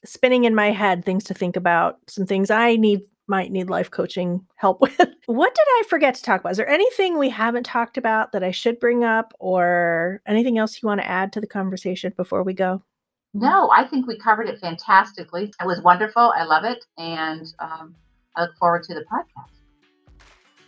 spinning 0.04 0.44
in 0.44 0.54
my 0.54 0.70
head, 0.70 1.04
things 1.04 1.24
to 1.24 1.34
think 1.34 1.56
about, 1.56 1.98
some 2.08 2.26
things 2.26 2.50
I 2.50 2.76
need 2.76 3.00
might 3.28 3.52
need 3.52 3.68
life 3.68 3.90
coaching 3.90 4.44
help 4.56 4.80
with. 4.80 4.98
what 5.26 5.54
did 5.54 5.64
I 5.66 5.82
forget 5.88 6.14
to 6.14 6.22
talk 6.22 6.40
about? 6.40 6.52
Is 6.52 6.56
there 6.56 6.68
anything 6.68 7.18
we 7.18 7.28
haven't 7.28 7.66
talked 7.66 7.98
about 7.98 8.32
that 8.32 8.42
I 8.42 8.50
should 8.50 8.80
bring 8.80 9.04
up 9.04 9.34
or 9.38 10.22
anything 10.26 10.58
else 10.58 10.82
you 10.82 10.86
want 10.86 11.00
to 11.00 11.06
add 11.06 11.32
to 11.34 11.40
the 11.40 11.46
conversation 11.46 12.12
before 12.16 12.42
we 12.42 12.54
go? 12.54 12.82
No, 13.34 13.70
I 13.70 13.86
think 13.86 14.06
we 14.06 14.18
covered 14.18 14.48
it 14.48 14.58
fantastically. 14.58 15.52
It 15.60 15.66
was 15.66 15.82
wonderful. 15.82 16.32
I 16.34 16.44
love 16.44 16.64
it. 16.64 16.84
And 16.96 17.52
um, 17.58 17.94
I 18.38 18.42
look 18.42 18.56
forward 18.56 18.84
to 18.84 18.94
the 18.94 19.04
podcast. 19.12 19.50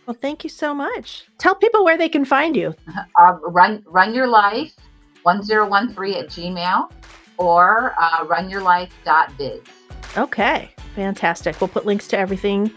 Well, 0.05 0.17
thank 0.19 0.43
you 0.43 0.49
so 0.49 0.73
much. 0.73 1.27
Tell 1.37 1.55
people 1.55 1.85
where 1.85 1.97
they 1.97 2.09
can 2.09 2.25
find 2.25 2.55
you. 2.55 2.75
Uh, 3.17 3.37
run, 3.43 3.83
run 3.87 4.13
your 4.13 4.27
life 4.27 4.73
1013 5.23 6.15
at 6.15 6.29
Gmail 6.29 6.91
or 7.37 7.93
uh, 7.99 8.25
runyourlife.biz. 8.25 9.61
Okay, 10.17 10.73
fantastic. 10.95 11.59
We'll 11.61 11.67
put 11.67 11.85
links 11.85 12.07
to 12.09 12.17
everything 12.17 12.71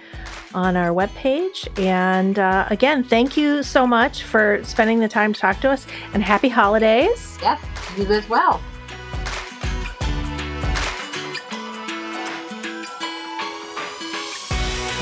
on 0.55 0.76
our 0.76 0.90
webpage. 0.90 1.66
And 1.78 2.38
uh, 2.38 2.66
again, 2.70 3.05
thank 3.05 3.36
you 3.36 3.62
so 3.62 3.86
much 3.86 4.22
for 4.22 4.61
spending 4.64 4.99
the 4.99 5.09
time 5.09 5.32
to 5.32 5.40
talk 5.40 5.61
to 5.61 5.70
us 5.70 5.86
and 6.12 6.22
happy 6.22 6.49
holidays. 6.49 7.38
Yes, 7.40 7.64
you 7.97 8.07
as 8.07 8.28
well. 8.28 8.61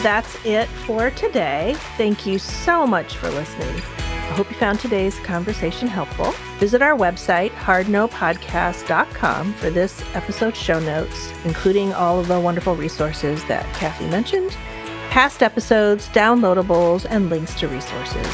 That's 0.03 0.37
it 0.45 0.69
for 0.69 1.11
today. 1.13 1.77
Thank 1.97 2.27
you 2.27 2.41
so 2.41 2.87
much 2.87 3.17
for 3.17 3.31
listening. 3.31 3.81
I 4.33 4.35
hope 4.35 4.51
you 4.51 4.57
found 4.57 4.81
today's 4.81 5.17
conversation 5.21 5.87
helpful. 5.87 6.33
Visit 6.59 6.83
our 6.83 6.97
website, 6.97 7.51
hardnopodcast.com, 7.51 9.53
for 9.53 9.71
this 9.71 10.03
episode's 10.15 10.59
show 10.59 10.81
notes, 10.81 11.33
including 11.45 11.93
all 11.93 12.19
of 12.19 12.27
the 12.27 12.41
wonderful 12.41 12.75
resources 12.75 13.45
that 13.45 13.65
Kathy 13.75 14.07
mentioned, 14.07 14.51
past 15.11 15.41
episodes, 15.41 16.09
downloadables, 16.09 17.07
and 17.09 17.31
links 17.31 17.55
to 17.61 17.69
resources. 17.69 18.27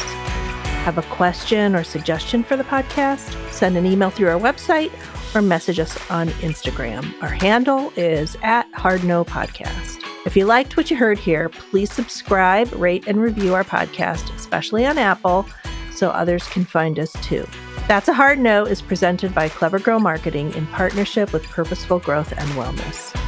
Have 0.84 0.96
a 0.96 1.02
question 1.02 1.74
or 1.74 1.84
suggestion 1.84 2.42
for 2.42 2.56
the 2.56 2.64
podcast? 2.64 3.36
Send 3.52 3.76
an 3.76 3.84
email 3.84 4.08
through 4.08 4.28
our 4.28 4.40
website 4.40 4.90
or 5.34 5.42
message 5.42 5.80
us 5.80 5.98
on 6.10 6.28
Instagram. 6.28 7.12
Our 7.22 7.28
handle 7.28 7.92
is 7.94 8.38
at 8.42 8.72
hardnopodcast. 8.72 10.07
If 10.28 10.36
you 10.36 10.44
liked 10.44 10.76
what 10.76 10.90
you 10.90 10.96
heard 10.98 11.18
here, 11.18 11.48
please 11.48 11.90
subscribe, 11.90 12.70
rate, 12.74 13.04
and 13.06 13.18
review 13.18 13.54
our 13.54 13.64
podcast, 13.64 14.30
especially 14.36 14.84
on 14.84 14.98
Apple 14.98 15.48
so 15.90 16.10
others 16.10 16.46
can 16.48 16.66
find 16.66 16.98
us 16.98 17.14
too. 17.22 17.46
That's 17.88 18.08
a 18.08 18.12
Hard 18.12 18.38
No 18.38 18.66
is 18.66 18.82
presented 18.82 19.34
by 19.34 19.48
Clever 19.48 19.78
Girl 19.78 20.00
Marketing 20.00 20.52
in 20.52 20.66
partnership 20.66 21.32
with 21.32 21.44
Purposeful 21.44 22.00
Growth 22.00 22.32
and 22.32 22.46
Wellness. 22.50 23.18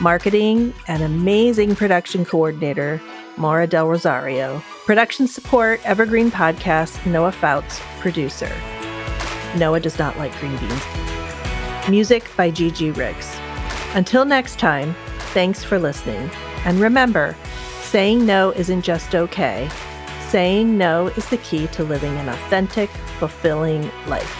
Marketing 0.00 0.74
and 0.88 1.04
amazing 1.04 1.76
production 1.76 2.24
coordinator, 2.24 3.00
Maura 3.36 3.68
Del 3.68 3.86
Rosario. 3.86 4.60
Production 4.84 5.28
support, 5.28 5.80
Evergreen 5.84 6.28
Podcast, 6.28 7.06
Noah 7.06 7.30
Fouts, 7.30 7.80
producer. 8.00 8.50
Noah 9.56 9.78
does 9.78 9.96
not 9.96 10.18
like 10.18 10.36
green 10.40 10.56
beans. 10.56 10.82
Music 11.88 12.28
by 12.36 12.50
Gigi 12.50 12.90
Riggs. 12.90 13.38
Until 13.94 14.24
next 14.24 14.58
time, 14.58 14.96
thanks 15.32 15.62
for 15.62 15.78
listening. 15.78 16.28
And 16.64 16.80
remember, 16.80 17.36
saying 17.82 18.26
no 18.26 18.50
isn't 18.52 18.82
just 18.82 19.14
okay. 19.14 19.68
Saying 20.28 20.76
no 20.76 21.06
is 21.08 21.28
the 21.28 21.38
key 21.38 21.66
to 21.68 21.84
living 21.84 22.16
an 22.16 22.28
authentic, 22.28 22.90
fulfilling 23.18 23.90
life. 24.06 24.36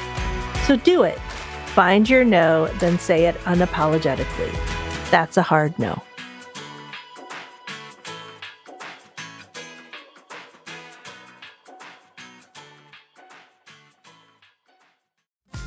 So 0.66 0.76
do 0.76 1.02
it. 1.02 1.18
Find 1.68 2.08
your 2.08 2.24
no, 2.24 2.66
then 2.78 2.98
say 2.98 3.26
it 3.26 3.36
unapologetically. 3.44 4.52
That's 5.10 5.36
a 5.36 5.42
hard 5.42 5.78
no. 5.78 6.02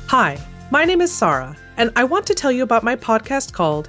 Hi, 0.06 0.38
my 0.70 0.84
name 0.84 1.00
is 1.00 1.10
Sarah, 1.10 1.56
and 1.78 1.90
I 1.96 2.04
want 2.04 2.26
to 2.26 2.34
tell 2.34 2.52
you 2.52 2.62
about 2.62 2.84
my 2.84 2.94
podcast 2.94 3.54
called 3.54 3.88